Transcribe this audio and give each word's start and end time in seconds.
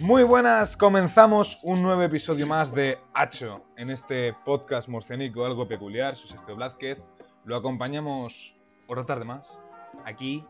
Muy 0.00 0.22
buenas, 0.22 0.76
comenzamos 0.76 1.58
un 1.64 1.82
nuevo 1.82 2.02
episodio 2.02 2.46
más 2.46 2.72
de 2.72 3.00
Hacho 3.14 3.64
en 3.76 3.90
este 3.90 4.32
podcast 4.44 4.88
murcianico 4.88 5.44
algo 5.44 5.66
peculiar. 5.66 6.14
Soy 6.14 6.30
Sergio 6.30 6.54
Blázquez. 6.54 7.04
Lo 7.44 7.56
acompañamos 7.56 8.54
otra 8.86 9.04
tarde 9.04 9.24
más 9.24 9.58
aquí. 10.04 10.44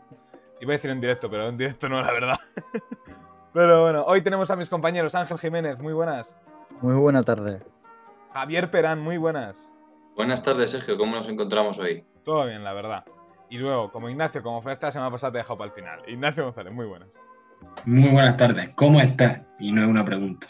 Iba 0.61 0.75
a 0.75 0.77
decir 0.77 0.91
en 0.91 1.01
directo, 1.01 1.31
pero 1.31 1.49
en 1.49 1.57
directo 1.57 1.89
no, 1.89 2.03
la 2.03 2.13
verdad. 2.13 2.37
pero 3.55 3.85
bueno, 3.85 4.05
hoy 4.07 4.21
tenemos 4.21 4.51
a 4.51 4.57
mis 4.57 4.69
compañeros 4.69 5.15
Ángel 5.15 5.39
Jiménez, 5.39 5.81
muy 5.81 5.95
buenas. 5.95 6.37
Muy 6.83 6.97
buena 6.97 7.23
tarde. 7.23 7.63
Javier 8.35 8.71
Perán, 8.71 9.01
muy 9.01 9.17
buenas. 9.17 9.73
Buenas 10.15 10.43
tardes, 10.43 10.73
Sergio. 10.73 10.99
¿Cómo 10.99 11.17
nos 11.17 11.27
encontramos 11.27 11.79
hoy? 11.79 12.05
Todo 12.23 12.45
bien, 12.45 12.65
la 12.65 12.75
verdad. 12.75 13.07
Y 13.49 13.57
luego, 13.57 13.91
como 13.91 14.11
Ignacio, 14.11 14.43
como 14.43 14.61
fue 14.61 14.75
esta 14.75 14.93
semana 14.93 15.11
pasada, 15.11 15.33
te 15.33 15.39
he 15.39 15.41
dejado 15.41 15.57
para 15.57 15.71
el 15.71 15.75
final. 15.75 16.03
Ignacio 16.07 16.45
González, 16.45 16.71
muy 16.71 16.85
buenas. 16.85 17.19
Muy 17.87 18.11
buenas 18.11 18.37
tardes. 18.37 18.71
¿Cómo 18.77 19.01
estás? 19.01 19.41
Y 19.59 19.73
no 19.73 19.83
es 19.83 19.89
una 19.89 20.05
pregunta. 20.05 20.49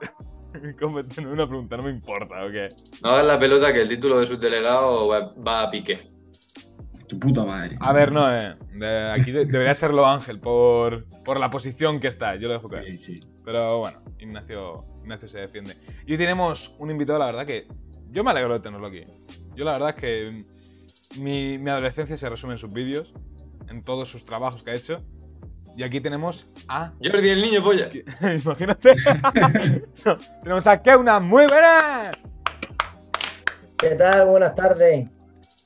¿Cómo? 0.80 1.00
No 1.02 1.08
es 1.08 1.18
una 1.18 1.46
pregunta, 1.48 1.76
no 1.76 1.82
me 1.84 1.90
importa, 1.90 2.44
¿ok? 2.44 2.74
No 3.02 3.10
hagas 3.10 3.24
la 3.26 3.38
pelota 3.38 3.72
que 3.72 3.82
el 3.82 3.88
título 3.88 4.20
de 4.20 4.26
subdelegado 4.26 5.08
va, 5.08 5.32
va 5.34 5.62
a 5.62 5.70
pique. 5.70 6.08
Tu 7.08 7.18
puta 7.18 7.44
madre. 7.44 7.76
A 7.80 7.92
ver, 7.92 8.12
no, 8.12 8.34
eh. 8.34 8.56
de- 8.78 9.10
aquí 9.12 9.30
de- 9.30 9.44
debería 9.46 9.74
serlo 9.74 10.06
Ángel 10.06 10.40
por, 10.40 11.06
por 11.24 11.38
la 11.38 11.50
posición 11.50 12.00
que 12.00 12.08
está. 12.08 12.36
Yo 12.36 12.48
lo 12.48 12.54
dejo 12.54 12.68
caer. 12.68 12.84
Sí, 12.92 12.98
sí. 12.98 13.20
Pero 13.44 13.78
bueno, 13.80 14.02
Ignacio, 14.18 14.84
Ignacio 15.02 15.28
se 15.28 15.38
defiende. 15.38 15.76
Y 16.06 16.12
hoy 16.12 16.18
tenemos 16.18 16.74
un 16.78 16.90
invitado, 16.90 17.18
la 17.18 17.26
verdad 17.26 17.44
que 17.46 17.66
yo 18.10 18.24
me 18.24 18.30
alegro 18.30 18.54
de 18.54 18.60
tenerlo 18.60 18.86
aquí. 18.86 19.02
Yo 19.54 19.64
la 19.64 19.72
verdad 19.72 19.90
es 19.90 19.96
que 19.96 20.44
mi, 21.20 21.58
mi 21.58 21.70
adolescencia 21.70 22.16
se 22.16 22.28
resume 22.30 22.52
en 22.54 22.58
sus 22.58 22.72
vídeos, 22.72 23.12
en 23.68 23.82
todos 23.82 24.08
sus 24.08 24.24
trabajos 24.24 24.62
que 24.62 24.70
ha 24.70 24.74
hecho. 24.74 25.04
Y 25.76 25.82
aquí 25.82 26.00
tenemos 26.00 26.46
a... 26.68 26.92
Jordi, 27.02 27.30
el 27.30 27.42
niño 27.42 27.62
polla. 27.62 27.88
Imagínate. 28.42 28.94
No, 30.04 30.18
tenemos 30.42 30.66
a 30.66 30.80
Keuna, 30.82 31.18
muy 31.20 31.46
buena. 31.46 32.12
¿Qué 33.78 33.90
tal? 33.90 34.26
Buenas 34.26 34.54
tardes. 34.54 35.08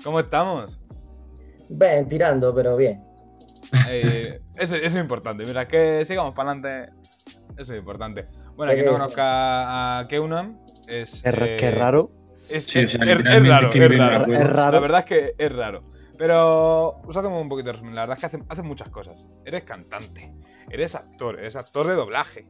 ¿Cómo 0.03 0.21
estamos? 0.21 0.79
Ven, 1.69 2.09
tirando, 2.09 2.55
pero 2.55 2.77
bien. 2.77 3.03
Eh, 3.89 4.41
eso, 4.57 4.77
eso 4.77 4.87
es 4.87 4.95
importante. 4.97 5.45
Mira, 5.45 5.67
que 5.69 6.05
sigamos 6.05 6.35
para 6.35 6.53
adelante. 6.53 6.93
Eso 7.59 7.73
es 7.73 7.79
importante. 7.79 8.27
Bueno, 8.57 8.73
quien 8.73 8.87
no 8.87 8.93
conozca 8.93 9.99
a 9.99 10.09
Keunam 10.09 10.59
es. 10.87 11.23
Qué, 11.23 11.31
eh, 11.31 11.57
qué 11.59 11.71
raro. 11.73 12.13
Es, 12.49 12.65
Sí, 12.65 12.79
o 12.79 12.83
es- 12.83 12.93
sea, 12.93 13.03
es- 13.05 13.47
raro, 13.47 13.71
Es 14.33 14.51
raro. 14.51 14.73
La 14.77 14.81
verdad 14.81 15.01
es 15.01 15.05
que 15.05 15.35
es 15.37 15.53
raro. 15.53 15.83
Pero 16.19 17.01
os 17.07 17.17
hacemos 17.17 17.41
un 17.41 17.49
poquito 17.49 17.67
de 17.69 17.73
resumen. 17.73 17.95
La 17.95 18.03
verdad 18.03 18.17
es 18.17 18.21
que 18.21 18.27
haces 18.27 18.41
haces 18.49 18.65
muchas 18.65 18.89
cosas. 18.91 19.17
Eres 19.45 19.63
cantante, 19.63 20.33
eres 20.69 20.95
actor, 20.97 21.39
eres 21.39 21.55
actor 21.57 21.87
de 21.87 21.95
doblaje, 21.95 22.45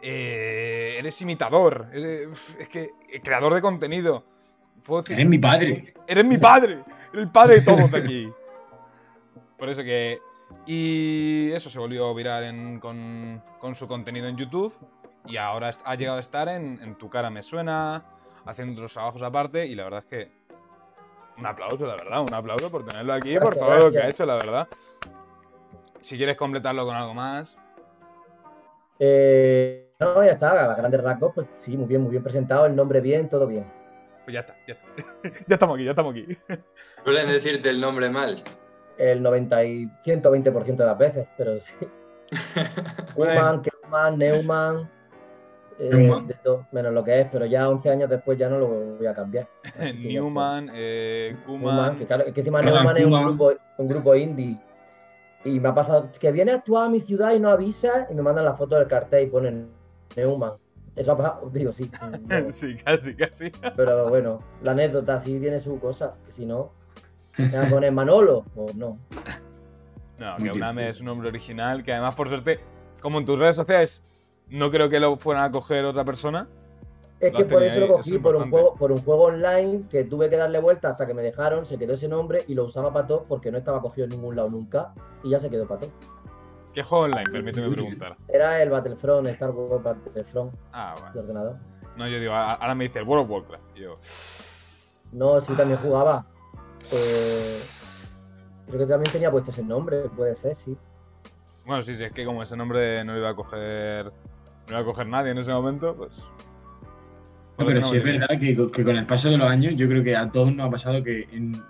eh, 0.00 0.96
eres 0.98 1.20
imitador, 1.22 1.88
eres, 1.92 2.56
es 2.58 2.68
que 2.68 2.90
eh, 3.12 3.20
creador 3.22 3.54
de 3.54 3.60
contenido. 3.60 4.24
Puedo 4.84 5.02
decir, 5.02 5.16
Eres 5.18 5.28
mi 5.28 5.38
padre. 5.38 5.94
Eres 6.06 6.24
mi 6.24 6.38
padre. 6.38 6.72
Eres 7.12 7.22
el 7.26 7.30
padre 7.30 7.54
de 7.56 7.60
todos 7.62 7.90
de 7.90 7.98
aquí. 7.98 8.32
Por 9.58 9.68
eso 9.68 9.82
que. 9.82 10.18
Y 10.66 11.50
eso 11.52 11.68
se 11.70 11.78
volvió 11.78 12.14
viral 12.14 12.44
en- 12.44 12.80
con, 12.80 13.42
con 13.60 13.74
su 13.74 13.86
contenido 13.86 14.28
en 14.28 14.36
YouTube. 14.36 14.74
Y 15.26 15.36
ahora 15.36 15.70
ha 15.84 15.94
llegado 15.94 16.18
a 16.18 16.20
estar 16.20 16.48
en, 16.48 16.78
en 16.82 16.96
Tu 16.96 17.08
cara 17.08 17.30
me 17.30 17.42
suena, 17.42 18.04
haciendo 18.44 18.72
otros 18.74 18.92
trabajos 18.92 19.22
aparte. 19.22 19.66
Y 19.66 19.74
la 19.74 19.84
verdad 19.84 20.00
es 20.00 20.06
que. 20.06 20.43
Un 21.36 21.46
aplauso, 21.46 21.86
la 21.86 21.96
verdad. 21.96 22.22
Un 22.22 22.34
aplauso 22.34 22.70
por 22.70 22.84
tenerlo 22.84 23.12
aquí, 23.12 23.34
por 23.34 23.54
Gracias, 23.54 23.66
todo 23.66 23.78
lo 23.78 23.92
que 23.92 23.98
ha 23.98 24.08
hecho, 24.08 24.26
la 24.26 24.36
verdad. 24.36 24.68
Si 26.00 26.16
quieres 26.16 26.36
completarlo 26.36 26.84
con 26.84 26.94
algo 26.94 27.14
más. 27.14 27.56
Eh, 28.98 29.92
no, 29.98 30.24
ya 30.24 30.32
está, 30.32 30.72
a 30.72 30.74
grandes 30.74 31.02
rasgos, 31.02 31.32
pues 31.34 31.46
sí, 31.54 31.76
muy 31.76 31.86
bien, 31.86 32.02
muy 32.02 32.10
bien 32.10 32.22
presentado, 32.22 32.66
el 32.66 32.76
nombre 32.76 33.00
bien, 33.00 33.28
todo 33.28 33.46
bien. 33.46 33.64
Pues 34.24 34.34
ya 34.34 34.40
está, 34.40 34.56
ya 34.66 34.74
está. 34.74 35.02
ya 35.46 35.54
estamos 35.54 35.76
aquí, 35.76 35.84
ya 35.84 35.90
estamos 35.90 36.12
aquí. 36.12 36.38
Suelen 37.04 37.28
decirte 37.28 37.70
el 37.70 37.80
nombre 37.80 38.08
mal. 38.10 38.42
El 38.96 39.22
90 39.22 39.64
y 39.64 39.86
120% 40.04 40.76
de 40.76 40.84
las 40.84 40.98
veces, 40.98 41.26
pero 41.36 41.58
sí. 41.60 41.74
Human, 43.16 43.62
Keuman, 43.82 44.18
Neumann, 44.18 44.90
eh, 45.78 45.90
Neumann. 45.90 46.26
de 46.26 46.34
todo, 46.34 46.66
menos 46.72 46.92
lo 46.92 47.02
que 47.02 47.20
es, 47.20 47.28
pero 47.30 47.46
ya 47.46 47.68
11 47.68 47.90
años 47.90 48.10
después 48.10 48.38
ya 48.38 48.48
no 48.48 48.58
lo 48.58 48.68
voy 48.68 49.06
a 49.06 49.14
cambiar. 49.14 49.48
Newman, 49.96 50.70
eh. 50.74 51.36
Kuman. 51.46 51.98
Que, 51.98 52.06
claro, 52.06 52.24
es 52.24 52.32
que 52.32 52.40
encima 52.40 52.62
Neumann 52.62 52.96
es 52.96 53.04
un 53.04 53.22
grupo, 53.22 53.52
un 53.78 53.88
grupo 53.88 54.14
indie. 54.14 54.58
Y 55.44 55.60
me 55.60 55.68
ha 55.68 55.74
pasado 55.74 56.08
que 56.18 56.32
viene 56.32 56.52
a 56.52 56.56
actuar 56.56 56.86
a 56.86 56.88
mi 56.88 57.00
ciudad 57.00 57.34
y 57.34 57.40
no 57.40 57.50
avisa 57.50 58.06
y 58.10 58.14
me 58.14 58.22
mandan 58.22 58.44
la 58.44 58.54
foto 58.54 58.76
del 58.78 58.88
cartel 58.88 59.26
y 59.26 59.30
ponen 59.30 59.68
Neumann. 60.16 60.54
Eso 60.96 61.12
ha 61.12 61.16
pasado, 61.16 61.50
digo, 61.52 61.72
sí. 61.72 61.90
no. 62.28 62.52
Sí, 62.52 62.76
casi, 62.84 63.14
casi. 63.14 63.50
Pero 63.76 64.08
bueno, 64.08 64.40
la 64.62 64.72
anécdota 64.72 65.18
sí 65.20 65.38
tiene 65.40 65.60
su 65.60 65.78
cosa, 65.80 66.14
que 66.24 66.32
si 66.32 66.46
no, 66.46 66.70
¿me 67.36 67.48
van 67.48 67.66
a 67.66 67.70
poner 67.70 67.92
Manolo 67.92 68.44
o 68.54 68.66
no? 68.74 68.96
No, 70.18 70.38
Muy 70.38 70.50
que 70.50 70.56
Uname 70.56 70.88
es 70.88 71.00
un 71.00 71.06
nombre 71.06 71.28
original 71.28 71.82
que 71.82 71.92
además, 71.92 72.14
por 72.14 72.28
suerte, 72.28 72.60
como 73.02 73.18
en 73.18 73.26
tus 73.26 73.38
redes 73.38 73.56
sociales, 73.56 74.02
no 74.54 74.70
creo 74.70 74.88
que 74.88 75.00
lo 75.00 75.16
fueran 75.16 75.44
a 75.44 75.50
coger 75.50 75.84
otra 75.84 76.04
persona. 76.04 76.48
Es 77.20 77.32
que 77.32 77.44
por 77.44 77.62
eso 77.62 77.80
lo 77.80 77.86
ahí, 77.86 77.92
cogí, 77.92 78.16
es 78.16 78.22
por 78.22 78.36
un, 78.36 78.50
juego, 78.50 78.74
por 78.74 78.92
un 78.92 78.98
juego 79.02 79.24
online 79.24 79.84
que 79.88 80.04
tuve 80.04 80.28
que 80.28 80.36
darle 80.36 80.60
vuelta 80.60 80.90
hasta 80.90 81.06
que 81.06 81.14
me 81.14 81.22
dejaron, 81.22 81.64
se 81.64 81.78
quedó 81.78 81.94
ese 81.94 82.08
nombre 82.08 82.44
y 82.48 82.54
lo 82.54 82.64
usaba 82.64 82.92
para 82.92 83.06
todo 83.06 83.24
porque 83.28 83.50
no 83.50 83.58
estaba 83.58 83.80
cogido 83.80 84.04
en 84.04 84.10
ningún 84.10 84.36
lado 84.36 84.50
nunca 84.50 84.92
y 85.22 85.30
ya 85.30 85.40
se 85.40 85.48
quedó 85.48 85.66
para 85.66 85.80
todo. 85.82 85.90
¿Qué 86.72 86.82
juego 86.82 87.04
online? 87.04 87.30
Permíteme 87.30 87.70
preguntar. 87.70 88.16
Era 88.28 88.62
el 88.62 88.68
Battlefront, 88.68 89.26
Star 89.28 89.50
Wars 89.52 89.82
Battlefront 89.82 90.54
Ah, 90.72 90.94
de 90.96 91.02
bueno. 91.02 91.20
ordenador. 91.20 91.56
No, 91.96 92.08
yo 92.08 92.18
digo, 92.18 92.32
ahora 92.34 92.74
me 92.74 92.84
dice 92.84 92.98
el 92.98 93.06
World 93.06 93.24
of 93.24 93.30
Warcraft. 93.30 93.74
Yo, 93.76 93.94
No, 95.12 95.40
sí 95.40 95.54
también 95.54 95.78
jugaba. 95.80 96.26
Eh, 96.92 97.60
creo 98.66 98.78
que 98.80 98.86
también 98.86 99.12
tenía 99.12 99.30
puesto 99.30 99.50
ese 99.50 99.62
nombre, 99.62 100.08
puede 100.10 100.34
ser, 100.34 100.54
sí. 100.56 100.76
bueno, 101.64 101.82
sí, 101.82 101.94
sí, 101.94 102.04
es 102.04 102.12
que 102.12 102.24
como 102.24 102.42
ese 102.42 102.56
nombre 102.56 103.02
no 103.04 103.12
lo 103.12 103.18
iba 103.20 103.30
a 103.30 103.34
coger. 103.36 104.12
No 104.66 104.72
iba 104.72 104.80
a 104.80 104.84
coger 104.84 105.06
nadie 105.06 105.30
en 105.32 105.38
ese 105.38 105.50
momento, 105.52 105.94
pues. 105.96 106.22
No, 107.58 107.66
pero 107.66 107.82
sí 107.82 107.96
es 107.98 108.04
verdad 108.04 108.38
que, 108.40 108.56
co- 108.56 108.70
que 108.70 108.82
con 108.82 108.96
el 108.96 109.06
paso 109.06 109.30
de 109.30 109.36
los 109.38 109.48
años, 109.48 109.74
yo 109.76 109.86
creo 109.88 110.02
que 110.02 110.16
a 110.16 110.30
todos 110.30 110.52
nos 110.54 110.66
ha 110.66 110.70
pasado 110.70 111.02
que 111.04 111.28
en- 111.32 111.62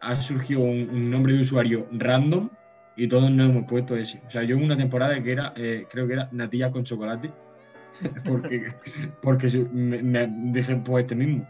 ha 0.00 0.20
surgido 0.20 0.60
un, 0.60 0.88
un 0.90 1.10
nombre 1.10 1.32
de 1.34 1.40
usuario 1.40 1.86
random 1.92 2.48
y 2.96 3.08
todos 3.08 3.30
nos 3.30 3.50
hemos 3.50 3.64
puesto 3.64 3.96
ese. 3.96 4.20
O 4.26 4.30
sea, 4.30 4.42
yo 4.42 4.56
en 4.56 4.64
una 4.64 4.76
temporada 4.76 5.22
que 5.22 5.30
era, 5.32 5.52
eh, 5.56 5.86
creo 5.90 6.06
que 6.08 6.14
era 6.14 6.28
natillas 6.32 6.72
con 6.72 6.82
chocolate, 6.84 7.30
porque, 8.24 8.62
porque 9.22 9.48
me, 9.72 10.02
me 10.02 10.28
dije, 10.52 10.76
pues 10.76 11.04
este 11.04 11.14
mismo. 11.14 11.48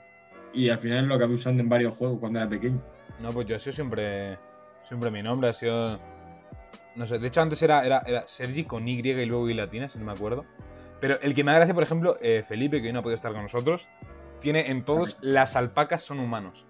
Y 0.52 0.68
al 0.68 0.78
final 0.78 1.06
lo 1.06 1.14
acabé 1.14 1.34
usando 1.34 1.62
en 1.62 1.68
varios 1.68 1.96
juegos 1.96 2.18
cuando 2.20 2.40
era 2.40 2.48
pequeño. 2.48 2.82
No, 3.20 3.30
pues 3.30 3.46
yo 3.46 3.56
he 3.56 3.60
sido 3.60 3.72
siempre. 3.72 4.38
Siempre 4.82 5.10
mi 5.10 5.22
nombre 5.22 5.48
ha 5.48 5.52
sido. 5.52 5.98
No 6.96 7.06
sé, 7.06 7.18
de 7.18 7.28
hecho 7.28 7.40
antes 7.42 7.62
era, 7.62 7.84
era, 7.84 8.02
era 8.06 8.26
Sergi 8.26 8.64
con 8.64 8.88
Y 8.88 8.98
y 9.00 9.26
luego 9.26 9.48
Y 9.48 9.54
latina, 9.54 9.88
si 9.88 9.98
no 9.98 10.04
me 10.06 10.12
acuerdo. 10.12 10.44
Pero 11.00 11.20
el 11.20 11.34
que 11.34 11.44
me 11.44 11.52
da 11.52 11.58
gracia, 11.58 11.74
por 11.74 11.82
ejemplo, 11.82 12.16
eh, 12.20 12.42
Felipe, 12.46 12.80
que 12.80 12.88
hoy 12.88 12.92
no 12.92 13.00
ha 13.00 13.02
podido 13.02 13.14
estar 13.16 13.32
con 13.32 13.42
nosotros, 13.42 13.88
tiene 14.40 14.70
en 14.70 14.84
todos 14.84 15.16
las 15.20 15.56
alpacas 15.56 16.02
son 16.02 16.18
humanos. 16.20 16.66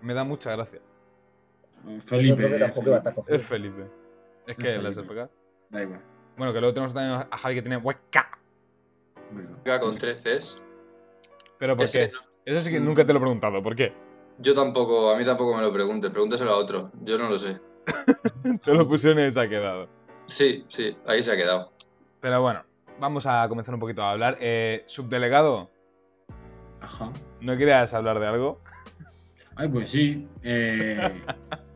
Me 0.00 0.14
da 0.14 0.24
mucha 0.24 0.50
gracia. 0.52 0.80
Felipe. 2.06 2.28
Yo 2.28 2.36
creo 2.36 2.50
que 2.50 2.58
tampoco 2.58 2.86
iba 2.86 2.96
a 2.96 2.98
estar 2.98 3.14
cogido. 3.14 3.36
Es 3.36 3.42
Felipe. 3.44 3.86
Es 4.46 4.56
que 4.56 4.68
Es 4.68 4.82
las 4.82 4.94
Felipe. 4.94 5.12
alpacas. 5.20 5.30
Da 5.70 5.82
igual. 5.82 6.00
Bueno, 6.36 6.52
que 6.52 6.60
luego 6.60 6.74
tenemos 6.74 6.94
también 6.94 7.26
a 7.30 7.36
Javi 7.36 7.54
que 7.56 7.62
tiene 7.62 7.76
hueca. 7.78 8.30
Con 9.80 9.94
13 9.96 10.22
Cs. 10.22 10.62
¿Pero 11.58 11.76
por 11.76 11.84
Ese 11.84 12.10
qué? 12.10 12.16
Eso 12.46 12.60
sí 12.62 12.70
que 12.70 12.80
nunca 12.80 13.04
te 13.04 13.12
lo 13.12 13.18
he 13.18 13.22
preguntado. 13.22 13.62
¿Por 13.62 13.74
qué? 13.76 13.92
Yo 14.38 14.54
tampoco, 14.54 15.10
a 15.10 15.18
mí 15.18 15.24
tampoco 15.24 15.54
me 15.56 15.62
lo 15.62 15.72
preguntes, 15.72 16.10
pregúntaselo 16.10 16.52
a 16.52 16.56
otro. 16.56 16.90
Yo 17.02 17.18
no 17.18 17.28
lo 17.28 17.38
sé. 17.38 17.60
Te 18.64 18.72
lo 18.72 18.86
pusieron 18.86 19.18
y 19.26 19.32
se 19.32 19.40
ha 19.40 19.48
quedado. 19.48 19.88
Sí, 20.26 20.64
sí, 20.68 20.96
ahí 21.06 21.22
se 21.22 21.32
ha 21.32 21.36
quedado. 21.36 21.72
Pero 22.20 22.40
bueno, 22.40 22.62
vamos 23.00 23.26
a 23.26 23.46
comenzar 23.48 23.74
un 23.74 23.80
poquito 23.80 24.02
a 24.02 24.12
hablar. 24.12 24.36
Eh, 24.40 24.84
subdelegado, 24.86 25.70
Ajá. 26.80 27.12
¿no 27.40 27.56
querías 27.56 27.92
hablar 27.94 28.18
de 28.20 28.26
algo? 28.26 28.60
Ay, 29.56 29.68
pues 29.68 29.90
sí. 29.90 30.26
eh, 30.42 31.10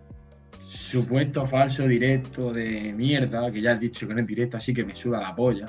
supuesto 0.62 1.46
falso 1.46 1.86
directo 1.86 2.52
de 2.52 2.92
mierda, 2.92 3.50
que 3.50 3.60
ya 3.60 3.72
has 3.72 3.80
dicho 3.80 4.06
que 4.06 4.14
no 4.14 4.20
es 4.20 4.26
directo, 4.26 4.56
así 4.56 4.72
que 4.72 4.84
me 4.84 4.94
suda 4.94 5.20
la 5.20 5.34
polla. 5.34 5.66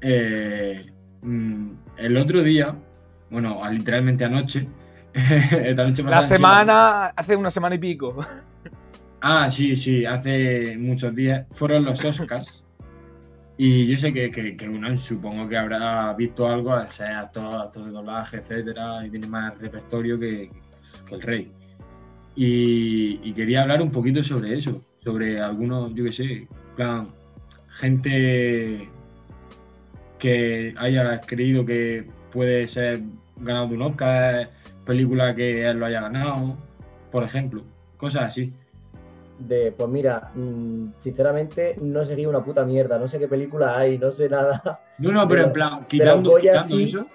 Eh, 0.00 0.86
mm, 1.22 1.70
el 1.98 2.16
otro 2.16 2.42
día, 2.42 2.74
bueno, 3.30 3.60
literalmente 3.70 4.24
anoche, 4.24 4.66
esta 5.12 5.84
noche 5.84 6.02
La 6.04 6.22
semana, 6.22 7.06
hace 7.06 7.36
una 7.36 7.50
semana 7.50 7.74
y 7.74 7.78
pico. 7.78 8.16
Ah, 9.20 9.50
sí, 9.50 9.76
sí, 9.76 10.06
hace 10.06 10.76
muchos 10.78 11.14
días 11.14 11.46
fueron 11.52 11.84
los 11.84 12.02
Oscars. 12.04 12.64
Y 13.62 13.86
yo 13.86 13.98
sé 13.98 14.10
que, 14.14 14.30
que, 14.30 14.56
que 14.56 14.66
uno 14.70 14.96
supongo 14.96 15.46
que 15.46 15.58
habrá 15.58 16.14
visto 16.14 16.48
algo, 16.48 16.72
o 16.72 16.90
sea, 16.90 17.20
actor, 17.20 17.60
actor 17.60 17.84
de 17.84 17.90
doblaje, 17.90 18.38
etcétera, 18.38 19.06
y 19.06 19.10
tiene 19.10 19.26
más 19.26 19.58
repertorio 19.58 20.18
que, 20.18 20.50
que 21.06 21.14
el 21.14 21.20
rey. 21.20 21.52
Y, 22.34 23.34
quería 23.34 23.60
hablar 23.60 23.82
un 23.82 23.92
poquito 23.92 24.22
sobre 24.22 24.56
eso, 24.56 24.82
sobre 25.04 25.42
algunos, 25.42 25.94
yo 25.94 26.04
qué 26.04 26.12
sé, 26.12 26.48
plan, 26.74 27.08
gente 27.68 28.88
que 30.18 30.74
haya 30.78 31.20
creído 31.20 31.66
que 31.66 32.06
puede 32.32 32.66
ser 32.66 33.02
ganado 33.36 33.74
un 33.74 33.82
Oscar, 33.82 34.48
película 34.86 35.34
que 35.34 35.68
él 35.68 35.80
lo 35.80 35.84
haya 35.84 36.00
ganado, 36.00 36.56
por 37.12 37.24
ejemplo, 37.24 37.62
cosas 37.98 38.22
así. 38.22 38.54
De, 39.40 39.72
pues 39.72 39.88
mira, 39.88 40.30
mm, 40.34 40.92
sinceramente 40.98 41.74
no 41.80 42.04
seguí 42.04 42.26
una 42.26 42.44
puta 42.44 42.64
mierda, 42.64 42.98
no 42.98 43.08
sé 43.08 43.18
qué 43.18 43.26
película 43.26 43.78
hay, 43.78 43.98
no 43.98 44.12
sé 44.12 44.28
nada. 44.28 44.82
No, 44.98 45.10
no, 45.10 45.26
pero 45.26 45.44
en 45.44 45.52
plan, 45.52 45.84
quitando, 45.88 46.36
quitando 46.36 46.78
eso 46.78 47.06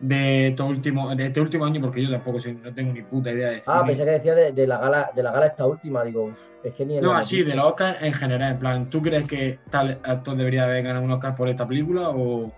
de, 0.00 0.48
este 0.48 0.62
último, 0.62 1.14
de 1.14 1.26
este 1.26 1.40
último 1.40 1.66
año, 1.66 1.80
porque 1.80 2.02
yo 2.02 2.10
tampoco 2.10 2.40
sé, 2.40 2.54
no 2.54 2.72
tengo 2.72 2.92
ni 2.92 3.02
puta 3.02 3.30
idea 3.30 3.50
de 3.50 3.62
Ah, 3.66 3.84
pensé 3.86 4.04
que 4.04 4.10
decía 4.10 4.34
de, 4.34 4.52
de 4.52 4.66
la 4.66 4.78
gala, 4.78 5.10
de 5.14 5.22
la 5.22 5.30
gala 5.30 5.46
esta 5.46 5.66
última, 5.66 6.04
digo, 6.04 6.32
es 6.64 6.74
que 6.74 6.86
ni 6.86 6.98
en 6.98 7.04
No, 7.04 7.12
así, 7.12 7.42
de 7.42 7.54
los 7.54 7.66
Oscars 7.66 8.02
en 8.02 8.12
general. 8.12 8.52
En 8.52 8.58
plan, 8.58 8.90
¿tú 8.90 9.02
crees 9.02 9.28
que 9.28 9.58
tal 9.70 10.00
actor 10.02 10.36
debería 10.36 10.64
haber 10.64 10.82
ganado 10.82 11.04
un 11.04 11.12
Oscar 11.12 11.34
por 11.34 11.48
esta 11.48 11.68
película 11.68 12.08
o 12.10 12.50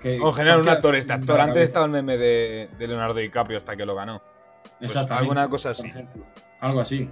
que 0.00 0.20
O 0.20 0.28
en 0.28 0.34
general, 0.34 0.60
un 0.60 0.68
actor, 0.68 0.94
este 0.94 1.12
actor. 1.12 1.40
Antes 1.40 1.62
estaba 1.62 1.86
el 1.86 1.92
meme 1.92 2.18
de, 2.18 2.68
de 2.78 2.86
Leonardo 2.86 3.14
DiCaprio 3.14 3.58
hasta 3.58 3.76
que 3.76 3.86
lo 3.86 3.94
ganó. 3.94 4.20
Pues 4.78 4.90
Exactamente, 4.90 5.22
alguna 5.22 5.48
cosa 5.48 5.70
por 5.70 5.80
así. 5.80 5.88
ejemplo. 5.88 6.24
Algo 6.60 6.80
así. 6.80 7.08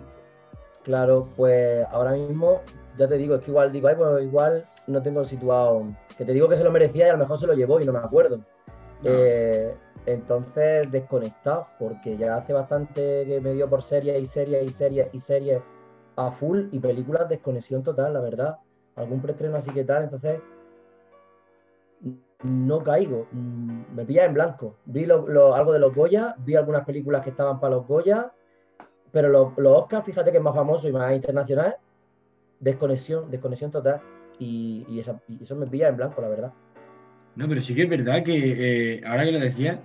Claro, 0.84 1.28
pues 1.36 1.86
ahora 1.90 2.12
mismo, 2.12 2.60
ya 2.98 3.08
te 3.08 3.16
digo, 3.16 3.36
es 3.36 3.42
que 3.42 3.50
igual 3.50 3.70
digo, 3.72 3.88
ay, 3.88 3.94
pues 3.96 4.24
igual 4.24 4.64
no 4.86 5.02
tengo 5.02 5.24
situado. 5.24 5.84
Que 6.18 6.24
te 6.24 6.32
digo 6.32 6.48
que 6.48 6.56
se 6.56 6.64
lo 6.64 6.70
merecía 6.72 7.06
y 7.06 7.10
a 7.10 7.12
lo 7.12 7.18
mejor 7.18 7.38
se 7.38 7.46
lo 7.46 7.54
llevó 7.54 7.80
y 7.80 7.84
no 7.84 7.92
me 7.92 8.00
acuerdo. 8.00 8.38
No. 8.38 8.44
Eh, 9.04 9.74
entonces, 10.06 10.90
desconectado, 10.90 11.68
porque 11.78 12.16
ya 12.16 12.36
hace 12.36 12.52
bastante 12.52 13.24
que 13.26 13.40
me 13.40 13.52
dio 13.52 13.68
por 13.70 13.82
series 13.82 14.20
y 14.20 14.26
series 14.26 14.64
y 14.64 14.68
series 14.70 15.08
y 15.12 15.18
series 15.20 15.62
a 16.16 16.30
full 16.32 16.66
y 16.72 16.78
películas 16.80 17.28
desconexión 17.28 17.82
total, 17.82 18.12
la 18.12 18.20
verdad. 18.20 18.58
Algún 18.96 19.22
preestreno 19.22 19.56
así 19.56 19.70
que 19.70 19.84
tal, 19.84 20.04
entonces 20.04 20.40
no 22.42 22.82
caigo, 22.82 23.28
mm, 23.30 23.94
me 23.94 24.04
pilla 24.04 24.24
en 24.24 24.34
blanco. 24.34 24.74
Vi 24.86 25.06
lo- 25.06 25.28
lo- 25.28 25.54
algo 25.54 25.72
de 25.72 25.78
los 25.78 25.94
Goya, 25.94 26.34
vi 26.38 26.56
algunas 26.56 26.84
películas 26.84 27.22
que 27.22 27.30
estaban 27.30 27.60
para 27.60 27.76
los 27.76 27.86
Goya, 27.86 28.32
pero 29.12 29.28
los, 29.28 29.56
los 29.58 29.76
Oscars, 29.82 30.04
fíjate 30.04 30.30
que 30.32 30.38
es 30.38 30.42
más 30.42 30.54
famoso 30.54 30.88
y 30.88 30.92
más 30.92 31.12
internacional, 31.14 31.76
desconexión, 32.60 33.30
desconexión 33.30 33.70
total. 33.70 34.00
Y, 34.38 34.84
y 34.88 34.98
esa- 35.00 35.20
y 35.28 35.42
eso 35.42 35.54
me 35.54 35.66
pilla 35.66 35.88
en 35.88 35.96
blanco, 35.96 36.20
la 36.22 36.28
verdad. 36.28 36.52
No, 37.36 37.48
pero 37.48 37.60
sí 37.60 37.74
que 37.74 37.82
es 37.82 37.88
verdad 37.90 38.22
que 38.24 38.94
eh, 38.96 39.00
ahora 39.06 39.24
que 39.24 39.32
lo 39.32 39.38
decía, 39.40 39.80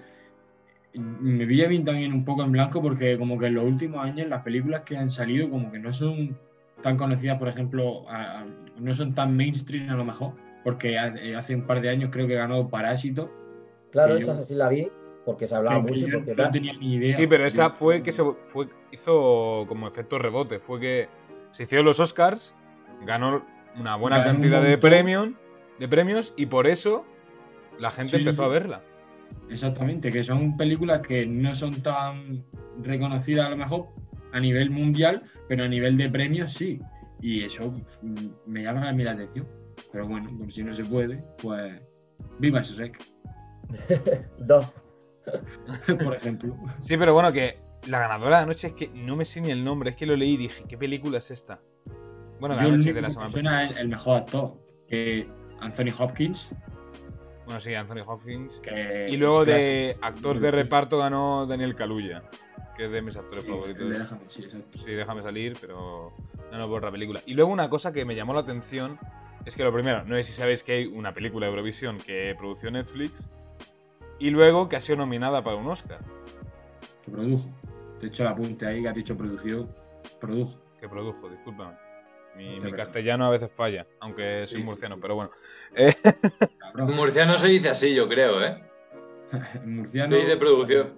me 0.93 1.45
vi 1.45 1.63
a 1.63 1.69
mí 1.69 1.83
también 1.83 2.13
un 2.13 2.25
poco 2.25 2.43
en 2.43 2.51
blanco 2.51 2.81
porque 2.81 3.17
como 3.17 3.37
que 3.37 3.47
en 3.47 3.53
los 3.55 3.63
últimos 3.65 4.03
años 4.03 4.27
las 4.27 4.41
películas 4.43 4.81
que 4.81 4.97
han 4.97 5.11
salido 5.11 5.49
como 5.49 5.71
que 5.71 5.79
no 5.79 5.93
son 5.93 6.37
tan 6.81 6.97
conocidas, 6.97 7.37
por 7.37 7.47
ejemplo, 7.47 8.07
a- 8.09 8.41
a- 8.41 8.45
no 8.79 8.93
son 8.93 9.13
tan 9.13 9.35
mainstream 9.35 9.89
a 9.89 9.95
lo 9.95 10.05
mejor, 10.05 10.33
porque 10.63 10.97
hace, 10.97 11.35
hace 11.35 11.55
un 11.55 11.63
par 11.67 11.81
de 11.81 11.89
años 11.89 12.09
creo 12.11 12.27
que 12.27 12.35
ganó 12.35 12.67
Parásito. 12.69 13.29
Claro, 13.91 14.15
esa 14.17 14.35
yo- 14.37 14.43
sí 14.43 14.55
la 14.55 14.69
vi, 14.69 14.91
porque 15.27 15.45
se 15.45 15.55
hablaba 15.57 15.79
mucho, 15.79 16.07
yo 16.07 16.19
porque 16.19 16.41
no 16.41 16.51
tenía 16.51 16.71
ni 16.71 16.93
idea. 16.93 17.13
Sí, 17.13 17.27
pero 17.27 17.45
esa 17.45 17.71
fue 17.71 18.01
que 18.01 18.13
se 18.13 18.23
fue, 18.47 18.69
hizo 18.93 19.65
como 19.67 19.85
efecto 19.85 20.17
rebote. 20.17 20.59
Fue 20.59 20.79
que 20.79 21.09
se 21.51 21.63
hicieron 21.63 21.85
los 21.85 21.99
Oscars, 21.99 22.55
ganó 23.05 23.45
una 23.77 23.97
buena 23.97 24.19
Ganó 24.19 24.29
un 24.29 24.35
cantidad 24.37 24.63
de 24.63 24.77
premios, 24.77 25.31
de 25.79 25.87
premios 25.89 26.33
y 26.37 26.45
por 26.45 26.65
eso 26.65 27.05
la 27.77 27.91
gente 27.91 28.11
Sí, 28.11 28.15
empezó 28.19 28.43
sí. 28.43 28.45
a 28.45 28.47
verla. 28.47 28.81
Exactamente, 29.49 30.13
que 30.13 30.23
son 30.23 30.55
películas 30.55 31.01
que 31.01 31.25
no 31.25 31.53
son 31.53 31.81
tan 31.81 32.45
reconocidas 32.81 33.47
a 33.47 33.49
lo 33.49 33.57
mejor 33.57 33.87
a 34.31 34.39
nivel 34.39 34.69
mundial, 34.69 35.23
pero 35.49 35.65
a 35.65 35.67
nivel 35.67 35.97
de 35.97 36.09
premios 36.09 36.53
sí. 36.53 36.79
Y 37.19 37.43
eso 37.43 37.73
mm, 38.01 38.27
me 38.45 38.63
llama 38.63 38.87
a 38.87 38.93
mí 38.93 39.03
la 39.03 39.11
atención. 39.11 39.45
Pero 39.91 40.07
bueno, 40.07 40.29
por 40.37 40.49
si 40.49 40.63
no 40.63 40.73
se 40.73 40.85
puede, 40.85 41.21
pues 41.41 41.85
viva 42.39 42.61
Shrek, 42.61 42.97
Dos. 44.39 44.65
por 46.03 46.15
ejemplo. 46.15 46.55
Sí, 46.79 46.97
pero 46.97 47.13
bueno, 47.13 47.31
que 47.31 47.59
la 47.87 47.99
ganadora 47.99 48.37
de 48.37 48.43
anoche 48.43 48.67
es 48.67 48.73
que 48.73 48.89
no 48.93 49.15
me 49.15 49.25
sé 49.25 49.41
ni 49.41 49.51
el 49.51 49.63
nombre, 49.63 49.91
es 49.91 49.95
que 49.95 50.05
lo 50.05 50.15
leí 50.15 50.33
y 50.33 50.37
dije, 50.37 50.63
¿qué 50.67 50.77
película 50.77 51.17
es 51.19 51.31
esta? 51.31 51.59
Bueno, 52.39 52.55
de 52.55 52.61
anoche 52.61 52.93
de 52.93 53.01
la 53.01 53.09
semana 53.11 53.31
pasada. 53.31 53.67
el 53.67 53.87
mejor 53.87 54.17
actor, 54.17 54.53
que 54.87 55.27
Anthony 55.59 55.91
Hopkins. 55.97 56.51
Bueno, 57.45 57.59
sí, 57.61 57.73
Anthony 57.73 58.03
Hopkins. 58.05 58.59
Que 58.59 59.07
Y 59.09 59.17
luego 59.17 59.45
de 59.45 59.97
actor 60.01 60.39
de 60.39 60.51
reparto 60.51 60.97
ganó 60.99 61.45
Daniel 61.45 61.75
Kaluuya, 61.75 62.23
que 62.75 62.85
es 62.85 62.91
de 62.91 63.01
mis 63.01 63.15
actores 63.15 63.45
Sí, 63.45 63.49
favoritos. 63.49 63.89
Déjame, 63.89 64.21
sí, 64.27 64.43
exacto. 64.43 64.77
Sí, 64.77 64.91
déjame 64.91 65.23
salir, 65.23 65.57
pero 65.59 66.13
no, 66.51 66.57
no 66.57 66.67
por 66.67 66.79
otra 66.79 66.91
película. 66.91 67.21
Y 67.25 67.33
luego 67.33 67.51
una 67.51 67.69
cosa 67.69 67.93
que 67.93 68.05
me 68.05 68.15
llamó 68.15 68.33
la 68.33 68.41
atención 68.41 68.99
es 69.45 69.55
que 69.55 69.63
lo 69.63 69.73
primero, 69.73 70.03
no 70.03 70.15
sé 70.17 70.25
si 70.25 70.33
sabéis 70.33 70.61
que 70.61 70.73
hay 70.73 70.85
una 70.87 71.13
película 71.13 71.45
de 71.45 71.51
Eurovisión 71.51 71.97
que 71.99 72.35
produció 72.37 72.69
Netflix 72.69 73.29
y 74.19 74.29
luego 74.29 74.67
que 74.69 74.75
ha 74.75 74.81
sido 74.81 74.97
nominada 74.97 75.43
para 75.43 75.55
un 75.57 75.67
Oscar, 75.67 75.99
Que 77.05 77.11
produjo. 77.11 77.49
Te 77.99 78.05
he 78.05 78.09
hecho 78.09 78.23
el 78.23 78.29
apunte 78.29 78.65
ahí 78.67 78.81
que 78.81 78.89
has 78.89 78.95
dicho 78.95 79.17
produció. 79.17 79.67
Produjo. 80.19 80.59
que 80.79 80.87
produjo, 80.87 81.29
discúlpame. 81.29 81.75
Mi, 82.35 82.59
mi 82.59 82.71
castellano 82.71 83.25
a 83.25 83.29
veces 83.31 83.51
falla, 83.51 83.87
aunque 83.99 84.45
soy 84.45 84.59
Sí, 84.59 84.63
murciano, 84.63 84.95
sí. 84.95 85.01
pero 85.01 85.15
bueno. 85.15 85.31
Eh, 85.75 85.95
murciano 86.75 87.37
se 87.37 87.47
dice 87.47 87.69
así, 87.69 87.95
yo 87.95 88.07
creo, 88.07 88.43
¿eh? 88.43 88.63
En 89.55 89.75
Murciano. 89.77 90.15
Se 90.15 90.21
dice 90.21 90.37
producción. 90.37 90.93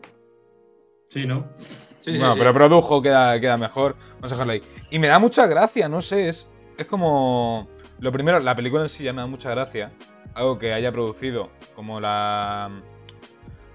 Sí, 1.08 1.26
¿no? 1.26 1.48
Sí, 2.00 2.12
sí, 2.14 2.18
bueno, 2.18 2.34
sí. 2.34 2.40
pero 2.40 2.54
produjo, 2.54 3.02
queda, 3.02 3.40
queda 3.40 3.58
mejor. 3.58 3.96
Vamos 4.16 4.32
a 4.32 4.36
dejarlo 4.36 4.54
ahí. 4.54 4.64
Y 4.92 5.00
me 5.00 5.08
da 5.08 5.18
mucha 5.20 5.48
gracia, 5.48 5.88
no 5.90 6.02
sé, 6.02 6.30
es, 6.30 6.50
es 6.78 6.86
como... 6.86 7.68
Lo 8.00 8.12
primero, 8.12 8.40
la 8.40 8.56
película 8.56 8.84
en 8.84 8.90
sí 8.90 9.04
ya 9.06 9.14
me 9.14 9.22
da 9.22 9.28
mucha 9.28 9.50
gracia. 9.52 9.92
Algo 10.34 10.58
que 10.60 10.74
haya 10.74 10.92
producido, 10.92 11.50
como 11.76 12.00
la... 12.00 12.82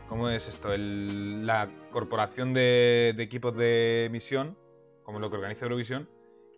¿Cómo 0.08 0.28
es 0.28 0.48
esto? 0.48 0.72
El- 0.72 1.46
la 1.46 1.68
corporación 1.90 2.54
de, 2.54 3.14
de 3.16 3.22
equipos 3.22 3.56
de 3.56 4.06
emisión, 4.06 4.56
como 5.02 5.18
lo 5.18 5.30
que 5.30 5.36
organiza 5.36 5.64
Eurovisión, 5.64 6.08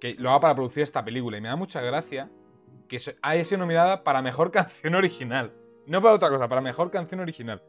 que 0.00 0.14
lo 0.14 0.31
haga 0.31 0.40
para 0.40 0.54
producir 0.54 0.82
esta 0.82 1.04
película. 1.04 1.38
Y 1.38 1.40
me 1.40 1.48
da 1.48 1.56
mucha 1.56 1.81
gracia 1.81 2.31
que 2.88 2.98
haya 3.22 3.44
sido 3.44 3.58
nominada 3.58 4.04
para 4.04 4.22
mejor 4.22 4.50
canción 4.52 4.94
original. 4.94 5.52
No 5.87 6.02
para 6.02 6.14
otra 6.14 6.28
cosa, 6.28 6.48
para 6.48 6.60
mejor 6.60 6.90
canción 6.90 7.20
original. 7.20 7.62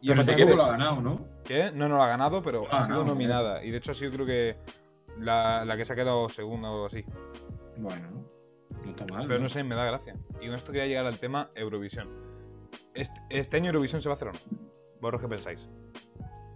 Y 0.00 0.08
Pero 0.08 0.18
básicamente- 0.20 0.56
tampoco 0.56 0.56
lo 0.56 0.64
ha 0.64 0.70
ganado, 0.70 1.00
¿no? 1.02 1.26
¿Qué? 1.44 1.72
No, 1.74 1.88
no 1.88 1.98
la 1.98 2.04
ha 2.04 2.08
ganado, 2.08 2.42
pero 2.42 2.64
Ah, 2.70 2.78
ha 2.78 2.80
sido 2.80 2.98
no, 2.98 3.04
nominada. 3.06 3.62
Y 3.64 3.70
de 3.70 3.78
hecho 3.78 3.90
ha 3.90 3.94
sido 3.94 4.12
creo 4.12 4.24
que 4.26 4.56
la, 5.18 5.64
la 5.64 5.76
que 5.76 5.84
se 5.84 5.92
ha 5.92 5.96
quedado 5.96 6.28
segunda 6.28 6.70
o 6.70 6.74
algo 6.74 6.86
así. 6.86 7.04
Bueno, 7.76 8.24
no 8.84 8.90
está 8.90 9.04
mal. 9.12 9.26
Pero 9.26 9.40
no 9.40 9.48
sé, 9.48 9.62
me 9.64 9.74
da 9.74 9.84
gracia. 9.84 10.14
Y 10.40 10.46
con 10.46 10.54
esto 10.54 10.72
quería 10.72 10.86
llegar 10.86 11.06
al 11.06 11.18
tema 11.18 11.50
Eurovisión. 11.54 12.08
Este, 12.94 13.20
este 13.30 13.56
año 13.56 13.66
Eurovisión 13.66 14.00
se 14.02 14.08
va 14.08 14.14
a 14.14 14.16
hacer 14.16 14.28
o 14.28 14.32
no? 14.32 14.38
¿Vosotros 15.00 15.22
qué 15.22 15.28
pensáis? 15.28 15.68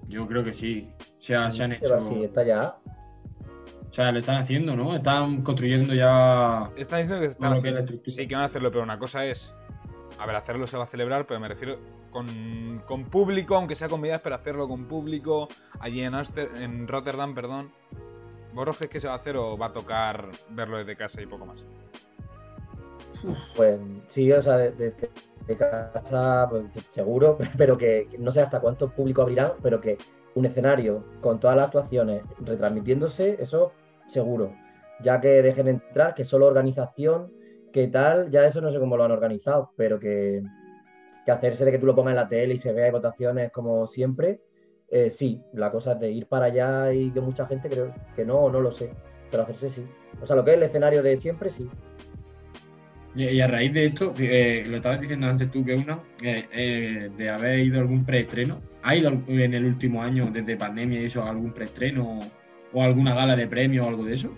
Yo 0.09 0.27
creo 0.27 0.45
que 0.45 0.53
sí. 0.53 0.93
O 1.01 1.23
sea, 1.23 1.51
se 1.51 1.65
han 1.65 1.73
hecho. 1.73 1.95
así, 1.95 2.25
está 2.25 2.45
ya. 2.45 2.77
O 3.89 3.93
sea, 3.95 4.11
lo 4.13 4.19
están 4.19 4.37
haciendo, 4.37 4.77
¿no? 4.77 4.95
Están 4.97 5.43
construyendo 5.43 5.95
ya. 5.95 6.71
Están 6.77 7.01
diciendo 7.03 7.21
que 7.21 7.27
se 7.27 7.33
están 7.33 7.53
que 7.53 7.59
haciendo. 7.61 8.03
Sí, 8.07 8.27
que 8.27 8.35
van 8.35 8.43
a 8.43 8.47
hacerlo, 8.47 8.71
pero 8.71 8.83
una 8.83 8.99
cosa 8.99 9.25
es. 9.25 9.55
A 10.19 10.27
ver, 10.27 10.37
hacerlo 10.37 10.67
se 10.67 10.77
va 10.77 10.85
a 10.85 10.87
celebrar, 10.87 11.27
pero 11.27 11.41
me 11.41 11.49
refiero 11.49 11.79
con, 12.11 12.83
con 12.87 13.05
público, 13.05 13.57
aunque 13.57 13.77
sea 13.77 13.89
con 13.89 14.01
medidas, 14.01 14.21
pero 14.23 14.35
hacerlo 14.35 14.69
con 14.69 14.87
público. 14.87 15.49
Allí 15.81 16.03
en, 16.03 16.13
Amster- 16.15 16.55
en 16.57 16.87
Rotterdam, 16.89 17.35
perdón. 17.35 17.73
¿Vosotros 18.53 18.77
creéis 18.77 18.93
que 18.93 19.01
se 19.01 19.07
va 19.09 19.15
a 19.15 19.17
hacer 19.17 19.37
o 19.37 19.57
va 19.57 19.67
a 19.67 19.73
tocar 19.73 20.29
verlo 20.51 20.77
desde 20.79 20.97
casa 20.97 21.23
y 21.23 21.27
poco 21.27 21.47
más? 21.47 21.65
Pues 23.57 23.79
sí, 24.09 24.31
o 24.33 24.43
sea, 24.43 24.59
de, 24.59 24.71
de- 24.73 25.11
casa, 25.59 26.47
pues, 26.49 26.65
seguro, 26.93 27.39
pero 27.59 27.77
que 27.77 28.09
no 28.19 28.31
sé 28.31 28.41
hasta 28.41 28.61
cuánto 28.61 28.89
público 28.91 29.23
abrirán, 29.23 29.53
pero 29.63 29.81
que 29.81 29.99
un 30.35 30.47
escenario 30.47 31.05
con 31.21 31.39
todas 31.39 31.57
las 31.57 31.67
actuaciones 31.67 32.23
retransmitiéndose, 32.41 33.37
eso 33.41 33.73
seguro. 34.09 34.53
Ya 35.01 35.21
que 35.21 35.43
dejen 35.43 35.69
entrar, 35.69 36.15
que 36.15 36.25
solo 36.25 36.47
organización, 36.47 37.31
que 37.73 37.89
tal, 37.89 38.31
ya 38.31 38.45
eso 38.45 38.61
no 38.61 38.73
sé 38.73 38.79
cómo 38.79 38.97
lo 38.97 39.05
han 39.05 39.11
organizado, 39.13 39.73
pero 39.77 39.99
que, 40.01 40.43
que 41.25 41.31
hacerse 41.33 41.65
de 41.65 41.73
que 41.73 41.79
tú 41.79 41.87
lo 41.87 41.95
pongas 41.95 42.13
en 42.13 42.17
la 42.17 42.29
tele 42.29 42.55
y 42.55 42.59
se 42.59 42.73
vea 42.73 42.91
votaciones 42.93 43.51
como 43.53 43.87
siempre, 43.87 44.41
eh, 44.91 45.11
sí, 45.11 45.43
la 45.53 45.71
cosa 45.71 45.93
es 45.93 46.01
de 46.01 46.11
ir 46.11 46.27
para 46.27 46.47
allá 46.47 46.93
y 46.93 47.11
que 47.11 47.21
mucha 47.21 47.47
gente 47.47 47.69
creo 47.69 47.93
que 48.17 48.25
no, 48.25 48.51
no 48.51 48.61
lo 48.61 48.73
sé, 48.73 48.91
pero 49.31 49.43
hacerse 49.45 49.71
sí. 49.71 49.87
O 50.23 50.27
sea, 50.27 50.37
lo 50.37 50.45
que 50.45 50.53
es 50.53 50.57
el 50.57 50.63
escenario 50.65 51.03
de 51.03 51.17
siempre, 51.17 51.51
sí. 51.51 51.69
Y 53.17 53.41
a 53.41 53.47
raíz 53.47 53.73
de 53.73 53.87
esto, 53.87 54.13
eh, 54.19 54.65
lo 54.67 54.77
estabas 54.77 55.01
diciendo 55.01 55.29
antes 55.29 55.51
tú 55.51 55.65
que 55.65 55.75
una, 55.75 56.01
eh, 56.23 56.47
eh, 56.53 57.11
de 57.17 57.31
haber 57.31 57.61
ido 57.61 57.79
a 57.79 57.83
algún 57.83 58.05
preestreno. 58.05 58.61
¿Ha 58.83 58.97
ido 58.97 59.13
en 59.29 59.55
el 59.55 59.65
último 59.65 60.03
año, 60.03 60.31
desde 60.33 60.57
pandemia 60.57 61.01
eso, 61.01 61.23
a 61.23 61.31
algún 61.31 61.53
preestreno 61.53 62.21
o 62.73 62.83
alguna 62.83 63.15
gala 63.15 63.37
de 63.37 63.47
premio 63.47 63.85
o 63.85 63.89
algo 63.89 64.05
de 64.05 64.15
eso? 64.15 64.31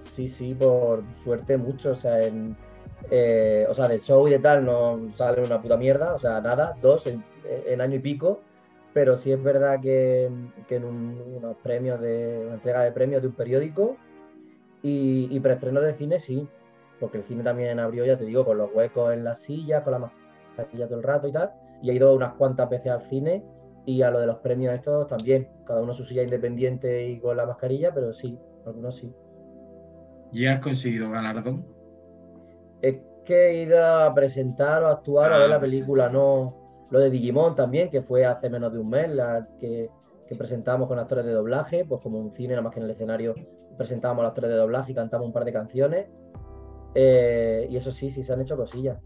Sí, 0.00 0.28
sí, 0.28 0.54
por 0.54 1.02
suerte 1.22 1.58
mucho. 1.58 1.92
O 1.92 1.94
sea, 1.94 2.24
en, 2.26 2.56
o 3.68 3.74
sea, 3.74 3.86
del 3.88 4.00
show 4.00 4.26
y 4.26 4.30
de 4.30 4.38
tal 4.38 4.64
no 4.64 4.98
sale 5.14 5.42
una 5.42 5.60
puta 5.60 5.76
mierda. 5.76 6.14
O 6.14 6.18
sea, 6.18 6.40
nada, 6.40 6.74
dos 6.80 7.06
en, 7.06 7.22
año 7.80 7.96
y 7.96 8.00
pico. 8.00 8.40
Pero 8.94 9.16
sí 9.16 9.30
es 9.32 9.42
verdad 9.42 9.80
que, 9.80 10.30
que 10.68 10.76
en 10.76 10.84
un- 10.84 11.22
unos 11.36 11.56
premios 11.62 12.00
de, 12.00 12.42
una 12.44 12.54
entrega 12.54 12.82
de 12.82 12.92
premios 12.92 13.22
de 13.22 13.28
un 13.28 13.34
periódico 13.34 13.96
y, 14.82 15.28
y 15.30 15.40
preestreno 15.40 15.80
de 15.80 15.94
cine 15.94 16.18
sí. 16.18 16.46
Porque 17.02 17.18
el 17.18 17.24
cine 17.24 17.42
también 17.42 17.80
abrió, 17.80 18.06
ya 18.06 18.16
te 18.16 18.24
digo, 18.24 18.44
con 18.44 18.58
los 18.58 18.70
huecos 18.72 19.12
en 19.12 19.24
las 19.24 19.40
sillas, 19.40 19.82
con 19.82 19.92
la 19.92 19.98
mascarilla 20.56 20.86
todo 20.86 20.98
el 20.98 21.02
rato 21.02 21.26
y 21.26 21.32
tal. 21.32 21.50
Y 21.82 21.90
he 21.90 21.94
ido 21.94 22.14
unas 22.14 22.34
cuantas 22.34 22.70
veces 22.70 22.92
al 22.92 23.02
cine 23.08 23.44
y 23.84 24.02
a 24.02 24.10
lo 24.12 24.20
de 24.20 24.26
los 24.28 24.38
premios 24.38 24.72
estos 24.72 25.08
también. 25.08 25.48
Cada 25.66 25.82
uno 25.82 25.92
su 25.92 26.04
silla 26.04 26.22
independiente 26.22 27.08
y 27.08 27.18
con 27.20 27.36
la 27.36 27.44
mascarilla, 27.44 27.92
pero 27.92 28.12
sí, 28.14 28.38
algunos 28.64 28.94
sí. 28.96 29.12
¿Y 30.30 30.46
has 30.46 30.60
conseguido 30.60 31.10
galardón? 31.10 31.66
Es 32.80 32.96
que 33.24 33.50
he 33.50 33.62
ido 33.64 33.84
a 33.84 34.14
presentar 34.14 34.82
o 34.82 34.86
a 34.86 34.92
actuar 34.92 35.32
a 35.32 35.38
ver 35.38 35.48
Ah, 35.48 35.48
la 35.48 35.60
sí. 35.60 35.60
película, 35.60 36.08
no 36.08 36.54
lo 36.90 36.98
de 37.00 37.10
Digimon 37.10 37.56
también, 37.56 37.90
que 37.90 38.02
fue 38.02 38.24
hace 38.24 38.48
menos 38.50 38.72
de 38.72 38.78
un 38.78 38.90
mes, 38.90 39.08
la 39.10 39.48
que, 39.58 39.90
que 40.26 40.36
presentamos 40.36 40.88
con 40.88 40.98
actores 40.98 41.24
de 41.24 41.32
doblaje, 41.32 41.84
pues 41.84 42.00
como 42.00 42.18
un 42.20 42.32
cine, 42.34 42.50
nada 42.50 42.62
más 42.62 42.72
que 42.74 42.80
en 42.80 42.84
el 42.84 42.92
escenario 42.92 43.34
presentábamos 43.76 44.20
a 44.20 44.24
los 44.24 44.30
actores 44.30 44.50
de 44.50 44.56
doblaje 44.56 44.92
y 44.92 44.94
cantamos 44.94 45.26
un 45.26 45.32
par 45.32 45.44
de 45.44 45.52
canciones. 45.52 46.06
Eh, 46.94 47.66
y 47.70 47.76
eso 47.76 47.90
sí, 47.92 48.10
sí 48.10 48.22
se 48.22 48.32
han 48.32 48.40
hecho 48.40 48.56
cosillas. 48.56 48.98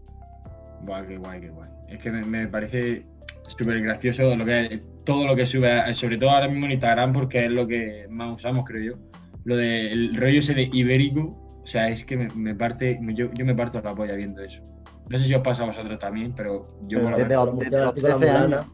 Buah, 0.81 1.05
qué 1.05 1.17
guay, 1.17 1.41
qué 1.41 1.49
guay. 1.49 1.69
Es 1.87 2.01
que 2.01 2.11
me, 2.11 2.21
me 2.23 2.47
parece 2.47 3.05
súper 3.47 3.81
gracioso 3.81 4.35
lo 4.35 4.45
que, 4.45 4.81
todo 5.05 5.25
lo 5.25 5.35
que 5.35 5.45
sube, 5.45 5.93
sobre 5.93 6.17
todo 6.17 6.31
ahora 6.31 6.47
mismo 6.49 6.65
en 6.65 6.73
Instagram, 6.73 7.13
porque 7.13 7.45
es 7.45 7.51
lo 7.51 7.65
que 7.67 8.05
más 8.09 8.35
usamos, 8.35 8.65
creo 8.65 8.93
yo. 8.93 8.99
Lo 9.45 9.55
del 9.55 10.15
rollo 10.17 10.39
ese 10.39 10.53
de 10.53 10.69
ibérico, 10.73 11.21
o 11.63 11.65
sea, 11.65 11.87
es 11.89 12.03
que 12.05 12.17
me, 12.17 12.27
me 12.35 12.53
parte, 12.55 12.99
me- 13.01 13.15
yo, 13.15 13.27
yo 13.33 13.45
me 13.45 13.55
parto 13.55 13.81
la 13.81 13.95
polla 13.95 14.13
viendo 14.15 14.41
eso. 14.43 14.61
No 15.09 15.17
sé 15.17 15.23
si 15.25 15.33
os 15.33 15.41
pasa 15.41 15.63
a 15.63 15.67
vosotros 15.67 15.97
también, 15.99 16.33
pero 16.35 16.67
yo 16.87 16.99
Desde 16.99 17.11
verdad- 17.11 17.45
los- 17.45 17.59
desde 17.59 17.71
los 17.77 17.93
murcianos, 17.93 17.93
13 17.95 18.25
la 18.25 18.39
años. 18.41 18.65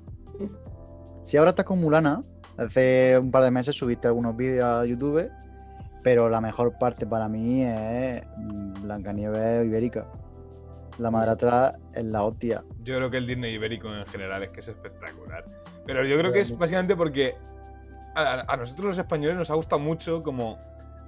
Si 1.24 1.38
ahora 1.38 1.52
estás 1.52 1.66
con 1.66 1.80
Mulana, 1.80 2.22
hace 2.58 3.18
un 3.20 3.30
par 3.32 3.44
de 3.44 3.52
meses 3.52 3.76
subiste 3.76 4.08
algunos 4.08 4.36
vídeos 4.36 4.66
a 4.66 4.86
YouTube, 4.86 5.30
pero 6.04 6.30
la 6.30 6.42
mejor 6.42 6.78
parte 6.78 7.08
para 7.08 7.28
mí 7.28 7.64
es 7.64 8.24
mm, 8.38 8.84
Blancanieves 8.84 9.66
ibérica. 9.66 10.08
La 11.00 11.10
madrastra 11.10 11.80
es 11.94 12.04
la 12.04 12.24
hostia. 12.24 12.64
Yo 12.80 12.98
creo 12.98 13.10
que 13.10 13.18
el 13.18 13.26
Disney 13.26 13.56
ibérico 13.56 13.94
en 13.94 14.06
general 14.06 14.44
es 14.44 14.52
que 14.52 14.60
es 14.60 14.68
espectacular. 14.68 15.46
Pero 15.86 16.06
yo 16.06 16.18
creo 16.18 16.32
que 16.32 16.42
es 16.42 16.56
básicamente 16.56 16.96
porque 16.96 17.36
a, 18.16 18.46
a 18.48 18.58
nosotros 18.58 18.88
los 18.88 19.00
españoles 19.00 19.36
nos 19.36 19.50
ha 19.50 19.56
gustado 19.56 19.80
mucho 19.80 20.22
como 20.22 20.60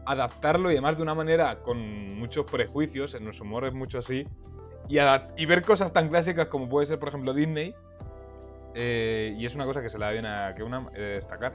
adaptarlo 0.06 0.72
y 0.72 0.76
además 0.76 0.98
de 0.98 1.04
una 1.04 1.16
manera 1.16 1.62
con 1.62 2.18
muchos 2.18 2.50
prejuicios, 2.50 3.14
en 3.16 3.24
nuestro 3.24 3.46
humor 3.46 3.66
es 3.66 3.74
mucho 3.74 4.00
así, 4.00 4.28
y, 4.88 4.98
y 5.38 5.46
ver 5.46 5.62
cosas 5.64 5.92
tan 5.92 6.10
clásicas 6.10 6.48
como 6.48 6.70
puede 6.70 6.86
ser, 6.86 7.00
por 7.00 7.10
ejemplo, 7.10 7.34
Disney, 7.34 7.76
eh, 8.76 9.34
y 9.38 9.46
es 9.46 9.56
una 9.56 9.66
cosa 9.66 9.82
que 9.82 9.90
se 9.90 9.98
le 9.98 10.06
da 10.06 10.12
bien 10.12 10.26
a 10.26 10.54
que 10.54 10.64
una 10.64 10.88
eh, 10.94 11.14
destacar. 11.16 11.54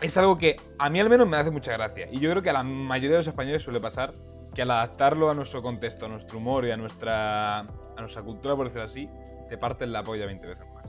Es 0.00 0.16
algo 0.16 0.38
que 0.38 0.56
a 0.78 0.88
mí 0.90 1.00
al 1.00 1.10
menos 1.10 1.28
me 1.28 1.36
hace 1.36 1.50
mucha 1.50 1.72
gracia. 1.72 2.08
Y 2.10 2.20
yo 2.20 2.30
creo 2.30 2.42
que 2.42 2.50
a 2.50 2.54
la 2.54 2.62
mayoría 2.62 3.12
de 3.12 3.16
los 3.18 3.26
españoles 3.26 3.62
suele 3.62 3.80
pasar 3.80 4.12
que 4.54 4.62
al 4.62 4.70
adaptarlo 4.70 5.30
a 5.30 5.34
nuestro 5.34 5.62
contexto, 5.62 6.06
a 6.06 6.08
nuestro 6.08 6.38
humor 6.38 6.64
y 6.66 6.70
a 6.70 6.76
nuestra, 6.76 7.60
a 7.60 7.66
nuestra 7.98 8.22
cultura, 8.22 8.56
por 8.56 8.66
decirlo 8.66 8.84
así, 8.84 9.10
te 9.48 9.58
parten 9.58 9.92
la 9.92 10.04
polla 10.04 10.26
20 10.26 10.46
veces 10.48 10.66
más. 10.74 10.86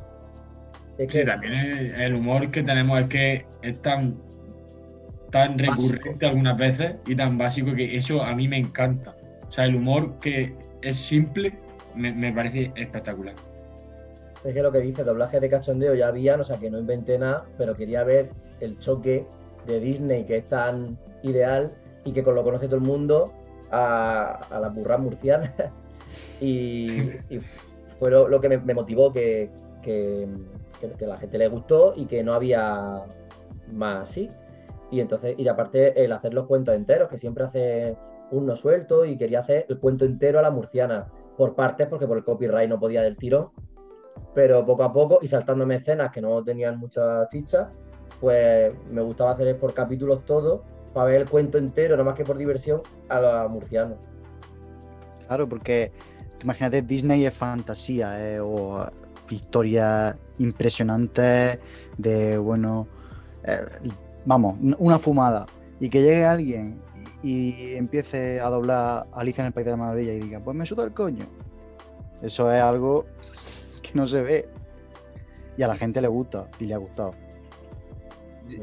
Es 0.97 1.09
Sí, 1.09 1.19
que 1.19 1.25
también 1.25 1.53
el 1.95 2.15
humor 2.15 2.51
que 2.51 2.63
tenemos 2.63 2.99
es 3.01 3.07
que 3.07 3.47
es 3.61 3.81
tan, 3.81 4.23
tan 5.31 5.61
Básico. 5.65 5.87
recurrente 5.87 6.25
algunas 6.27 6.57
veces 6.57 6.97
y 7.05 7.15
tan 7.15 7.37
básico 7.37 7.73
que 7.75 7.95
eso 7.97 8.23
a 8.23 8.35
mí 8.35 8.47
me 8.47 8.57
encanta. 8.57 9.17
O 9.47 9.51
sea, 9.51 9.65
el 9.65 9.75
humor 9.75 10.19
que 10.19 10.57
es 10.81 10.97
simple 10.97 11.61
me, 11.95 12.13
me 12.13 12.33
parece 12.33 12.71
espectacular. 12.75 13.35
Es 14.43 14.53
que 14.53 14.63
lo 14.63 14.71
que 14.71 14.79
dice, 14.79 15.03
doblaje 15.03 15.39
de 15.39 15.49
cachondeo 15.49 15.93
ya 15.93 16.07
habían, 16.07 16.41
o 16.41 16.43
sea 16.43 16.57
que 16.57 16.71
no 16.71 16.79
inventé 16.79 17.17
nada, 17.19 17.45
pero 17.57 17.75
quería 17.75 18.03
ver 18.03 18.29
el 18.59 18.77
choque 18.79 19.25
de 19.67 19.79
Disney, 19.79 20.25
que 20.25 20.37
es 20.37 20.45
tan 20.45 20.97
ideal 21.21 21.71
y 22.03 22.11
que 22.11 22.23
con 22.23 22.33
lo 22.33 22.43
conoce 22.43 22.65
todo 22.65 22.77
el 22.77 22.81
mundo, 22.81 23.31
a, 23.69 24.39
a 24.49 24.59
las 24.59 24.73
burras 24.73 24.99
murcianas. 24.99 25.51
y, 26.41 27.11
fue 27.99 28.09
lo, 28.09 28.41
que 28.41 28.49
me, 28.49 28.73
motivó 28.73 29.13
que, 29.13 29.51
que, 29.83 30.27
la 30.99 31.17
gente 31.17 31.37
le 31.37 31.47
gustó 31.47 31.93
y 31.95 32.05
que 32.05 32.23
no 32.23 32.33
había 32.33 33.03
más 33.71 34.09
así. 34.09 34.27
Y 34.89 34.99
entonces, 35.01 35.35
y 35.37 35.47
aparte 35.47 36.03
el 36.03 36.11
hacer 36.11 36.33
los 36.33 36.47
cuentos 36.47 36.75
enteros, 36.75 37.09
que 37.09 37.19
siempre 37.19 37.43
hace 37.43 37.95
uno 38.31 38.55
suelto 38.55 39.05
y 39.05 39.17
quería 39.17 39.41
hacer 39.41 39.67
el 39.69 39.77
cuento 39.77 40.03
entero 40.05 40.39
a 40.39 40.41
la 40.41 40.49
murciana 40.49 41.07
por 41.37 41.53
partes, 41.53 41.87
porque 41.87 42.07
por 42.07 42.17
el 42.17 42.23
copyright 42.23 42.67
no 42.67 42.79
podía 42.79 43.03
del 43.03 43.17
tirón 43.17 43.49
pero 44.33 44.65
poco 44.65 44.83
a 44.83 44.93
poco 44.93 45.19
y 45.21 45.27
saltándome 45.27 45.75
escenas 45.75 46.11
que 46.11 46.21
no 46.21 46.43
tenían 46.43 46.79
mucha 46.79 47.27
chicha, 47.27 47.69
pues 48.19 48.73
me 48.89 49.01
gustaba 49.01 49.31
hacer 49.31 49.57
por 49.59 49.73
capítulos 49.73 50.25
todo 50.25 50.63
para 50.93 51.07
ver 51.07 51.21
el 51.21 51.29
cuento 51.29 51.57
entero, 51.57 51.97
no 51.97 52.03
más 52.03 52.15
que 52.15 52.23
por 52.23 52.37
diversión, 52.37 52.81
a 53.09 53.19
los 53.19 53.51
murcianos. 53.51 53.97
Claro, 55.27 55.47
porque 55.47 55.91
imagínate, 56.43 56.81
Disney 56.81 57.25
es 57.25 57.33
fantasía, 57.33 58.33
eh, 58.33 58.39
o 58.39 58.85
historias 59.29 60.17
impresionantes 60.39 61.59
de, 61.97 62.37
bueno, 62.37 62.87
eh, 63.43 63.89
vamos, 64.25 64.57
una 64.77 64.99
fumada. 64.99 65.45
Y 65.79 65.89
que 65.89 66.01
llegue 66.01 66.25
alguien 66.25 66.81
y, 67.23 67.75
empiece 67.75 68.39
a 68.39 68.49
doblar 68.49 69.07
Alicia 69.13 69.41
en 69.41 69.47
el 69.47 69.53
País 69.53 69.65
de 69.65 69.71
la 69.71 69.77
Maravilla 69.77 70.13
y 70.13 70.19
diga, 70.19 70.39
pues 70.39 70.55
me 70.55 70.65
suda 70.65 70.83
el 70.83 70.93
coño. 70.93 71.25
Eso 72.21 72.51
es 72.51 72.61
algo 72.61 73.05
no 73.93 74.07
se 74.07 74.21
ve. 74.21 74.49
Y 75.57 75.63
a 75.63 75.67
la 75.67 75.75
gente 75.75 76.01
le 76.01 76.07
gusta 76.07 76.47
y 76.59 76.65
le 76.65 76.73
ha 76.73 76.77
gustado. 76.77 77.13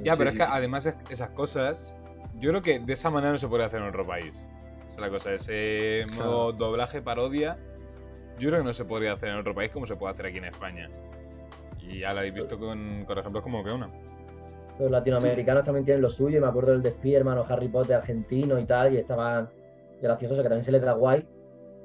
Ya, 0.03 0.13
Sí, 0.15 0.19
pero 0.19 0.31
sí, 0.31 0.37
es 0.37 0.41
que 0.43 0.45
sí. 0.47 0.51
además 0.53 0.87
es- 0.87 0.97
esas 1.11 1.31
cosas, 1.31 1.95
yo 2.39 2.51
creo 2.51 2.63
que 2.63 2.79
de 2.81 2.93
esa 2.93 3.11
manera 3.11 3.33
no 3.33 3.39
se 3.39 3.49
puede 3.49 3.65
hacer 3.65 3.81
en 3.81 3.89
otro 3.89 4.07
país. 4.07 4.47
Esa 4.87 4.89
es 4.89 4.99
la 4.99 5.11
cosa, 5.11 5.33
ese 5.33 6.07
modo 6.17 6.53
doblaje, 6.53 7.03
parodia, 7.03 7.59
yo 8.39 8.49
creo 8.49 8.61
que 8.61 8.65
no 8.67 8.73
se 8.73 8.85
podría 8.85 9.13
hacer 9.13 9.31
en 9.31 9.37
otro 9.37 9.55
país 9.55 9.71
como 9.71 9.87
se 9.87 9.97
puede 9.97 10.13
hacer 10.15 10.27
aquí 10.27 10.39
en 10.39 10.45
España. 10.47 10.89
Y 11.81 12.01
ya 12.01 12.13
lo 12.13 12.19
habéis 12.21 12.35
visto 12.35 12.59
con, 12.59 13.05
con 13.07 13.19
ejemplos 13.19 13.43
como 13.43 13.63
que 13.65 13.71
una. 13.71 13.89
Los 14.79 14.91
latinoamericanos 14.91 15.65
también 15.65 15.85
tienen 15.85 16.03
lo 16.03 16.11
suyo, 16.11 16.39
y 16.39 16.41
me 16.41 16.47
acuerdo 16.47 16.73
del 16.73 16.83
de 16.83 16.91
Spiderman 16.93 17.39
o 17.39 17.45
Harry 17.49 17.69
Potter 17.69 17.97
argentino 17.97 18.59
y 18.59 18.65
tal, 18.65 18.95
y 18.95 18.99
estaban 18.99 19.49
graciosos, 20.01 20.37
que 20.39 20.45
también 20.45 20.65
se 20.65 20.71
les 20.73 20.83
da 20.83 20.93
guay, 20.93 21.27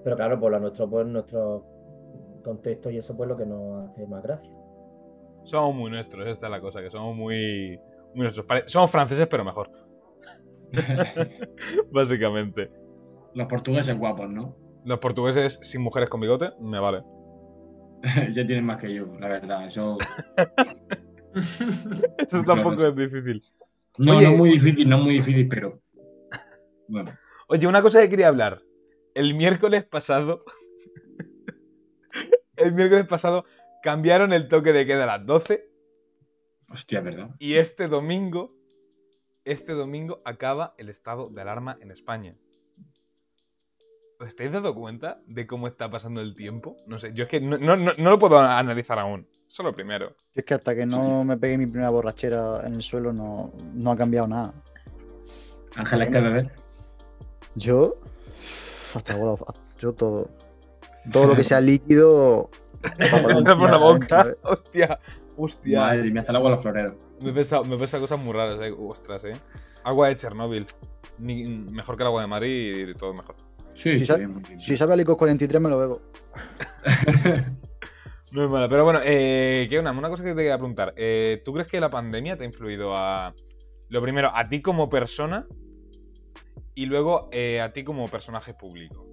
pero 0.04 0.16
claro, 0.16 0.40
pues 0.40 0.54
a 0.54 0.60
nuestro, 0.60 0.90
pues, 0.90 1.08
nuestro 1.08 1.66
contexto 2.44 2.92
y 2.92 2.98
eso 2.98 3.16
pues 3.18 3.28
lo 3.28 3.38
que 3.38 3.46
nos 3.46 3.90
hace 3.90 4.06
más 4.06 4.22
gracia. 4.22 4.52
Somos 5.44 5.76
muy 5.76 5.90
nuestros, 5.90 6.28
esta 6.28 6.46
es 6.48 6.52
la 6.52 6.62
cosa, 6.62 6.82
que 6.82 6.90
somos 6.90 7.16
muy, 7.16 7.80
muy 8.14 8.24
nuestros. 8.24 8.46
Somos 8.68 8.92
franceses, 8.92 9.28
pero 9.28 9.44
mejor. 9.44 9.72
Básicamente. 11.92 12.72
Los 13.34 13.48
portugueses 13.48 13.98
guapos, 13.98 14.30
¿no? 14.30 14.56
Los 14.86 15.00
portugueses 15.00 15.60
sin 15.62 15.82
mujeres 15.82 16.10
con 16.10 16.22
bigote, 16.22 16.52
me 16.62 16.80
vale. 16.80 17.04
ya 18.34 18.46
tienen 18.46 18.66
más 18.66 18.80
que 18.80 18.94
yo, 18.94 19.06
la 19.20 19.28
verdad. 19.28 19.66
Eso 19.66 19.98
Eso 22.18 22.44
tampoco 22.44 22.86
es 22.86 22.96
difícil. 22.96 23.44
no, 23.98 24.18
Oye. 24.18 24.26
no 24.28 24.32
es 24.34 24.38
muy 24.38 24.50
difícil, 24.52 24.90
no 24.90 24.98
es 24.98 25.04
muy 25.04 25.14
difícil, 25.16 25.48
pero 25.48 25.82
bueno. 26.88 27.12
Oye, 27.48 27.68
una 27.68 27.82
cosa 27.82 28.02
que 28.02 28.10
quería 28.10 28.28
hablar. 28.28 28.62
El 29.16 29.36
miércoles 29.36 29.84
pasado. 29.84 30.44
El 32.64 32.74
miércoles 32.74 33.06
pasado 33.08 33.46
cambiaron 33.82 34.34
el 34.34 34.48
toque 34.48 34.72
de 34.74 34.86
queda 34.86 35.04
a 35.04 35.18
las 35.18 35.26
12 35.26 35.70
Hostia, 36.70 37.02
¿verdad? 37.02 37.30
y 37.40 37.56
este 37.56 37.88
domingo. 37.88 38.56
Este 39.46 39.74
domingo 39.74 40.22
acaba 40.24 40.74
el 40.78 40.88
estado 40.88 41.30
de 41.30 41.42
alarma 41.42 41.78
en 41.82 41.92
España. 41.92 42.38
¿Os 44.20 44.28
estáis 44.30 44.54
dando 44.54 44.74
cuenta 44.74 45.20
de 45.28 45.46
cómo 45.46 45.68
está 45.68 45.90
pasando 45.92 46.22
el 46.22 46.34
tiempo? 46.34 46.78
No 46.88 46.98
sé, 46.98 47.12
yo 47.14 47.24
es 47.24 47.30
que 47.30 47.42
no, 47.42 47.58
no- 47.58 47.76
no- 47.76 47.92
no 47.98 48.10
lo 48.10 48.18
puedo 48.20 48.38
analizar 48.40 48.98
aún. 49.00 49.28
Eso 49.46 49.64
es 49.64 49.66
lo 49.66 49.74
primero. 49.74 50.12
Yo 50.34 50.40
es 50.40 50.46
que 50.46 50.54
hasta 50.54 50.74
que 50.74 50.86
no 50.86 51.26
me 51.26 51.36
pegue 51.36 51.58
mi 51.58 51.66
primera 51.66 51.90
borrachera 51.90 52.66
en 52.66 52.76
el 52.76 52.82
suelo 52.82 53.12
no, 53.12 53.52
no 53.74 53.92
ha 53.92 53.98
cambiado 53.98 54.28
nada. 54.30 54.54
Ángeles 55.76 56.10
que 56.10 56.22
beber. 56.22 56.52
Yo, 57.56 58.00
hasta 58.96 59.14
ahora, 59.14 59.44
yo 59.80 59.92
todo. 59.94 60.30
Todo 61.12 61.28
lo 61.28 61.36
que 61.36 61.44
sea 61.44 61.60
líquido. 61.60 62.50
Entra 63.00 63.58
por 63.58 63.70
la 63.72 63.78
boca. 63.78 64.36
Hostia, 64.44 65.00
hostia. 65.38 65.80
Madre 65.80 66.12
mía, 66.12 66.22
hasta 66.22 66.32
el 66.32 66.36
agua 66.38 66.50
a 66.50 66.52
los 66.54 66.62
floreros. 66.62 66.96
Me 67.22 67.30
he 67.30 67.34
pensado, 67.34 67.64
me 67.66 67.78
pensado 67.78 68.02
cosas 68.02 68.20
muy 68.20 68.34
raras, 68.34 68.60
eh. 68.62 68.74
Ostras, 68.78 69.24
eh. 69.26 69.34
Agua 69.84 70.08
de 70.10 70.16
Chernóbil. 70.16 70.66
Ni- 71.20 71.46
mejor 71.48 71.96
que 71.98 72.04
el 72.04 72.08
agua 72.08 72.22
de 72.22 72.28
Madrid 72.28 72.88
y 72.90 72.94
todo 72.96 73.14
mejor. 73.14 73.36
Sí, 73.76 73.94
Si 73.94 74.00
sí, 74.00 74.06
sa- 74.06 74.18
bien, 74.18 74.32
muy 74.34 74.42
bien. 74.44 74.60
Si 74.60 74.76
sabe 74.78 74.94
a 74.94 74.96
licor 74.96 75.18
43 75.18 75.62
me 75.62 75.70
lo 75.70 75.78
bebo. 75.80 76.02
No 78.32 78.44
es 78.44 78.50
mala. 78.50 78.68
Pero 78.68 78.84
bueno, 78.84 79.00
eh, 79.04 79.68
¿qué 79.70 79.78
una? 79.78 79.92
Una 79.92 80.10
cosa 80.10 80.24
que 80.24 80.32
te 80.32 80.38
quería 80.38 80.58
preguntar. 80.58 80.94
Eh, 80.98 81.44
¿Tú 81.46 81.54
crees 81.54 81.68
que 81.68 81.80
la 81.80 81.92
pandemia 81.92 82.36
te 82.36 82.44
ha 82.44 82.48
influido 82.48 82.98
a. 82.98 83.34
Lo 83.90 84.02
primero, 84.02 84.32
a 84.34 84.50
ti 84.50 84.60
como 84.60 84.90
persona 84.90 85.46
y 86.74 86.88
luego 86.88 87.30
eh, 87.32 87.62
a 87.62 87.72
ti 87.74 87.84
como 87.84 88.08
personaje 88.10 88.56
público? 88.56 89.06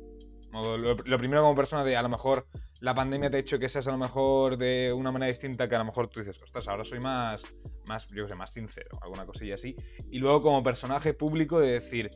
Lo 0.52 1.18
primero 1.18 1.42
como 1.42 1.54
persona 1.54 1.84
de 1.84 1.96
a 1.96 2.02
lo 2.02 2.08
mejor 2.08 2.46
la 2.80 2.94
pandemia 2.94 3.30
te 3.30 3.36
ha 3.36 3.40
hecho 3.40 3.58
que 3.58 3.68
seas 3.68 3.86
a 3.86 3.92
lo 3.92 3.98
mejor 3.98 4.56
de 4.56 4.92
una 4.92 5.12
manera 5.12 5.28
distinta 5.28 5.68
que 5.68 5.76
a 5.76 5.78
lo 5.78 5.84
mejor 5.84 6.08
tú 6.08 6.20
dices, 6.20 6.42
ostras, 6.42 6.66
ahora 6.66 6.84
soy 6.84 6.98
más, 6.98 7.42
más 7.86 8.08
yo 8.08 8.24
qué 8.24 8.30
sé, 8.30 8.34
más 8.34 8.50
sincero, 8.50 8.98
alguna 9.02 9.26
cosilla 9.26 9.54
así. 9.54 9.76
Y 10.10 10.18
luego 10.18 10.40
como 10.40 10.62
personaje 10.62 11.14
público 11.14 11.60
de 11.60 11.72
decir, 11.72 12.10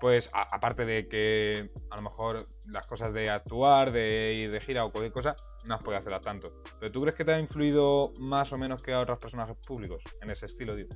pues 0.00 0.30
aparte 0.32 0.84
de 0.84 1.08
que 1.08 1.70
a 1.90 1.96
lo 1.96 2.02
mejor 2.02 2.44
las 2.66 2.86
cosas 2.86 3.14
de 3.14 3.30
actuar, 3.30 3.92
de 3.92 4.34
ir 4.34 4.50
de 4.50 4.60
gira 4.60 4.84
o 4.84 4.92
cualquier 4.92 5.12
cosa, 5.12 5.36
no 5.68 5.74
has 5.74 5.82
podido 5.82 6.00
hacerlas 6.00 6.22
tanto. 6.22 6.62
Pero 6.78 6.92
¿tú 6.92 7.00
crees 7.00 7.14
que 7.14 7.24
te 7.24 7.32
ha 7.32 7.38
influido 7.38 8.12
más 8.18 8.52
o 8.52 8.58
menos 8.58 8.82
que 8.82 8.92
a 8.92 9.00
otros 9.00 9.18
personajes 9.18 9.56
públicos 9.66 10.02
en 10.20 10.30
ese 10.30 10.46
estilo, 10.46 10.74
digo? 10.74 10.90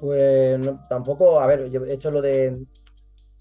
Pues 0.00 0.60
tampoco, 0.88 1.40
a 1.40 1.46
ver, 1.46 1.70
yo 1.70 1.84
he 1.84 1.94
hecho 1.94 2.10
lo 2.10 2.20
de 2.22 2.66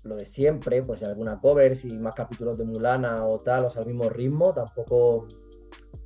lo 0.06 0.16
de 0.16 0.26
siempre, 0.26 0.84
pues 0.84 1.04
alguna 1.04 1.40
cover, 1.40 1.76
si 1.76 1.98
más 1.98 2.14
capítulos 2.14 2.58
de 2.58 2.64
Mulana 2.64 3.26
o 3.26 3.40
tal, 3.40 3.66
o 3.66 3.72
sea, 3.72 3.82
al 3.82 3.88
mismo 3.88 4.08
ritmo, 4.08 4.54
tampoco 4.54 5.28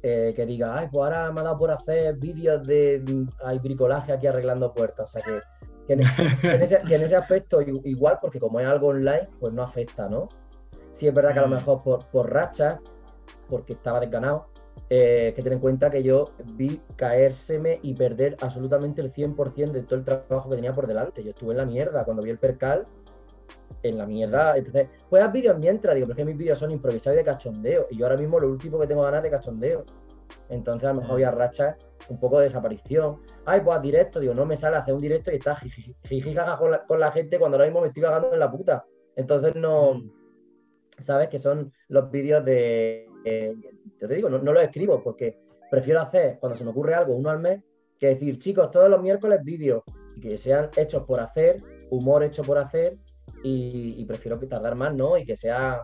eh, 0.01 0.33
que 0.35 0.45
diga, 0.45 0.77
ay, 0.77 0.87
pues 0.89 1.03
ahora 1.03 1.31
me 1.31 1.41
ha 1.41 1.43
dado 1.43 1.57
por 1.57 1.71
hacer 1.71 2.15
vídeos 2.15 2.65
de 2.65 3.03
hay 3.43 3.59
bricolaje 3.59 4.13
aquí 4.13 4.27
arreglando 4.27 4.73
puertas. 4.73 5.13
O 5.13 5.19
sea 5.19 5.21
que, 5.21 5.93
en, 5.93 7.01
ese, 7.01 7.15
aspecto 7.15 7.61
igual, 7.61 8.19
porque 8.21 8.39
como 8.39 8.59
es 8.59 8.67
algo 8.67 8.87
online, 8.87 9.27
pues 9.39 9.53
no 9.53 9.63
afecta, 9.63 10.07
¿no? 10.07 10.29
Sí 10.93 11.07
es 11.07 11.13
verdad 11.13 11.33
que 11.33 11.39
a 11.39 11.41
lo 11.43 11.47
mm. 11.49 11.53
mejor 11.55 11.83
por, 11.83 12.05
por 12.09 12.31
racha, 12.31 12.79
porque 13.49 13.73
estaba 13.73 13.99
desganado, 13.99 14.47
eh, 14.91 15.33
que 15.35 15.43
tener 15.43 15.57
en 15.57 15.59
cuenta 15.59 15.91
que 15.91 16.01
yo 16.01 16.25
vi 16.55 16.81
caérseme 16.95 17.79
y 17.83 17.93
perder 17.93 18.37
absolutamente 18.41 19.01
el 19.01 19.13
100% 19.13 19.71
de 19.71 19.83
todo 19.83 19.99
el 19.99 20.05
trabajo 20.05 20.49
que 20.49 20.55
tenía 20.55 20.73
por 20.73 20.87
delante. 20.87 21.23
Yo 21.23 21.31
estuve 21.31 21.51
en 21.51 21.57
la 21.57 21.65
mierda 21.65 22.05
cuando 22.05 22.23
vi 22.23 22.29
el 22.29 22.39
percal, 22.39 22.85
en 23.83 23.97
la 23.97 24.05
mierda. 24.05 24.57
Entonces, 24.57 24.89
pues 25.09 25.23
haz 25.23 25.31
vídeos 25.31 25.57
mientras, 25.57 25.95
digo, 25.95 26.07
porque 26.07 26.25
mis 26.25 26.37
vídeos 26.37 26.59
son 26.59 26.71
improvisados 26.71 27.15
y 27.15 27.19
de 27.19 27.25
cachondeo. 27.25 27.87
Y 27.89 27.97
yo 27.97 28.05
ahora 28.05 28.17
mismo 28.17 28.39
lo 28.39 28.49
último 28.49 28.79
que 28.79 28.87
tengo 28.87 29.01
ganas 29.03 29.23
de 29.23 29.29
cachondeo. 29.29 29.85
Entonces, 30.49 30.89
a 30.89 30.93
lo 30.93 31.01
mejor 31.01 31.15
voy 31.15 31.23
a 31.23 31.31
rachar 31.31 31.77
un 32.09 32.19
poco 32.19 32.39
de 32.39 32.45
desaparición. 32.45 33.21
Ay, 33.45 33.61
pues 33.61 33.77
a 33.77 33.81
directo, 33.81 34.19
digo, 34.19 34.33
no 34.33 34.45
me 34.45 34.55
sale 34.55 34.77
hacer 34.77 34.93
un 34.93 35.01
directo 35.01 35.31
y 35.31 35.35
está 35.35 35.55
jijijaja 36.03 36.57
con 36.57 36.71
la, 36.71 36.85
con 36.85 36.99
la 36.99 37.11
gente 37.11 37.37
cuando 37.39 37.57
ahora 37.57 37.67
mismo 37.67 37.81
me 37.81 37.87
estoy 37.87 38.03
cagando 38.03 38.33
en 38.33 38.39
la 38.39 38.51
puta. 38.51 38.85
Entonces, 39.15 39.55
no. 39.55 40.01
¿Sabes? 40.99 41.29
Que 41.29 41.39
son 41.39 41.71
los 41.87 42.11
vídeos 42.11 42.43
de. 42.43 43.07
te 43.23 44.07
digo, 44.07 44.29
no, 44.29 44.39
no 44.39 44.53
los 44.53 44.63
escribo 44.63 45.01
porque 45.01 45.39
prefiero 45.69 46.01
hacer 46.01 46.37
cuando 46.39 46.57
se 46.57 46.63
me 46.63 46.71
ocurre 46.71 46.95
algo 46.95 47.15
uno 47.15 47.29
al 47.29 47.39
mes 47.39 47.61
que 47.99 48.07
decir, 48.07 48.39
chicos, 48.39 48.71
todos 48.71 48.89
los 48.89 49.01
miércoles 49.01 49.43
vídeos 49.43 49.83
que 50.21 50.37
sean 50.37 50.69
hechos 50.75 51.03
por 51.03 51.19
hacer, 51.19 51.57
humor 51.89 52.23
hecho 52.23 52.43
por 52.43 52.57
hacer 52.57 52.97
y, 53.43 54.05
prefiero 54.05 54.39
que 54.39 54.47
tardar 54.47 54.75
más, 54.75 54.93
¿no? 54.93 55.17
Y 55.17 55.25
que 55.25 55.37
sea 55.37 55.81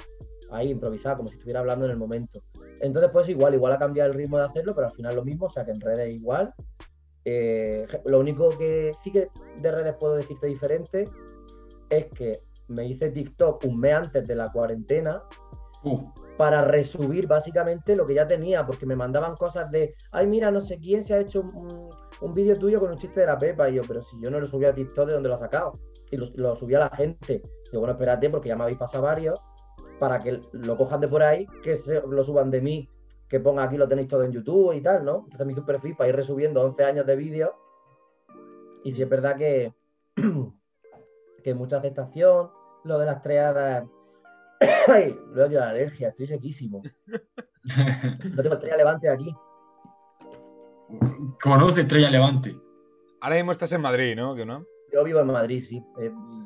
ahí 0.52 0.72
improvisado, 0.72 1.18
como 1.18 1.30
si 1.30 1.36
estuviera 1.36 1.60
hablando 1.60 1.86
en 1.86 1.92
el 1.92 1.98
momento. 1.98 2.42
Entonces, 2.82 3.12
pues 3.12 3.30
igual, 3.30 3.54
igual 3.54 3.74
ha 3.74 3.80
cambiado 3.80 4.12
el 4.12 4.18
ritmo 4.18 4.38
de 4.38 4.46
hacerlo, 4.46 4.74
pero 4.76 4.88
al 4.88 4.94
final 4.94 5.16
lo 5.16 5.24
mismo, 5.24 5.48
o 5.48 5.50
sea 5.50 5.66
que 5.66 5.72
en 5.72 5.82
redes 5.82 6.14
igual. 6.14 6.54
Eh, 7.24 7.88
lo 8.06 8.20
único 8.20 8.50
que 8.50 8.92
sí 9.02 9.12
que 9.12 9.30
de 9.62 9.72
redes 9.72 9.96
puedo 10.00 10.16
decirte 10.16 10.46
diferente 10.48 11.10
es 11.90 12.06
que 12.14 12.40
me 12.68 12.86
hice 12.86 13.10
TikTok 13.10 13.64
un 13.66 13.80
mes 13.80 13.94
antes 13.94 14.28
de 14.28 14.36
la 14.36 14.52
cuarentena 14.52 15.24
uh. 15.84 16.00
para 16.38 16.66
resubir 16.66 17.28
básicamente 17.28 17.96
lo 17.96 18.06
que 18.06 18.14
ya 18.14 18.28
tenía, 18.28 18.66
porque 18.66 18.86
me 18.86 18.96
mandaban 18.96 19.36
cosas 19.36 19.72
de, 19.72 19.96
ay, 20.12 20.28
mira, 20.28 20.52
no 20.52 20.62
sé 20.62 20.78
quién 20.80 21.04
se 21.04 21.16
ha 21.16 21.20
hecho 21.20 21.42
un, 21.42 21.90
un 22.22 22.34
vídeo 22.34 22.58
tuyo 22.58 22.80
con 22.80 22.92
un 22.92 22.98
chiste 22.98 23.22
de 23.22 23.28
la 23.28 23.38
Pepa. 23.38 23.70
Y 23.70 23.76
yo, 23.76 23.82
pero 23.88 24.02
si 24.02 24.20
yo 24.22 24.30
no 24.30 24.40
lo 24.40 24.46
subí 24.46 24.66
a 24.66 24.74
TikTok, 24.74 25.08
¿de 25.08 25.14
dónde 25.14 25.30
lo 25.30 25.36
ha 25.36 25.40
sacado? 25.40 25.80
Y 26.16 26.40
lo, 26.40 26.56
subí 26.56 26.76
a 26.76 26.80
la 26.80 26.90
gente. 26.90 27.42
Y 27.72 27.78
bueno, 27.78 27.94
espérate, 27.94 28.30
porque 28.30 28.50
ya 28.50 28.56
me 28.56 28.64
habéis 28.64 28.78
pasado 28.78 29.04
varios, 29.04 29.44
para 30.00 30.20
que 30.20 30.40
lo 30.54 30.78
cojan 30.78 31.02
de 31.02 31.08
por 31.08 31.22
ahí, 31.22 31.46
que 31.62 31.76
se, 31.76 32.02
lo 32.02 32.24
suban 32.24 32.50
de 32.52 32.62
mí, 32.62 32.90
que 33.28 33.40
ponga 33.40 33.64
aquí 33.64 33.78
lo 33.78 33.88
tenéis 33.88 34.08
todo 34.08 34.24
en 34.24 34.32
YouTube 34.32 34.74
y 34.74 34.82
tal, 34.82 35.04
¿no? 35.04 35.28
Entonces 35.30 35.48
mi 35.48 35.54
perfil 35.56 35.96
para 35.96 36.10
ir 36.10 36.16
resubiendo 36.16 36.62
11 36.62 36.84
años 36.84 37.06
de 37.06 37.16
vídeos. 37.16 37.52
Y 38.84 38.94
si 38.94 39.02
es 39.02 39.10
verdad 39.10 39.36
que, 39.36 39.74
que 41.44 41.54
mucha 41.54 41.78
aceptación, 41.78 42.50
lo 42.84 43.00
de 43.00 43.06
las 43.06 43.22
triadas. 43.22 43.86
Ay, 44.88 45.20
lo 45.34 45.50
de 45.50 45.56
la 45.56 45.70
alergia, 45.70 46.10
estoy 46.10 46.28
sequísimo. 46.28 46.82
No 48.36 48.44
tengo 48.44 48.56
estrella 48.56 48.78
levante 48.78 49.10
aquí. 49.10 49.36
Conoce 51.42 51.82
Estrella 51.82 52.10
Levante. 52.10 52.56
Ahora 53.22 53.36
mismo 53.38 53.52
estás 53.52 53.72
en 53.72 53.82
Madrid, 53.82 54.16
¿no? 54.16 54.36
¿Que 54.36 54.46
no? 54.46 54.66
Yo 54.96 55.04
vivo 55.04 55.20
en 55.20 55.28
Madrid, 55.28 55.62
sí. 55.62 55.84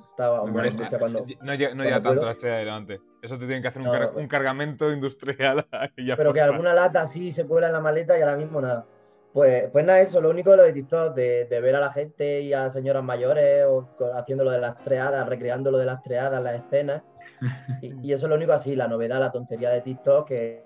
estaba, 0.10 0.40
cuando, 0.40 1.24
no, 1.44 1.54
llega 1.54 2.02
tanto 2.02 2.26
la 2.26 2.32
Estrella 2.32 2.56
de 2.56 2.66
Levante. 2.66 3.02
Eso 3.22 3.38
te 3.38 3.46
tienen 3.46 3.62
que 3.62 3.68
hacer 3.68 3.84
un, 3.84 4.28
cargamento 4.28 4.92
industrial. 4.92 5.68
pero 6.18 6.34
que 6.34 6.42
alguna 6.42 6.74
lata 6.74 7.02
así 7.02 7.32
se 7.32 7.46
cuela 7.46 7.68
en 7.68 7.74
la 7.74 7.80
maleta 7.80 8.18
y 8.18 8.22
ahora 8.24 8.38
mismo 8.38 8.60
nada. 8.60 8.88
Pues, 9.34 9.70
pues 9.70 9.86
nada, 9.86 10.00
eso, 10.00 10.20
lo 10.20 10.32
único 10.32 10.50
de 10.50 10.58
lo 10.58 10.64
de 10.64 10.74
TikTok, 10.74 11.14
de, 11.14 11.60
ver 11.62 11.76
a 11.76 11.80
la 11.80 11.94
gente 11.94 12.42
y 12.42 12.52
a 12.54 12.72
señoras 12.72 13.04
mayores 13.04 13.66
o 13.68 13.88
haciendo 14.16 14.44
lo 14.44 14.50
de 14.50 14.62
las 14.62 14.80
treadas, 14.80 15.30
recreando 15.30 15.70
lo 15.70 15.78
de 15.78 15.86
las 15.86 16.02
treadas, 16.02 16.42
las 16.42 16.56
escenas. 16.56 17.04
Y, 17.84 18.12
eso 18.12 18.26
es 18.26 18.30
lo 18.32 18.36
único 18.36 18.54
así, 18.54 18.76
la 18.76 18.88
novedad, 18.88 19.20
la 19.20 19.32
tontería 19.32 19.70
de 19.70 19.82
TikTok, 19.82 20.28
que, 20.28 20.64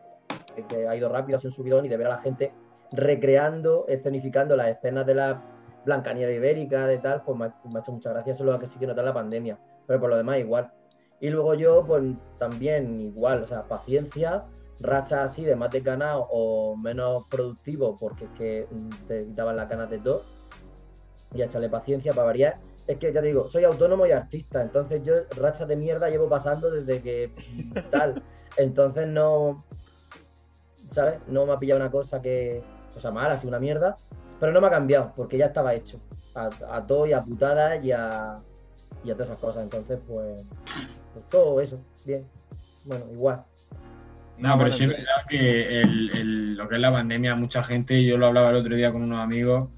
que 0.69 0.87
ha 0.87 0.95
ido 0.95 1.09
rápido, 1.09 1.35
ha 1.35 1.41
sido 1.41 1.51
un 1.51 1.55
subidón 1.57 1.85
y 1.85 1.89
de 1.89 1.97
ver 1.97 2.07
a 2.07 2.11
la 2.11 2.21
gente 2.21 2.53
recreando, 2.93 3.83
escenificando 3.89 4.55
las 4.55 4.69
escenas 4.69 5.05
de 5.05 5.15
la 5.15 5.52
Blancanieves 5.85 6.37
ibérica, 6.37 6.87
de 6.87 6.97
tal, 6.97 7.23
pues 7.23 7.37
me 7.37 7.45
ha, 7.45 7.79
hecho 7.79 7.91
mucha 7.91 8.11
gracia, 8.11 8.33
eso 8.33 8.43
es 8.43 8.49
lo 8.49 8.59
que 8.59 8.67
sí 8.67 8.79
que 8.79 8.87
notar 8.87 9.05
la 9.05 9.13
pandemia, 9.13 9.59
pero 9.85 9.99
por 9.99 10.09
lo 10.09 10.17
demás 10.17 10.39
igual. 10.39 10.71
Y 11.19 11.29
luego 11.29 11.53
yo, 11.53 11.85
pues 11.85 12.03
también 12.37 12.99
igual, 12.99 13.43
o 13.43 13.47
sea, 13.47 13.63
paciencia, 13.63 14.43
rachas 14.79 15.31
así 15.31 15.43
de 15.43 15.55
más 15.55 15.71
de 15.71 15.81
ganado 15.81 16.27
o 16.31 16.75
menos 16.75 17.27
productivo, 17.27 17.97
porque 17.97 18.25
es 18.25 18.31
que 18.31 18.67
te 19.07 19.25
quitaban 19.25 19.55
las 19.55 19.69
ganas 19.69 19.89
de 19.89 19.99
todo, 19.99 20.23
y 21.33 21.41
échale 21.41 21.69
paciencia 21.69 22.13
para 22.13 22.27
variar. 22.27 22.57
Es 22.87 22.97
que 22.97 23.13
ya 23.13 23.21
te 23.21 23.27
digo, 23.27 23.49
soy 23.49 23.63
autónomo 23.63 24.05
y 24.05 24.11
artista, 24.11 24.61
entonces 24.61 25.03
yo 25.03 25.13
rachas 25.37 25.67
de 25.67 25.75
mierda 25.75 26.09
llevo 26.09 26.27
pasando 26.27 26.69
desde 26.69 27.01
que 27.01 27.31
tal. 27.91 28.21
Entonces 28.57 29.07
no, 29.07 29.63
¿sabes? 30.91 31.15
No 31.27 31.45
me 31.45 31.53
ha 31.53 31.59
pillado 31.59 31.79
una 31.79 31.91
cosa 31.91 32.21
que, 32.21 32.61
o 32.95 32.99
sea, 32.99 33.11
mal, 33.11 33.31
así 33.31 33.47
una 33.47 33.59
mierda, 33.59 33.95
pero 34.43 34.51
no 34.51 34.59
me 34.59 34.67
ha 34.67 34.71
cambiado, 34.71 35.13
porque 35.15 35.37
ya 35.37 35.45
estaba 35.45 35.73
hecho. 35.73 36.01
A, 36.35 36.81
todo 36.85 37.07
y 37.07 37.13
a 37.13 37.21
putadas 37.21 37.81
y 37.81 37.93
a, 37.93 38.39
y 39.01 39.09
a 39.09 39.13
todas 39.13 39.29
esas 39.29 39.39
cosas. 39.39 39.63
Entonces, 39.63 40.01
pues, 40.05 40.45
pues 41.13 41.29
todo 41.29 41.61
eso, 41.61 41.79
bien. 42.03 42.27
Bueno, 42.83 43.05
igual. 43.13 43.45
No, 44.37 44.57
pero 44.57 44.69
sí 44.73 44.83
es 44.83 44.89
verdad 44.89 45.25
que 45.29 45.83
lo 45.85 46.67
que 46.67 46.75
es 46.75 46.81
la 46.81 46.91
pandemia, 46.91 47.35
mucha 47.35 47.63
gente, 47.63 48.03
yo 48.03 48.17
lo 48.17 48.25
hablaba 48.25 48.49
el 48.49 48.57
otro 48.57 48.75
día 48.75 48.91
con 48.91 49.03
unos 49.03 49.21
amigos, 49.21 49.69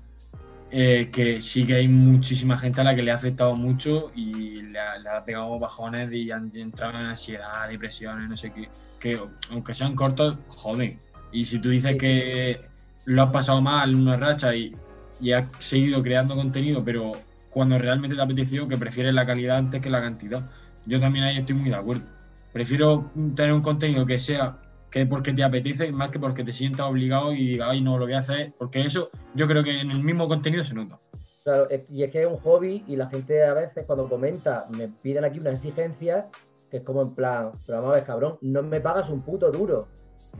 eh, 0.71 1.11
que 1.13 1.43
sí 1.43 1.67
que 1.67 1.75
hay 1.75 1.87
muchísima 1.87 2.57
gente 2.57 2.81
a 2.81 2.85
la 2.85 2.95
que 2.95 3.03
le 3.03 3.11
ha 3.11 3.15
afectado 3.15 3.55
mucho 3.55 4.11
y 4.15 4.63
le 4.63 4.79
ha, 4.79 5.23
pegado 5.23 5.59
bajones 5.59 6.11
y 6.11 6.31
han 6.31 6.51
entrado 6.55 6.97
en 6.97 7.05
ansiedad, 7.05 7.69
depresiones, 7.69 8.27
no 8.27 8.35
sé 8.35 8.51
qué, 8.51 8.67
que 8.99 9.19
aunque 9.51 9.75
sean 9.75 9.95
cortos, 9.95 10.37
joden. 10.47 10.99
Y 11.31 11.45
si 11.45 11.59
tú 11.59 11.69
dices 11.69 11.99
que 11.99 12.73
lo 13.05 13.23
has 13.23 13.31
pasado 13.31 13.61
mal 13.61 13.91
en 13.91 14.01
una 14.01 14.17
racha 14.17 14.55
y, 14.55 14.75
y 15.19 15.31
has 15.31 15.47
seguido 15.59 16.01
creando 16.03 16.35
contenido, 16.35 16.83
pero 16.83 17.13
cuando 17.51 17.77
realmente 17.77 18.15
te 18.15 18.21
ha 18.21 18.25
apetecido, 18.25 18.67
que 18.67 18.77
prefieres 18.77 19.13
la 19.13 19.25
calidad 19.25 19.57
antes 19.57 19.81
que 19.81 19.89
la 19.89 20.01
cantidad. 20.01 20.41
Yo 20.85 20.99
también 20.99 21.25
ahí 21.25 21.37
estoy 21.37 21.55
muy 21.55 21.69
de 21.69 21.75
acuerdo. 21.75 22.03
Prefiero 22.51 23.11
tener 23.35 23.53
un 23.53 23.61
contenido 23.61 24.05
que 24.05 24.19
sea 24.19 24.57
que 24.91 25.05
porque 25.05 25.33
te 25.33 25.43
apetece 25.43 25.91
más 25.91 26.09
que 26.09 26.19
porque 26.19 26.43
te 26.43 26.53
sientas 26.53 26.87
obligado 26.87 27.33
y 27.33 27.47
digas, 27.47 27.69
ay, 27.71 27.81
no, 27.81 27.97
lo 27.97 28.05
voy 28.05 28.13
a 28.13 28.19
hacer, 28.19 28.53
porque 28.57 28.81
eso 28.81 29.09
yo 29.33 29.47
creo 29.47 29.63
que 29.63 29.79
en 29.79 29.91
el 29.91 30.03
mismo 30.03 30.27
contenido 30.27 30.63
se 30.63 30.73
nota. 30.73 30.99
Claro, 31.43 31.67
y 31.91 32.03
es 32.03 32.11
que 32.11 32.21
es 32.21 32.27
un 32.27 32.37
hobby 32.37 32.83
y 32.87 32.95
la 32.95 33.07
gente 33.07 33.43
a 33.43 33.53
veces 33.53 33.85
cuando 33.85 34.09
comenta 34.09 34.65
me 34.69 34.87
piden 34.87 35.25
aquí 35.25 35.39
una 35.39 35.51
exigencia 35.51 36.25
que 36.71 36.77
es 36.77 36.83
como 36.83 37.01
en 37.01 37.13
plan, 37.13 37.51
pero 37.65 37.79
vamos 37.79 37.93
a 37.93 37.95
ver, 37.99 38.05
cabrón, 38.05 38.37
no 38.41 38.63
me 38.63 38.81
pagas 38.81 39.09
un 39.09 39.21
puto 39.21 39.51
duro. 39.51 39.87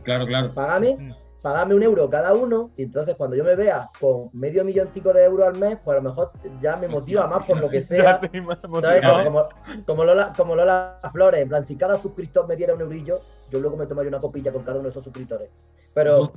Claro, 0.02 0.26
claro. 0.26 0.52
Págame 0.52 1.14
pagarme 1.42 1.74
un 1.74 1.82
euro 1.82 2.08
cada 2.08 2.32
uno 2.34 2.70
y 2.76 2.84
entonces 2.84 3.14
cuando 3.16 3.36
yo 3.36 3.44
me 3.44 3.54
vea 3.54 3.88
con 4.00 4.30
medio 4.32 4.64
milloncico 4.64 5.12
de 5.12 5.24
euros 5.24 5.46
al 5.46 5.56
mes, 5.56 5.78
pues 5.84 5.96
a 5.96 6.00
lo 6.00 6.08
mejor 6.08 6.32
ya 6.60 6.76
me 6.76 6.88
motiva 6.88 7.26
más 7.26 7.46
por 7.46 7.60
lo 7.60 7.68
que 7.68 7.82
sea. 7.82 8.20
Como, 8.20 9.48
como, 9.86 10.04
Lola, 10.04 10.32
como 10.36 10.56
Lola 10.56 10.98
Flores, 11.12 11.40
en 11.40 11.48
plan, 11.48 11.64
si 11.64 11.76
cada 11.76 11.96
suscriptor 11.96 12.48
me 12.48 12.56
diera 12.56 12.74
un 12.74 12.80
eurillo, 12.80 13.20
yo 13.50 13.60
luego 13.60 13.76
me 13.76 13.86
tomaría 13.86 14.08
una 14.08 14.20
copilla 14.20 14.52
con 14.52 14.62
cada 14.62 14.78
uno 14.78 14.84
de 14.84 14.90
esos 14.90 15.04
suscriptores. 15.04 15.50
Pero 15.94 16.32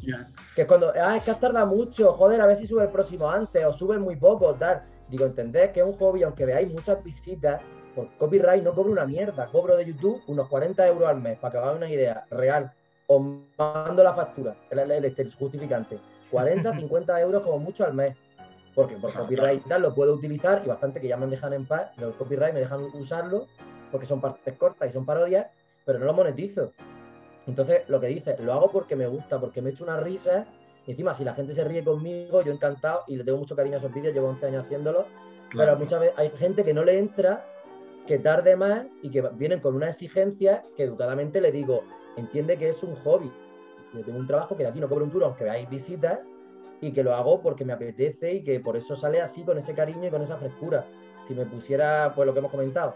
que 0.55 0.65
cuando, 0.65 0.93
ah, 0.95 1.17
es 1.17 1.23
que 1.23 1.31
has 1.31 1.39
tardado 1.39 1.67
mucho, 1.67 2.13
joder, 2.13 2.39
a 2.39 2.45
ver 2.45 2.55
si 2.55 2.65
sube 2.65 2.83
el 2.83 2.89
próximo 2.89 3.29
antes 3.29 3.65
o 3.65 3.73
sube 3.73 3.97
muy 3.97 4.15
poco, 4.15 4.53
tal. 4.55 4.83
Digo, 5.09 5.25
entendés 5.25 5.71
que 5.71 5.81
es 5.81 5.85
un 5.85 5.97
hobby, 5.97 6.23
aunque 6.23 6.45
veáis 6.45 6.71
muchas 6.71 7.03
visitas, 7.03 7.59
por 7.95 8.07
copyright 8.17 8.63
no 8.63 8.73
cobro 8.73 8.91
una 8.91 9.05
mierda, 9.05 9.47
cobro 9.47 9.75
de 9.75 9.85
YouTube 9.85 10.21
unos 10.27 10.47
40 10.47 10.87
euros 10.87 11.09
al 11.09 11.19
mes, 11.19 11.37
para 11.39 11.51
que 11.51 11.57
hagáis 11.57 11.77
una 11.77 11.89
idea 11.89 12.25
real 12.29 12.71
os 13.11 13.21
mando 13.57 14.03
la 14.03 14.13
factura, 14.13 14.55
el, 14.69 14.91
el, 14.91 15.33
justificante. 15.33 15.99
40, 16.29 16.77
50 16.77 17.21
euros 17.21 17.41
como 17.41 17.57
mucho 17.57 17.83
al 17.83 17.95
mes. 17.95 18.15
Porque 18.75 18.97
por 18.97 19.11
copyright 19.11 19.67
tal 19.67 19.81
lo 19.81 19.95
puedo 19.95 20.13
utilizar 20.13 20.61
y 20.63 20.67
bastante 20.67 21.01
que 21.01 21.07
ya 21.07 21.17
me 21.17 21.25
dejan 21.25 21.53
en 21.53 21.65
paz, 21.65 21.89
los 21.97 22.15
copyright 22.15 22.53
me 22.53 22.59
dejan 22.59 22.83
usarlo 22.93 23.47
porque 23.91 24.05
son 24.05 24.21
partes 24.21 24.55
cortas 24.57 24.89
y 24.89 24.93
son 24.93 25.07
parodias, 25.07 25.47
pero 25.85 25.97
no 25.97 26.05
lo 26.05 26.13
monetizo. 26.13 26.71
Entonces, 27.47 27.81
lo 27.89 27.99
que 27.99 28.07
dice, 28.07 28.37
lo 28.39 28.53
hago 28.53 28.71
porque 28.71 28.95
me 28.95 29.07
gusta, 29.07 29.39
porque 29.39 29.59
me 29.63 29.71
echo 29.71 29.83
una 29.83 29.99
risa. 29.99 30.45
Y 30.85 30.91
encima, 30.91 31.15
si 31.15 31.23
la 31.23 31.33
gente 31.33 31.55
se 31.55 31.63
ríe 31.63 31.83
conmigo, 31.83 32.43
yo 32.43 32.53
encantado 32.53 33.05
y 33.07 33.17
le 33.17 33.23
tengo 33.23 33.39
mucho 33.39 33.55
cariño 33.55 33.77
a 33.77 33.79
esos 33.79 33.91
vídeos, 33.91 34.13
llevo 34.13 34.29
11 34.29 34.45
años 34.45 34.65
haciéndolo. 34.65 35.07
Pero 35.51 35.75
muchas 35.77 35.99
veces 35.99 36.15
hay 36.17 36.29
gente 36.29 36.63
que 36.63 36.75
no 36.75 36.83
le 36.83 36.99
entra 36.99 37.43
que 38.09 38.17
tarde 38.17 38.55
más 38.55 38.87
y 39.03 39.11
que 39.11 39.21
vienen 39.33 39.59
con 39.59 39.75
una 39.75 39.89
exigencia 39.89 40.63
que 40.75 40.81
educadamente 40.81 41.39
le 41.39 41.51
digo, 41.51 41.83
entiende 42.17 42.57
que 42.57 42.69
es 42.69 42.81
un 42.81 42.95
hobby. 42.95 43.31
Yo 43.93 44.03
tengo 44.03 44.17
un 44.17 44.25
trabajo 44.25 44.57
que 44.57 44.63
de 44.63 44.69
aquí 44.69 44.79
no 44.79 44.89
cobro 44.89 45.05
un 45.05 45.11
duro, 45.11 45.27
aunque 45.27 45.43
veáis 45.43 45.69
visitas, 45.69 46.17
y 46.81 46.91
que 46.91 47.03
lo 47.03 47.13
hago 47.13 47.39
porque 47.39 47.63
me 47.63 47.73
apetece 47.73 48.33
y 48.33 48.43
que 48.43 48.59
por 48.61 48.75
eso 48.75 48.95
sale 48.95 49.21
así, 49.21 49.43
con 49.43 49.59
ese 49.59 49.75
cariño 49.75 50.07
y 50.07 50.09
con 50.09 50.23
esa 50.23 50.37
frescura. 50.37 50.87
Si 51.27 51.35
me 51.35 51.45
pusiera, 51.45 52.11
pues 52.15 52.25
lo 52.25 52.33
que 52.33 52.39
hemos 52.39 52.49
comentado, 52.49 52.95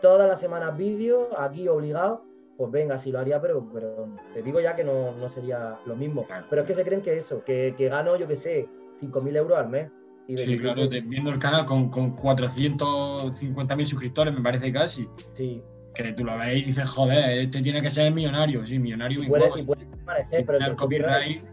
todas 0.00 0.26
las 0.26 0.40
semanas 0.40 0.74
vídeos, 0.78 1.28
aquí 1.36 1.68
obligado, 1.68 2.24
pues 2.56 2.70
venga, 2.70 2.96
sí 2.96 3.12
lo 3.12 3.18
haría, 3.18 3.42
pero, 3.42 3.68
pero 3.70 4.08
te 4.32 4.40
digo 4.40 4.60
ya 4.60 4.74
que 4.74 4.84
no, 4.84 5.12
no 5.12 5.28
sería 5.28 5.78
lo 5.84 5.94
mismo. 5.94 6.26
Pero 6.48 6.62
es 6.62 6.66
que 6.66 6.74
se 6.74 6.84
creen 6.84 7.02
que 7.02 7.18
eso, 7.18 7.44
que, 7.44 7.74
que 7.76 7.90
gano, 7.90 8.16
yo 8.16 8.26
qué 8.26 8.36
sé, 8.36 8.66
5.000 9.02 9.36
euros 9.36 9.58
al 9.58 9.68
mes. 9.68 9.90
Y 10.26 10.38
sí, 10.38 10.58
claro, 10.58 10.88
viendo 10.88 11.30
el 11.30 11.38
canal 11.38 11.66
con, 11.66 11.90
con 11.90 12.16
450.000 12.16 13.84
suscriptores, 13.84 14.34
me 14.34 14.40
parece 14.40 14.72
casi. 14.72 15.08
Sí. 15.34 15.62
Que 15.94 16.12
tú 16.12 16.24
lo 16.24 16.38
ves 16.38 16.56
y 16.56 16.64
dices, 16.64 16.88
joder, 16.88 17.38
este 17.38 17.60
tiene 17.60 17.82
que 17.82 17.90
ser 17.90 18.12
millonario. 18.12 18.66
Sí, 18.66 18.78
millonario 18.78 19.22
y 19.22 19.26
puede, 19.26 19.50
y 19.56 19.62
puede 19.62 19.86
parecer, 20.04 20.44
pero 20.46 20.58
el 20.58 20.76
copyright 20.76 21.44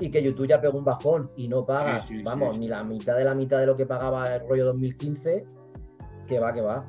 y 0.00 0.10
que 0.10 0.22
YouTube 0.22 0.46
ya 0.46 0.60
pegó 0.60 0.78
un 0.78 0.84
bajón 0.84 1.30
y 1.36 1.48
no 1.48 1.64
paga, 1.64 2.04
vamos, 2.24 2.58
ni 2.58 2.68
la 2.68 2.82
mitad 2.82 3.16
de 3.16 3.24
la 3.24 3.34
mitad 3.34 3.58
de 3.58 3.66
lo 3.66 3.76
que 3.76 3.86
pagaba 3.86 4.34
el 4.34 4.48
rollo 4.48 4.66
2015, 4.66 5.44
que 6.26 6.38
va, 6.38 6.52
que 6.52 6.60
va. 6.60 6.84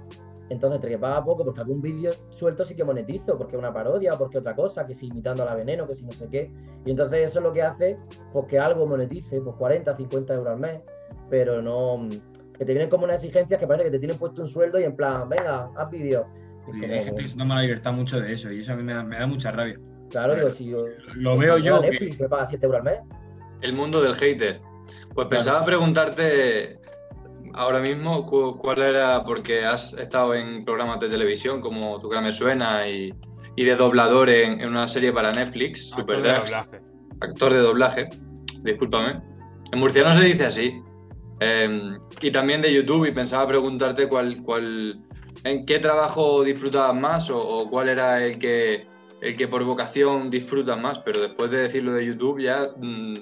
Entonces, 0.49 0.77
entre 0.77 0.91
que 0.91 0.97
paga 0.97 1.23
poco, 1.25 1.43
porque 1.43 1.59
algún 1.59 1.81
vídeo 1.81 2.13
suelto 2.29 2.63
sí 2.63 2.73
que 2.73 2.85
monetizo, 2.85 3.37
porque 3.37 3.57
es 3.57 3.59
una 3.59 3.73
parodia, 3.73 4.17
porque 4.17 4.37
otra 4.37 4.55
cosa, 4.55 4.87
que 4.87 4.95
si 4.95 5.07
imitando 5.07 5.43
a 5.43 5.47
la 5.47 5.55
veneno, 5.55 5.85
que 5.85 5.95
si 5.95 6.05
no 6.05 6.11
sé 6.11 6.29
qué. 6.29 6.49
Y 6.85 6.91
entonces 6.91 7.27
eso 7.27 7.39
es 7.39 7.43
lo 7.43 7.51
que 7.51 7.63
hace, 7.63 7.97
pues 8.31 8.45
que 8.47 8.57
algo 8.57 8.85
monetice, 8.85 9.41
pues 9.41 9.55
40, 9.57 9.97
50 9.97 10.33
euros 10.33 10.53
al 10.53 10.59
mes, 10.59 10.81
pero 11.29 11.61
no. 11.61 12.07
que 12.57 12.65
te 12.65 12.73
vienen 12.73 12.89
como 12.89 13.05
una 13.05 13.15
exigencia 13.15 13.57
que 13.57 13.67
parece 13.67 13.85
que 13.85 13.91
te 13.91 13.99
tienen 13.99 14.17
puesto 14.17 14.41
un 14.41 14.47
sueldo 14.47 14.79
y 14.79 14.83
en 14.83 14.95
plan, 14.95 15.29
venga, 15.29 15.69
haz 15.75 15.91
vídeos. 15.91 16.25
Y 16.73 16.83
hay 16.83 17.03
gente 17.03 17.21
que 17.21 17.27
se 17.27 17.37
toma 17.37 17.55
la 17.55 17.61
libertad 17.61 17.93
mucho 17.93 18.19
de 18.19 18.33
eso, 18.33 18.51
y 18.51 18.59
eso 18.59 18.73
a 18.73 18.75
mí 18.75 18.83
me 18.83 18.93
da 18.93 19.27
mucha 19.27 19.51
rabia. 19.51 19.79
Claro, 20.09 20.35
digo, 20.35 20.51
si 20.51 20.69
yo. 20.69 20.85
Lo 21.15 21.37
veo 21.37 21.57
yo. 21.57 21.81
Netflix 21.81 22.19
me 22.19 22.29
paga 22.29 22.45
7 22.45 22.65
euros 22.65 22.79
al 22.79 22.85
mes. 22.85 22.99
El 23.61 23.73
mundo 23.73 24.01
del 24.01 24.15
hater. 24.15 24.61
Pues 25.13 25.27
pensaba 25.27 25.65
preguntarte 25.65 26.79
ahora 27.53 27.79
mismo 27.79 28.25
cuál 28.25 28.81
era, 28.81 29.23
porque 29.23 29.65
has 29.65 29.93
estado 29.93 30.35
en 30.35 30.63
programas 30.63 30.99
de 30.99 31.09
televisión 31.09 31.59
como 31.59 31.99
Tu 31.99 32.09
cara 32.09 32.21
me 32.21 32.31
suena 32.31 32.87
y, 32.87 33.13
y 33.55 33.65
de 33.65 33.75
doblador 33.75 34.29
en, 34.29 34.65
una 34.65 34.87
serie 34.87 35.11
para 35.11 35.33
Netflix, 35.33 35.91
Actor 35.93 36.21
de 36.21 36.33
doblaje. 36.33 36.81
Actor 37.19 37.53
de 37.53 37.59
doblaje, 37.59 38.09
discúlpame. 38.63 39.21
En 39.71 39.79
murciano 39.79 40.13
se 40.13 40.21
dice 40.21 40.45
así. 40.45 40.81
Em, 41.39 41.99
y 42.21 42.31
también 42.31 42.61
de 42.61 42.73
YouTube, 42.73 43.05
y 43.05 43.11
pensaba 43.11 43.47
preguntarte 43.47 44.07
cuál, 44.07 44.41
cuál, 44.43 45.01
en 45.43 45.65
qué 45.65 45.79
trabajo 45.79 46.43
disfrutabas 46.43 46.95
más 46.95 47.29
o 47.29 47.69
cuál 47.69 47.89
era 47.89 48.23
el 48.23 48.39
que 48.39 48.87
el 49.21 49.35
que 49.35 49.47
por 49.47 49.63
vocación 49.63 50.29
disfruta 50.29 50.75
más, 50.75 50.99
pero 50.99 51.19
después 51.19 51.49
de 51.49 51.59
decirlo 51.59 51.93
de 51.93 52.05
YouTube 52.05 52.39
ya 52.39 52.69
mm, 52.77 53.17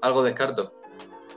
algo 0.00 0.22
descarto. 0.22 0.72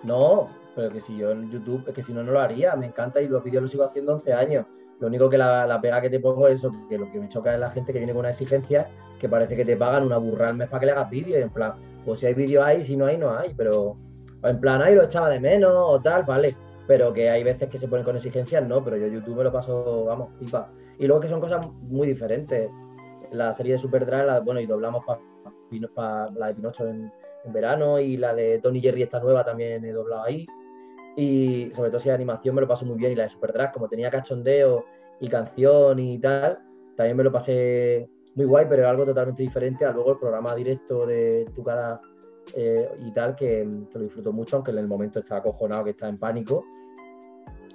No, 0.04 0.50
pero 0.76 0.92
que 0.92 1.02
si 1.02 1.18
yo 1.18 1.32
en 1.32 1.52
YouTube, 1.52 1.84
es 1.88 1.94
que 1.94 2.04
si 2.04 2.14
no, 2.14 2.24
no 2.24 2.32
lo 2.32 2.40
haría, 2.40 2.76
me 2.76 2.88
encanta 2.88 3.22
y 3.22 3.28
los 3.28 3.44
vídeos 3.44 3.64
los 3.64 3.72
sigo 3.72 3.84
haciendo 3.84 4.16
11 4.16 4.34
años. 4.34 4.66
Lo 5.00 5.08
único 5.08 5.30
que 5.30 5.38
la, 5.38 5.80
pega 5.82 6.02
que 6.02 6.10
te 6.10 6.20
pongo 6.20 6.48
es 6.48 6.60
eso, 6.60 6.72
que 6.90 6.98
lo 6.98 7.12
que 7.12 7.20
me 7.20 7.30
choca 7.30 7.54
es 7.54 7.60
la 7.60 7.70
gente 7.72 7.92
que 7.92 8.00
viene 8.00 8.14
con 8.14 8.22
una 8.22 8.30
exigencia 8.30 8.90
que 9.20 9.30
parece 9.30 9.56
que 9.56 9.66
te 9.66 9.76
pagan 9.76 10.04
una 10.04 10.18
burra 10.18 10.50
al 10.50 10.56
mes 10.56 10.70
para 10.70 10.80
que 10.80 10.86
le 10.88 10.92
hagas 10.94 11.10
vídeos. 11.10 11.42
En 11.42 11.50
plan, 11.50 11.74
pues 12.06 12.20
si 12.20 12.26
hay 12.26 12.34
vídeos 12.34 12.64
hay, 12.64 12.84
si 12.84 12.96
no 12.96 13.06
hay, 13.06 13.18
no 13.18 13.36
hay. 13.38 13.54
Pero 13.56 13.98
en 14.44 14.60
plan, 14.60 14.82
ahí 14.82 14.96
lo 14.96 15.04
echaba 15.04 15.30
de 15.30 15.40
menos 15.40 15.74
o 15.76 16.02
tal, 16.02 16.24
vale. 16.24 16.56
Pero 16.86 17.14
que 17.14 17.30
hay 17.30 17.44
veces 17.44 17.70
que 17.70 17.78
se 17.78 17.88
ponen 17.88 18.04
con 18.04 18.18
exigencias, 18.18 18.68
no, 18.68 18.84
pero 18.84 18.98
yo 18.98 19.08
YouTube 19.08 19.38
me 19.38 19.44
lo 19.46 19.52
paso, 19.52 20.06
vamos, 20.06 20.30
pipa. 20.40 20.70
Y 21.00 21.08
luego 21.08 21.22
que 21.22 21.30
son 21.30 21.40
cosas 21.40 21.66
muy 21.82 22.08
diferentes 22.08 22.70
la 23.34 23.54
serie 23.54 23.74
de 23.74 23.80
Superdrive, 23.80 24.40
bueno, 24.42 24.60
y 24.60 24.66
doblamos 24.66 25.04
para 25.06 26.30
la 26.36 26.48
de 26.48 26.54
Pinocho 26.54 26.88
en, 26.88 27.12
verano 27.52 28.00
y 28.00 28.16
la 28.16 28.34
de 28.34 28.60
Tony 28.60 28.80
Jerry, 28.80 29.04
esta 29.04 29.20
nueva, 29.20 29.44
también 29.44 29.84
he 29.84 29.92
doblado 29.92 30.24
ahí. 30.24 30.46
Y 31.18 31.70
sobre 31.74 31.90
todo 31.90 32.00
si 32.00 32.08
de 32.08 32.16
animación 32.16 32.56
me 32.56 32.62
lo 32.62 32.68
paso 32.68 32.86
muy 32.86 32.98
bien 32.98 33.12
y 33.12 33.16
la 33.16 33.24
de 33.24 33.30
Superdrive, 33.30 33.72
como 33.74 33.90
tenía 33.90 34.10
cachondeo 34.10 34.86
y 35.20 35.28
canción 35.28 36.00
y 36.00 36.20
tal, 36.20 36.60
también 36.96 37.18
me 37.18 37.24
lo 37.24 37.32
pasé 37.32 38.08
muy 38.36 38.46
guay, 38.46 38.66
pero 38.70 38.84
es 38.84 38.88
algo 38.88 39.06
totalmente 39.06 39.44
diferente 39.44 39.86
a 39.86 39.92
luego 39.92 40.14
el 40.14 40.20
programa 40.20 40.56
directo 40.56 41.06
de 41.06 41.46
tu 41.54 41.64
cara 41.64 42.00
eh, 42.56 42.90
y 43.06 43.12
tal, 43.12 43.36
que, 43.36 43.68
lo 43.94 44.00
disfruto 44.00 44.32
mucho, 44.32 44.58
aunque 44.58 44.72
en 44.72 44.78
el 44.78 44.88
momento 44.88 45.20
está 45.20 45.38
acojonado, 45.38 45.86
que 45.86 45.92
está 45.92 46.08
en 46.08 46.18
pánico. 46.18 46.66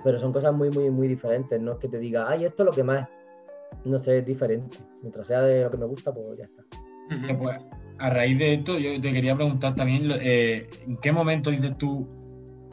Pero 0.04 0.20
son 0.20 0.32
cosas 0.32 0.54
muy, 0.54 0.70
muy, 0.70 0.90
muy 0.90 1.08
diferentes. 1.08 1.60
No 1.60 1.72
es 1.72 1.78
que 1.78 1.88
te 1.88 1.98
diga, 1.98 2.28
ay, 2.28 2.44
esto 2.44 2.62
es 2.62 2.66
lo 2.66 2.72
que 2.72 2.84
más 2.84 3.08
no 3.84 3.98
sé, 3.98 4.18
es 4.18 4.26
diferente. 4.26 4.78
Mientras 5.02 5.26
sea 5.26 5.42
de 5.42 5.64
lo 5.64 5.70
que 5.70 5.76
me 5.76 5.86
gusta, 5.86 6.12
pues 6.12 6.38
ya 6.38 6.44
está. 6.44 6.64
Pues, 7.38 7.58
a 7.98 8.10
raíz 8.10 8.38
de 8.38 8.54
esto, 8.54 8.78
yo 8.78 9.00
te 9.00 9.12
quería 9.12 9.34
preguntar 9.34 9.74
también, 9.74 10.10
eh, 10.20 10.68
¿en 10.86 10.96
qué 10.96 11.10
momento 11.10 11.50
dices 11.50 11.76
tú, 11.78 12.06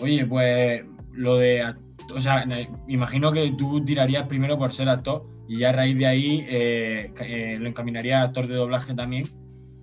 oye, 0.02 0.26
pues 0.26 0.86
lo 1.14 1.38
de, 1.38 1.74
o 2.14 2.20
sea, 2.20 2.46
imagino 2.88 3.32
que 3.32 3.54
tú 3.58 3.84
tirarías 3.84 4.28
primero 4.28 4.58
por 4.58 4.74
ser 4.74 4.90
actor 4.90 5.22
y 5.48 5.60
ya 5.60 5.70
a 5.70 5.74
raíz 5.74 5.98
de 5.98 6.06
ahí 6.06 6.46
eh, 6.48 7.12
eh, 7.22 7.58
lo 7.60 7.68
encaminaría 7.70 8.22
a 8.22 8.24
actor 8.26 8.48
de 8.48 8.56
doblaje 8.56 8.94
también? 8.94 9.26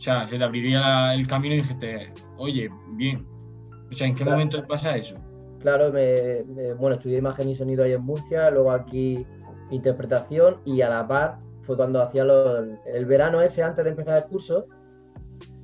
O 0.03 0.05
sea, 0.05 0.27
se 0.27 0.37
te 0.37 0.43
abriría 0.43 1.15
el 1.15 1.29
camino 1.29 1.55
y 1.55 1.59
dijiste, 1.59 2.09
oye, 2.37 2.69
bien. 2.95 3.25
O 3.89 3.95
sea, 3.95 4.09
¿en 4.09 4.17
qué 4.17 4.25
momento 4.25 4.61
pasa 4.67 4.97
eso? 4.97 5.15
Claro, 5.61 5.93
bueno, 5.93 6.97
estudié 6.97 7.19
imagen 7.19 7.49
y 7.49 7.55
sonido 7.55 7.85
ahí 7.85 7.93
en 7.93 8.03
Murcia, 8.03 8.51
luego 8.51 8.73
aquí 8.73 9.25
interpretación 9.71 10.57
y 10.65 10.81
a 10.81 10.89
la 10.89 11.07
par 11.07 11.39
fue 11.63 11.77
cuando 11.77 12.03
hacía 12.03 12.23
el 12.23 13.07
verano 13.07 13.43
ese 13.43 13.63
antes 13.63 13.85
de 13.85 13.91
empezar 13.91 14.17
el 14.17 14.25
curso. 14.25 14.67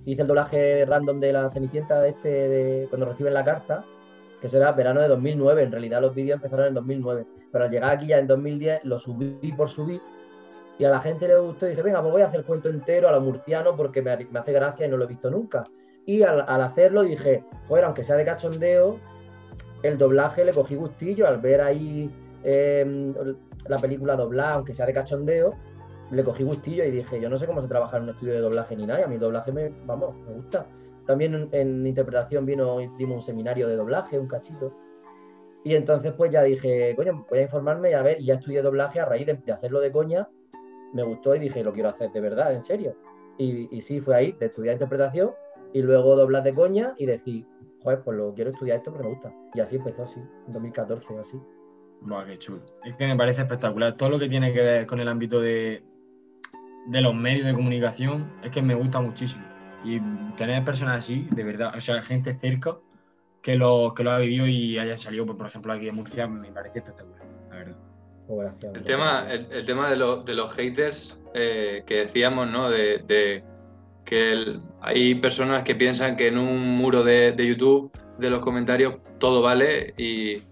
Hice 0.05 0.22
el 0.22 0.29
doblaje 0.29 0.87
random 0.87 1.18
de 1.18 1.33
la 1.33 1.51
Cenicienta 1.51 2.07
este 2.07 2.29
de 2.29 2.87
cuando 2.90 3.07
reciben 3.07 3.35
la 3.35 3.44
carta, 3.44 3.85
que 4.40 4.48
será 4.48 4.70
verano 4.70 5.01
de 5.01 5.09
2009. 5.09 5.64
En 5.64 5.72
realidad 5.72 6.01
los 6.01 6.14
vídeos 6.14 6.37
empezaron 6.37 6.68
en 6.68 6.74
2009, 6.74 7.27
pero 7.51 7.64
al 7.64 7.72
llegar 7.72 7.90
aquí 7.90 8.07
ya 8.07 8.18
en 8.18 8.29
2010 8.29 8.85
lo 8.85 9.01
subí 9.01 9.53
por 9.57 9.68
subir 9.68 10.01
y 10.79 10.85
a 10.85 10.91
la 10.91 11.01
gente 11.01 11.27
le 11.27 11.37
gustó 11.38 11.67
y 11.67 11.71
dije, 11.71 11.83
venga, 11.83 12.01
pues 12.01 12.12
voy 12.12 12.23
a 12.23 12.27
hacer 12.27 12.41
el 12.41 12.47
cuento 12.47 12.69
entero 12.69 13.09
a 13.09 13.12
lo 13.12 13.21
murciano 13.21 13.77
porque 13.77 14.01
me, 14.01 14.12
hace 14.12 14.53
gracia 14.53 14.87
y 14.87 14.88
no 14.88 14.97
lo 14.97 15.05
he 15.05 15.09
visto 15.09 15.29
nunca. 15.29 15.64
Y 16.07 16.23
al, 16.23 16.41
hacerlo 16.49 17.03
dije, 17.03 17.45
joder, 17.67 17.85
aunque 17.85 18.05
sea 18.05 18.17
de 18.17 18.25
cachondeo, 18.25 18.99
el 19.83 19.99
doblaje 19.99 20.45
le 20.45 20.53
cogí 20.53 20.77
gustillo 20.77 21.27
al 21.27 21.38
ver 21.38 21.61
ahí 21.61 22.11
em, 22.45 23.12
la 23.67 23.79
película 23.79 24.14
doblada, 24.17 24.55
aunque 24.55 24.73
sea 24.73 24.87
de 24.87 24.95
cachondeo, 24.95 25.51
le 26.11 26.25
cogí 26.25 26.45
gustillo 26.45 26.85
y 26.85 26.93
dije, 26.93 27.21
yo 27.21 27.29
no 27.29 27.37
sé 27.37 27.47
cómo 27.47 27.61
se 27.61 27.69
trabaja 27.69 27.97
en 27.97 28.05
un 28.05 28.09
estudio 28.11 28.35
de 28.35 28.41
doblaje 28.41 28.77
ni 28.77 28.87
nada, 28.87 29.05
a 29.05 29.09
mí 29.09 29.14
el 29.14 29.21
doblaje 29.21 29.53
me, 29.53 29.71
vamos, 29.85 30.14
me 30.27 30.33
gusta. 30.35 30.67
También 31.07 31.49
en, 31.53 31.87
interpretación 31.87 32.47
vino, 32.47 32.79
dimos 32.97 33.17
un 33.17 33.23
seminario 33.23 33.67
de 33.67 33.77
doblaje, 33.77 34.19
un 34.19 34.29
cachito. 34.29 34.73
Y 35.64 35.75
entonces 35.75 36.12
pues 36.17 36.31
ya 36.31 36.43
dije, 36.43 36.95
coño, 36.97 37.27
voy 37.29 37.41
a 37.41 37.43
informarme 37.43 37.91
y 37.91 37.95
a 37.95 38.03
ver, 38.03 38.21
y 38.21 38.27
ya 38.27 38.35
estudié 38.35 38.62
doblaje 38.62 39.01
a 39.01 39.05
raíz 39.05 39.27
de, 39.27 39.53
hacerlo 39.53 39.81
de 39.81 39.91
coña, 39.91 40.29
me 40.92 41.03
gustó 41.03 41.35
y 41.35 41.38
dije, 41.38 41.62
lo 41.62 41.72
quiero 41.72 41.90
hacer 41.90 42.11
de 42.12 42.20
verdad, 42.20 42.53
en 42.55 42.62
serio. 42.62 42.96
Y, 43.38 43.81
sí, 43.83 44.01
fue 44.01 44.16
ahí, 44.16 44.33
de 44.33 44.46
estudiar 44.46 44.74
interpretación 44.74 45.31
y 45.72 45.83
luego 45.83 46.16
doblar 46.16 46.42
de 46.42 46.55
coña 46.55 46.94
y 46.98 47.07
decir, 47.07 47.46
joder, 47.83 48.03
pues 48.03 48.16
lo 48.16 48.35
quiero 48.35 48.51
estudiar 48.51 48.79
esto 48.79 48.90
porque 48.90 49.07
me 49.07 49.14
gusta. 49.14 49.33
Y 49.55 49.61
así 49.61 49.77
empezó, 49.77 50.03
así, 50.03 50.18
en 50.46 50.53
2014 50.53 51.14
o 51.14 51.20
así. 51.20 51.40
Buah, 52.01 52.27
qué 52.27 52.38
chulo. 52.38 52.62
Es 52.85 52.96
que 52.96 53.07
me 53.07 53.16
parece 53.16 53.42
espectacular. 53.42 53.96
Todo 53.96 54.11
lo 54.11 54.18
que 54.18 54.29
tiene 54.29 54.53
que 54.53 54.61
ver 54.61 54.87
con 54.87 54.98
el 54.98 55.09
ámbito 55.09 55.40
de, 55.40 55.83
de 56.88 57.01
los 57.01 57.14
medios 57.14 57.46
de 57.46 57.55
comunicación 57.55 58.33
es 58.42 58.51
que 58.51 58.62
me 58.62 58.74
gusta 58.74 59.01
muchísimo. 59.01 59.44
Y 59.85 60.01
tener 60.37 60.64
personas 60.64 60.98
así, 60.98 61.29
de 61.31 61.44
verdad, 61.44 61.74
o 61.77 61.81
sea, 61.81 62.03
gente 62.03 62.35
cerca 62.35 62.79
que 63.42 63.55
lo, 63.55 63.94
que 63.94 64.03
lo 64.03 64.11
ha 64.11 64.18
vivido 64.18 64.46
y 64.46 64.79
haya 64.79 64.96
salido, 64.96 65.27
pues, 65.27 65.38
por 65.38 65.46
ejemplo, 65.46 65.72
aquí 65.72 65.88
en 65.88 65.94
Murcia, 65.94 66.27
me 66.27 66.51
parece 66.51 66.79
espectacular, 66.79 67.24
la 67.51 67.57
verdad. 67.57 67.77
El 68.75 68.83
tema, 68.85 69.27
el, 69.31 69.64
tema 69.64 69.91
de, 69.91 69.97
de, 69.97 70.35
los 70.35 70.53
haters 70.55 71.19
eh, 71.35 71.83
que 71.87 71.97
decíamos, 71.97 72.49
¿no? 72.49 72.69
De, 72.71 73.43
que 74.05 74.61
hay 74.81 75.14
personas 75.17 75.64
que 75.64 75.75
piensan 75.75 76.17
que 76.17 76.29
en 76.29 76.38
un 76.38 76.77
muro 76.77 77.03
de, 77.05 77.33
de 77.33 77.47
YouTube, 77.47 77.91
de 78.19 78.31
los 78.31 78.41
comentarios, 78.41 78.97
todo 79.19 79.43
vale 79.43 79.95
y 79.99 80.43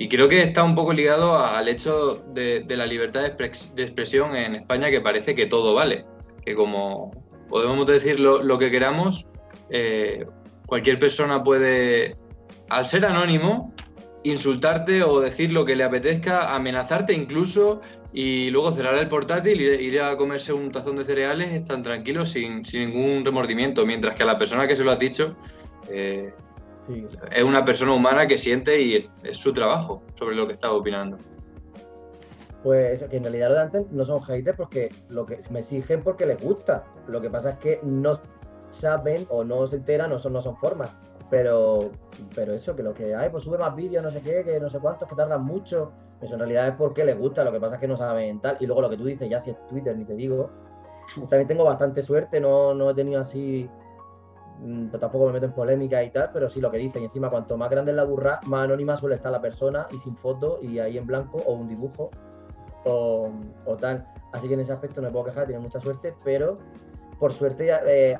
y 0.00 0.08
creo 0.08 0.28
que 0.28 0.40
está 0.40 0.62
un 0.62 0.76
poco 0.76 0.92
ligado 0.92 1.36
al 1.36 1.68
hecho 1.68 2.22
de, 2.32 2.64
la 2.68 2.86
libertad 2.86 3.22
de, 3.22 3.44
expresión 3.82 4.36
en 4.36 4.54
España, 4.54 4.90
que 4.90 5.00
parece 5.00 5.34
que 5.34 5.46
todo 5.46 5.74
vale, 5.74 6.04
que 6.46 6.54
como 6.54 7.10
podemos 7.48 7.84
decir 7.84 8.20
lo, 8.20 8.58
que 8.58 8.70
queramos, 8.70 9.26
eh, 9.70 10.24
cualquier 10.66 11.00
persona 11.00 11.42
puede, 11.42 12.16
al 12.68 12.86
ser 12.86 13.04
anónimo, 13.04 13.74
insultarte 14.30 15.02
o 15.02 15.20
decir 15.20 15.52
lo 15.52 15.64
que 15.64 15.76
le 15.76 15.84
apetezca, 15.84 16.54
amenazarte 16.54 17.12
incluso 17.12 17.80
y 18.12 18.50
luego 18.50 18.72
cerrar 18.72 18.96
el 18.96 19.08
portátil 19.08 19.60
y 19.60 19.64
ir 19.64 20.00
a 20.00 20.16
comerse 20.16 20.52
un 20.52 20.70
tazón 20.70 20.96
de 20.96 21.04
cereales 21.04 21.64
tan 21.64 21.82
tranquilo 21.82 22.24
sin, 22.24 22.64
sin 22.64 22.88
ningún 22.88 23.24
remordimiento, 23.24 23.84
mientras 23.84 24.14
que 24.14 24.22
a 24.22 24.26
la 24.26 24.38
persona 24.38 24.66
que 24.66 24.76
se 24.76 24.84
lo 24.84 24.92
has 24.92 24.98
dicho 24.98 25.36
eh, 25.88 26.32
es 27.32 27.42
una 27.42 27.64
persona 27.64 27.92
humana 27.92 28.26
que 28.26 28.38
siente 28.38 28.80
y 28.80 29.10
es 29.22 29.36
su 29.36 29.52
trabajo 29.52 30.02
sobre 30.14 30.36
lo 30.36 30.46
que 30.46 30.54
está 30.54 30.72
opinando. 30.72 31.18
Pues 32.62 33.02
que 33.04 33.16
en 33.16 33.22
realidad 33.22 33.50
lo 33.50 33.54
de 33.54 33.60
antes 33.60 33.90
no 33.92 34.04
son 34.04 34.22
haters 34.22 34.56
porque 34.56 34.90
lo 35.10 35.26
que 35.26 35.38
me 35.50 35.60
exigen 35.60 36.02
porque 36.02 36.26
les 36.26 36.40
gusta. 36.42 36.84
Lo 37.06 37.20
que 37.20 37.30
pasa 37.30 37.50
es 37.50 37.58
que 37.58 37.80
no 37.82 38.20
saben 38.70 39.26
o 39.28 39.44
no 39.44 39.66
se 39.66 39.76
enteran, 39.76 40.10
no 40.10 40.18
son, 40.18 40.32
no 40.32 40.42
son 40.42 40.56
formas. 40.56 40.90
Pero, 41.30 41.90
pero 42.34 42.52
eso, 42.52 42.74
que 42.74 42.82
lo 42.82 42.94
que 42.94 43.14
hay, 43.14 43.28
pues 43.28 43.44
sube 43.44 43.58
más 43.58 43.74
vídeos, 43.76 44.02
no 44.02 44.10
sé 44.10 44.20
qué, 44.22 44.44
que 44.44 44.58
no 44.58 44.70
sé 44.70 44.78
cuántos, 44.78 45.08
que 45.08 45.14
tardan 45.14 45.44
mucho. 45.44 45.92
Eso 46.20 46.34
en 46.34 46.40
realidad 46.40 46.68
es 46.68 46.74
porque 46.74 47.04
les 47.04 47.18
gusta, 47.18 47.44
lo 47.44 47.52
que 47.52 47.60
pasa 47.60 47.74
es 47.76 47.80
que 47.80 47.88
no 47.88 47.96
saben 47.96 48.40
tal. 48.40 48.56
Y 48.60 48.66
luego 48.66 48.82
lo 48.82 48.90
que 48.90 48.96
tú 48.96 49.04
dices, 49.04 49.28
ya 49.28 49.38
si 49.40 49.50
es 49.50 49.66
Twitter, 49.68 49.96
ni 49.96 50.04
te 50.04 50.14
digo. 50.14 50.50
También 51.30 51.46
tengo 51.46 51.64
bastante 51.64 52.02
suerte, 52.02 52.40
no, 52.40 52.74
no 52.74 52.90
he 52.90 52.94
tenido 52.94 53.20
así 53.20 53.68
Mm, 54.60 54.88
pues 54.88 55.00
tampoco 55.00 55.26
me 55.26 55.32
meto 55.32 55.46
en 55.46 55.52
polémica 55.52 56.02
y 56.02 56.10
tal, 56.10 56.30
pero 56.32 56.50
sí 56.50 56.60
lo 56.60 56.70
que 56.70 56.78
dicen. 56.78 57.02
Y 57.02 57.06
encima, 57.06 57.30
cuanto 57.30 57.56
más 57.56 57.70
grande 57.70 57.92
es 57.92 57.96
la 57.96 58.04
burra, 58.04 58.40
más 58.46 58.64
anónima 58.64 58.96
suele 58.96 59.16
estar 59.16 59.30
la 59.30 59.40
persona 59.40 59.86
y 59.92 59.98
sin 59.98 60.16
foto 60.16 60.58
y 60.60 60.78
ahí 60.78 60.98
en 60.98 61.06
blanco 61.06 61.38
o 61.46 61.52
un 61.54 61.68
dibujo 61.68 62.10
o, 62.84 63.30
tal. 63.80 64.06
Así 64.32 64.48
que 64.48 64.54
en 64.54 64.60
ese 64.60 64.72
aspecto 64.72 65.00
no 65.00 65.08
me 65.08 65.12
puedo 65.12 65.26
quejar, 65.26 65.46
tiene 65.46 65.60
mucha 65.60 65.80
suerte, 65.80 66.14
pero 66.24 66.58
por 67.18 67.32
suerte 67.32 67.70
eh, 67.86 68.16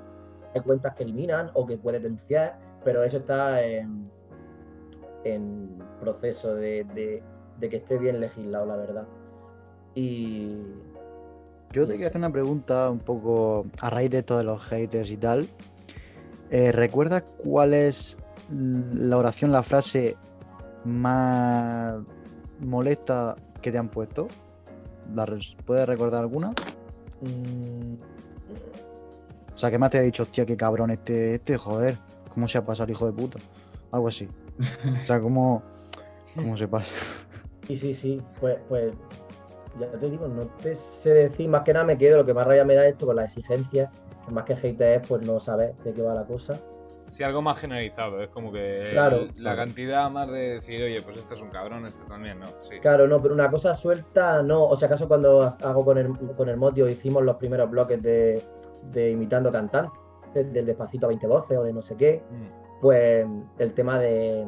hay 0.55 0.61
cuentas 0.61 0.95
que 0.95 1.05
eliminan 1.05 1.51
o 1.55 1.67
que 1.67 1.77
puedes 1.77 2.03
denunciar, 2.03 2.59
pero 2.89 3.05
eso 3.05 3.19
está 3.19 3.63
en, 3.63 4.09
proceso 6.01 6.55
de, 6.55 7.23
que 7.61 7.77
esté 7.77 7.99
bien 7.99 8.19
legislado, 8.19 8.65
la 8.65 8.77
verdad. 8.77 9.07
Y. 9.95 10.57
Yo 11.75 11.87
te 11.87 11.93
quería 11.93 12.07
hacer 12.07 12.17
una 12.17 12.33
pregunta 12.33 12.89
un 12.89 13.01
poco 13.01 13.67
a 13.83 13.91
raíz 13.91 14.09
de 14.09 14.23
todos 14.23 14.43
los 14.43 14.65
haters 14.65 15.11
y 15.11 15.19
tal. 15.19 15.51
Eh, 16.51 16.73
¿Recuerdas 16.73 17.25
cuál 17.37 17.75
es 17.75 18.17
la 18.51 19.19
oración, 19.19 19.53
la 19.53 19.63
frase 19.63 20.17
más 20.87 21.97
molesta 22.59 23.37
que 23.61 23.71
te 23.71 23.77
han 23.77 23.91
puesto? 23.91 24.29
¿Puedes 25.67 25.87
recordar 25.87 26.23
alguna? 26.23 26.53
Mm. 27.21 27.97
O 29.55 29.59
sea, 29.59 29.71
que 29.71 29.79
más 29.79 29.91
te 29.91 29.99
ha 29.99 30.03
dicho, 30.03 30.23
hostia, 30.23 30.47
qué 30.47 30.57
cabrón 30.57 30.91
este, 30.91 31.35
este, 31.35 31.59
joder, 31.59 31.99
¿cómo 32.39 32.47
se 32.47 32.59
ha 32.59 32.65
pasado 32.65 32.85
el 32.85 32.93
hijo 32.93 33.05
de 33.05 33.13
puta? 33.13 33.41
Algo 33.91 34.07
así. 34.07 34.29
O 35.03 35.07
sea, 35.07 35.21
¿cómo, 35.21 35.61
cómo 36.37 36.57
se 36.57 36.69
pasa? 36.69 36.95
Sí, 37.67 37.77
sí, 37.77 37.93
sí. 37.93 38.23
Pues, 38.39 38.59
pues 38.69 38.93
ya 39.81 39.91
te 39.91 40.09
digo, 40.09 40.29
no 40.29 40.47
te 40.63 40.77
sé 40.77 41.15
decir, 41.15 41.49
más 41.49 41.63
que 41.63 41.73
nada 41.73 41.85
me 41.85 41.99
quedo, 41.99 42.19
lo 42.19 42.25
que 42.25 42.33
más 42.33 42.47
raya 42.47 42.65
me 42.65 42.77
da 42.77 42.87
esto 42.87 43.07
con 43.07 43.17
la 43.17 43.25
exigencia 43.25 43.91
más 44.31 44.45
que 44.45 44.55
hate 44.55 44.81
es 44.81 45.07
pues 45.07 45.23
no 45.23 45.41
saber 45.41 45.75
de 45.85 45.93
qué 45.93 46.03
va 46.03 46.15
la 46.15 46.25
cosa. 46.25 46.61
Sí, 47.11 47.25
algo 47.25 47.41
más 47.41 47.59
generalizado, 47.59 48.23
es 48.23 48.29
como 48.29 48.53
que 48.53 48.93
la 49.37 49.57
cantidad 49.57 50.11
más 50.11 50.31
de 50.31 50.55
decir, 50.55 50.83
oye, 50.83 51.01
pues 51.01 51.17
este 51.17 51.35
es 51.35 51.41
un 51.41 51.49
cabrón, 51.49 51.87
este 51.87 52.05
también, 52.05 52.39
¿no? 52.39 52.49
Sí. 52.61 52.79
Claro, 52.81 53.09
no, 53.09 53.21
pero 53.21 53.33
una 53.33 53.51
cosa 53.51 53.75
suelta, 53.75 54.43
no. 54.43 54.65
O 54.65 54.77
sea, 54.77 54.87
acaso 54.87 55.09
cuando 55.09 55.57
hago 55.63 55.85
con 55.85 55.97
el, 55.97 56.09
con 56.37 56.49
el 56.51 56.59
Modio 56.59 56.87
hicimos 56.89 57.23
los 57.25 57.37
primeros 57.37 57.71
bloques 57.71 58.03
de, 58.03 59.11
imitando 59.11 59.51
cantantes, 59.51 59.99
del 60.35 60.67
despacito 60.67 61.07
a 61.07 61.09
20 61.09 61.27
voces 61.27 61.59
o 61.59 61.65
de 61.65 61.73
no 61.73 61.83
sé 61.83 61.97
qué, 61.97 62.23
mm. 62.31 62.81
pues 62.81 63.27
el 63.59 63.75
tema 63.75 63.99
de, 63.99 64.47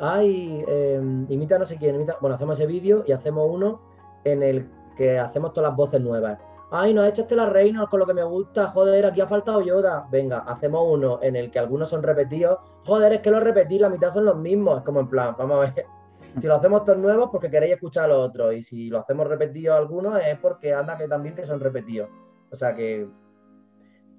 ay, 0.00 0.64
em, 0.68 1.26
imita 1.28 1.58
no 1.58 1.64
sé 1.64 1.76
quién, 1.76 1.94
imita, 1.94 2.16
bueno, 2.20 2.36
hacemos 2.36 2.58
ese 2.58 2.66
vídeo 2.66 3.04
y 3.06 3.12
hacemos 3.12 3.48
uno 3.50 3.80
en 4.24 4.42
el 4.42 4.68
que 4.96 5.18
hacemos 5.18 5.52
todas 5.52 5.70
las 5.70 5.76
voces 5.76 6.00
nuevas 6.00 6.38
ay, 6.74 6.92
no 6.92 7.04
echaste 7.04 7.36
la 7.36 7.46
reina 7.46 7.86
con 7.86 8.00
lo 8.00 8.06
que 8.06 8.14
me 8.14 8.24
gusta, 8.24 8.68
joder, 8.68 9.06
aquí 9.06 9.20
ha 9.20 9.26
faltado 9.28 9.60
Yoda. 9.60 10.06
Venga, 10.10 10.38
hacemos 10.38 10.84
uno 10.90 11.20
en 11.22 11.36
el 11.36 11.50
que 11.50 11.60
algunos 11.60 11.88
son 11.88 12.02
repetidos. 12.02 12.58
Joder, 12.84 13.12
es 13.14 13.20
que 13.20 13.30
los 13.30 13.42
repetí, 13.42 13.78
la 13.78 13.88
mitad 13.88 14.10
son 14.10 14.24
los 14.24 14.36
mismos. 14.36 14.78
Es 14.78 14.84
como 14.84 15.00
en 15.00 15.08
plan, 15.08 15.34
vamos 15.38 15.56
a 15.56 15.72
ver. 15.72 15.86
Si 16.40 16.46
lo 16.46 16.54
hacemos 16.54 16.86
todos 16.86 16.98
nuevos, 16.98 17.28
porque 17.30 17.50
queréis 17.50 17.74
escuchar 17.74 18.06
a 18.06 18.08
los 18.08 18.28
otros. 18.28 18.54
Y 18.54 18.62
si 18.62 18.88
lo 18.88 19.00
hacemos 19.00 19.28
repetidos 19.28 19.76
algunos, 19.76 20.18
es 20.24 20.38
porque 20.38 20.72
anda 20.72 20.96
que 20.96 21.06
también 21.06 21.34
que 21.34 21.46
son 21.46 21.60
repetidos. 21.60 22.08
O 22.50 22.56
sea 22.56 22.74
que. 22.74 23.06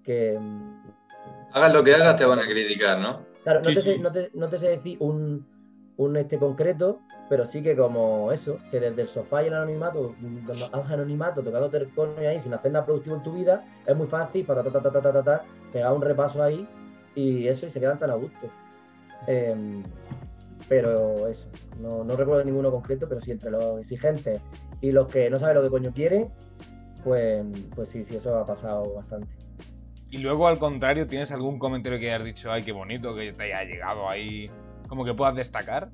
Que 0.06 0.40
Hagas 1.56 1.74
lo 1.74 1.84
que 1.84 1.96
hagas, 1.96 2.18
te 2.18 2.26
van 2.26 2.40
a 2.40 2.46
criticar, 2.46 3.00
¿no? 3.00 3.22
Claro, 3.44 3.62
no, 3.62 3.72
te, 3.72 3.82
sé, 3.82 3.98
no, 3.98 4.12
te, 4.12 4.30
no 4.34 4.50
te 4.50 4.58
sé 4.58 4.68
decir 4.68 4.98
un, 5.00 5.48
un 5.96 6.18
este 6.18 6.38
concreto, 6.38 7.00
pero 7.30 7.46
sí 7.46 7.64
que 7.64 7.78
como 7.78 8.32
eso, 8.34 8.58
que 8.72 8.82
desde 8.82 9.04
el 9.04 9.08
sofá 9.08 9.42
y 9.42 9.48
el 9.48 9.54
anonimato, 9.54 10.16
al 10.74 10.92
anonimato, 10.92 11.42
tocando 11.42 11.70
terconio 11.70 12.30
ahí 12.30 12.42
sin 12.42 12.54
hacer 12.54 12.74
nada 12.74 12.86
productivo 12.86 13.16
en 13.16 13.24
tu 13.24 13.32
vida, 13.32 13.64
es 13.86 13.96
muy 13.96 14.08
fácil 14.08 14.46
para 14.46 14.64
ta, 14.64 14.72
ta, 14.82 14.92
ta, 14.92 15.02
ta, 15.02 15.24
ta, 15.24 15.44
pegar 15.72 15.94
un 15.94 16.02
repaso 16.02 16.44
ahí 16.44 16.68
y 17.16 17.48
eso 17.48 17.68
y 17.68 17.70
se 17.70 17.80
quedan 17.80 18.00
tan 18.00 18.10
a 18.10 18.16
gusto. 18.16 18.50
Em, 19.28 19.82
pero 20.68 21.28
eso, 21.28 21.48
no, 21.80 22.04
no, 22.04 22.18
recuerdo 22.18 22.44
ninguno 22.44 22.70
concreto, 22.70 23.08
pero 23.08 23.22
sí 23.22 23.32
entre 23.32 23.52
los 23.52 23.80
exigentes 23.80 24.42
y 24.82 24.92
los 24.92 25.08
que 25.08 25.30
no 25.30 25.40
saben 25.40 25.56
lo 25.56 25.64
que 25.64 25.70
coño 25.70 25.94
quieren, 25.94 26.32
pues, 27.04 27.46
pues 27.74 27.88
sí, 27.88 28.04
sí, 28.04 28.18
eso 28.18 28.38
ha 28.38 28.46
pasado 28.46 28.94
bastante. 28.96 29.45
Y 30.16 30.20
luego 30.20 30.48
al 30.48 30.58
contrario, 30.58 31.08
¿tienes 31.08 31.30
algún 31.34 31.60
comentario 31.60 32.00
que 32.00 32.10
hayas 32.10 32.24
dicho, 32.24 32.50
ay, 32.50 32.64
qué 32.64 32.72
bonito, 32.72 33.14
que 33.14 33.34
te 33.34 33.44
haya 33.44 33.66
llegado 33.66 34.08
ahí, 34.10 34.50
como 34.88 35.04
que 35.04 35.14
puedas 35.14 35.36
destacar? 35.36 35.90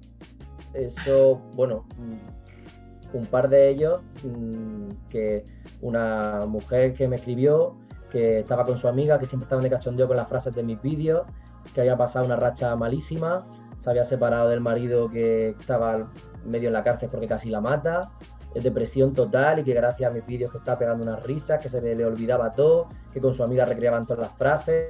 Eso, 0.75 1.41
bueno, 1.55 1.87
mm, 1.97 3.17
un 3.17 3.25
par 3.25 3.49
de 3.49 3.69
ellos, 3.69 4.03
mm, 4.23 4.89
que 5.09 5.43
una 5.81 6.45
mujer 6.45 6.93
que 6.93 7.07
me 7.07 7.15
escribió, 7.15 7.79
que 8.11 8.41
estaba 8.41 8.63
con 8.63 8.77
su 8.77 8.87
amiga, 8.87 9.17
que 9.17 9.25
siempre 9.25 9.45
estaban 9.45 9.63
de 9.63 9.71
cachondeo 9.71 10.07
con 10.07 10.17
las 10.17 10.29
frases 10.29 10.53
de 10.53 10.61
mis 10.61 10.79
vídeos, 10.83 11.25
que 11.73 11.81
había 11.81 11.97
pasado 11.97 12.23
una 12.23 12.35
racha 12.35 12.75
malísima, 12.75 13.43
se 13.79 13.89
había 13.89 14.05
separado 14.05 14.49
del 14.49 14.59
marido 14.59 15.09
que 15.09 15.55
estaba 15.59 16.11
medio 16.45 16.67
en 16.67 16.73
la 16.73 16.83
cárcel 16.83 17.09
porque 17.09 17.27
casi 17.27 17.49
la 17.49 17.59
mata, 17.59 18.11
depresión 18.53 19.13
total 19.13 19.59
y 19.59 19.63
que 19.63 19.73
gracias 19.73 20.09
a 20.09 20.13
mis 20.13 20.25
vídeos 20.25 20.51
que 20.51 20.57
estaba 20.57 20.79
pegando 20.79 21.03
unas 21.03 21.23
risas, 21.23 21.59
que 21.59 21.69
se 21.69 21.81
le, 21.81 22.05
olvidaba 22.05 22.51
todo, 22.51 22.89
que 23.13 23.21
con 23.21 23.33
su 23.33 23.43
amiga 23.43 23.65
recreaban 23.65 24.05
todas 24.05 24.27
las 24.27 24.37
frases, 24.37 24.89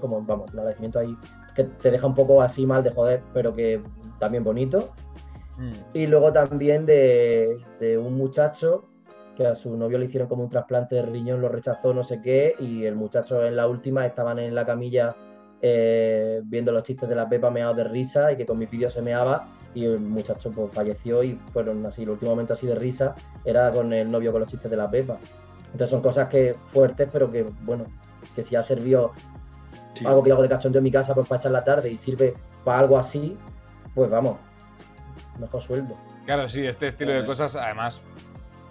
como 0.00 0.20
vamos, 0.22 0.52
un 0.52 0.58
agradecimiento 0.58 0.98
ahí 0.98 1.16
que 1.54 1.64
te 1.64 1.90
deja 1.90 2.06
un 2.06 2.14
poco 2.14 2.42
así 2.42 2.66
mal 2.66 2.84
de 2.84 2.90
joder, 2.90 3.22
pero 3.32 3.54
que 3.54 3.82
también 4.18 4.44
bonito. 4.44 4.92
Mm. 5.56 5.72
Y 5.94 6.06
luego 6.06 6.32
también 6.32 6.86
de, 6.86 7.58
un 8.00 8.16
muchacho 8.16 8.84
que 9.36 9.46
a 9.46 9.54
su 9.54 9.76
novio 9.76 9.98
le 9.98 10.06
hicieron 10.06 10.28
como 10.28 10.44
un 10.44 10.50
trasplante 10.50 10.96
de 10.96 11.02
riñón, 11.02 11.40
lo 11.40 11.48
rechazó, 11.48 11.94
no 11.94 12.04
sé 12.04 12.20
qué, 12.20 12.54
y 12.58 12.84
el 12.84 12.94
muchacho 12.94 13.44
en 13.44 13.56
la 13.56 13.68
última 13.68 14.04
estaban 14.04 14.38
en 14.38 14.54
la 14.54 14.66
camilla 14.66 15.16
eh, 15.62 16.40
viendo 16.44 16.72
los 16.72 16.82
chistes 16.82 17.08
de 17.08 17.14
la 17.14 17.28
Pepa 17.28 17.50
meados 17.50 17.76
de 17.76 17.84
risa 17.84 18.32
y 18.32 18.36
que 18.36 18.46
con 18.46 18.58
mi 18.58 18.66
vídeo 18.66 18.90
se 18.90 19.02
meaba 19.02 19.48
y 19.74 19.84
el 19.84 20.00
muchacho 20.00 20.50
pues 20.50 20.72
falleció 20.72 21.22
y 21.22 21.34
fueron 21.52 21.84
así, 21.86 22.02
el 22.02 22.10
último 22.10 22.32
momento 22.32 22.54
así 22.54 22.66
de 22.66 22.74
risa 22.74 23.14
era 23.44 23.70
con 23.70 23.92
el 23.92 24.10
novio 24.10 24.32
con 24.32 24.40
los 24.40 24.50
chistes 24.50 24.70
de 24.70 24.76
la 24.76 24.90
Pepa. 24.90 25.18
Entonces 25.66 25.90
son 25.90 26.02
cosas 26.02 26.28
que 26.28 26.54
fuertes, 26.64 27.08
pero 27.12 27.30
que 27.30 27.44
bueno, 27.62 27.84
que 28.34 28.42
si 28.42 28.56
ha 28.56 28.62
servido 28.62 29.12
algo 30.04 30.22
que 30.22 30.32
hago 30.32 30.42
de 30.42 30.48
cachondeo 30.48 30.78
en 30.78 30.84
mi 30.84 30.92
casa 30.92 31.14
pues 31.14 31.28
para 31.28 31.38
echar 31.40 31.52
la 31.52 31.64
tarde 31.64 31.90
y 31.90 31.96
sirve 31.96 32.34
para 32.64 32.80
algo 32.80 32.98
así, 32.98 33.36
pues 33.94 34.10
vamos, 34.10 34.38
mejor 35.38 35.60
sueldo. 35.60 35.96
Claro, 36.24 36.48
sí, 36.48 36.64
este 36.66 36.86
estilo 36.88 37.12
de 37.12 37.24
cosas, 37.24 37.56
además, 37.56 38.02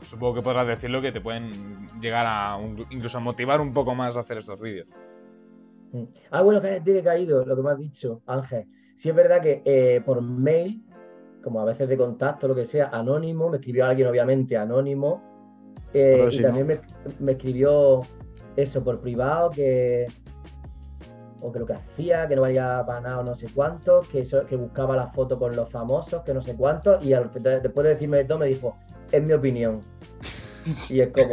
supongo 0.04 0.36
que 0.36 0.42
podrás 0.42 0.68
decirlo 0.68 1.02
que 1.02 1.12
te 1.12 1.22
pueden 1.22 1.88
llegar 2.00 2.26
a 2.28 2.58
incluso 2.90 3.18
a 3.18 3.22
motivar 3.22 3.62
un 3.62 3.74
poco 3.74 3.96
más 3.96 4.16
a 4.16 4.22
hacer 4.22 4.38
estos 4.38 4.62
vídeos. 4.62 4.88
Mm. 5.92 6.04
Ah, 6.32 6.42
bueno, 6.42 6.62
que 6.62 6.82
he 6.86 7.04
caído, 7.04 7.46
lo 7.46 7.56
que 7.56 7.62
me 7.62 7.72
has 7.72 7.80
dicho, 7.80 8.22
Ángel. 8.26 8.68
Sí 8.96 9.10
es 9.10 9.16
verdad 9.16 9.42
que 9.42 9.62
eh, 9.64 10.02
por 10.02 10.22
mail, 10.22 10.84
como 11.48 11.62
a 11.62 11.66
veces 11.66 11.88
de 11.88 11.98
contacto, 11.98 12.46
lo 12.46 12.54
que 12.54 12.66
sea, 12.66 12.90
anónimo, 12.92 13.50
me 13.50 13.56
escribió 13.56 13.86
alguien 13.86 14.10
obviamente 14.10 14.58
anónimo, 14.58 15.24
eh, 15.94 16.28
y 16.30 16.42
también 16.42 16.68
me, 16.68 16.82
me, 17.20 17.32
escribió 17.32 18.02
eso 18.58 18.84
por 18.84 19.00
privado, 19.00 19.50
que 19.50 20.08
o 21.40 21.50
que 21.50 21.60
lo 21.60 21.66
que 21.66 21.74
hacía, 21.74 22.28
que 22.28 22.36
no 22.36 22.42
valía 22.42 22.84
para 22.86 23.00
nada 23.00 23.20
o 23.20 23.24
no 23.24 23.34
sé 23.34 23.48
cuánto, 23.56 24.02
que, 24.12 24.20
eso, 24.20 24.46
que 24.46 24.58
buscaba 24.58 24.98
la 24.98 25.08
foto 25.08 25.40
con 25.40 25.56
los 25.56 25.72
famosos, 25.72 26.22
que 26.24 26.34
no 26.34 26.42
sé 26.42 26.54
cuánto, 26.58 27.00
y 27.02 27.12
después 27.12 27.42
de 27.42 27.90
decirme 27.94 28.20
esto 28.20 28.38
me 28.38 28.48
dijo, 28.48 28.76
es 29.10 29.24
mi 29.24 29.32
opinión. 29.32 29.80
Y 30.90 31.00
es 31.00 31.14
como, 31.14 31.32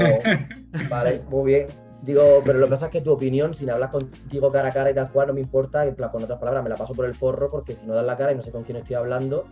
vale, 0.89 1.23
muy 1.29 1.45
bien. 1.51 1.67
Digo, 2.03 2.41
pero 2.45 2.61
lo 2.61 2.67
que 2.67 2.71
pasa 2.71 2.87
es 2.87 2.93
que 2.93 3.01
tu 3.01 3.11
opinión, 3.11 3.53
sin 3.53 3.69
hablar 3.69 3.91
contigo 3.91 4.53
cara 4.53 4.69
a 4.69 4.73
cara 4.73 4.93
y 4.93 4.95
tal 4.95 5.11
cual, 5.11 5.27
no 5.27 5.35
me 5.35 5.41
importa, 5.41 5.85
en 5.85 5.97
con 5.97 6.23
otras 6.23 6.39
palabras, 6.39 6.63
me 6.63 6.71
la 6.71 6.77
paso 6.77 6.95
por 6.95 7.05
el 7.05 7.17
forro 7.17 7.51
porque 7.51 7.75
si 7.75 7.85
no 7.85 7.95
das 7.95 8.07
la 8.07 8.17
cara 8.17 8.31
y 8.31 8.37
no 8.37 8.43
sé 8.45 8.53
con 8.53 8.63
quién 8.63 8.77
estoy 8.77 8.95
hablando. 8.95 9.47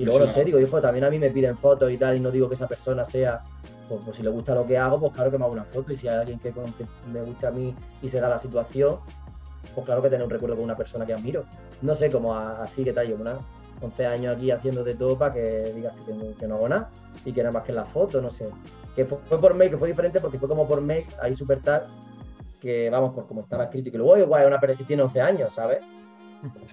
Y 0.00 0.04
luego 0.04 0.20
lo 0.20 0.28
sé, 0.28 0.44
digo, 0.44 0.58
hijo, 0.58 0.80
también 0.80 1.04
a 1.04 1.10
mí 1.10 1.18
me 1.18 1.30
piden 1.30 1.58
fotos 1.58 1.90
y 1.92 1.98
tal, 1.98 2.16
y 2.16 2.20
no 2.20 2.30
digo 2.30 2.48
que 2.48 2.54
esa 2.54 2.66
persona 2.66 3.04
sea, 3.04 3.42
pues, 3.88 4.00
pues 4.04 4.16
si 4.16 4.22
le 4.22 4.30
gusta 4.30 4.54
lo 4.54 4.66
que 4.66 4.78
hago, 4.78 4.98
pues 4.98 5.12
claro 5.12 5.30
que 5.30 5.36
me 5.36 5.44
hago 5.44 5.52
una 5.52 5.64
foto, 5.64 5.92
y 5.92 5.96
si 5.96 6.08
hay 6.08 6.16
alguien 6.16 6.38
que, 6.38 6.52
que 6.52 6.86
me 7.12 7.20
guste 7.22 7.46
a 7.46 7.50
mí 7.50 7.74
y 8.00 8.08
se 8.08 8.18
da 8.18 8.28
la 8.28 8.38
situación, 8.38 8.96
pues 9.74 9.84
claro 9.84 10.00
que 10.00 10.08
tener 10.08 10.24
un 10.24 10.30
recuerdo 10.30 10.56
con 10.56 10.64
una 10.64 10.76
persona 10.76 11.04
que 11.04 11.12
admiro. 11.12 11.44
No 11.82 11.94
sé, 11.94 12.10
como 12.10 12.34
así 12.34 12.82
que 12.82 12.92
tal, 12.92 13.08
yo 13.08 13.16
una 13.16 13.36
11 13.82 14.06
años 14.06 14.36
aquí 14.36 14.50
haciendo 14.50 14.84
de 14.84 14.94
todo 14.94 15.18
para 15.18 15.34
que 15.34 15.72
digas 15.74 15.94
que, 16.38 16.46
no 16.46 16.54
hago 16.54 16.68
nada 16.68 16.90
y 17.24 17.32
que 17.32 17.42
nada 17.42 17.52
más 17.52 17.64
que 17.64 17.72
la 17.72 17.84
foto, 17.84 18.20
no 18.20 18.30
sé. 18.30 18.48
Que 18.94 19.04
fue, 19.04 19.18
por 19.40 19.54
mail, 19.54 19.70
que 19.70 19.78
fue 19.78 19.88
diferente 19.88 20.20
porque 20.20 20.38
fue 20.38 20.48
como 20.48 20.66
por 20.66 20.80
mail, 20.80 21.06
ahí 21.20 21.34
súper 21.34 21.60
tal, 21.60 21.86
que 22.60 22.90
vamos, 22.90 23.14
por 23.14 23.26
como 23.26 23.42
estaba 23.42 23.64
escrito 23.64 23.88
y 23.88 23.92
que 23.92 23.98
luego 23.98 24.18
igual 24.18 24.42
es 24.42 24.48
una 24.48 24.60
persona 24.60 24.78
que 24.78 24.84
tiene 24.84 25.02
11 25.02 25.20
años, 25.20 25.52
¿sabes? 25.52 25.80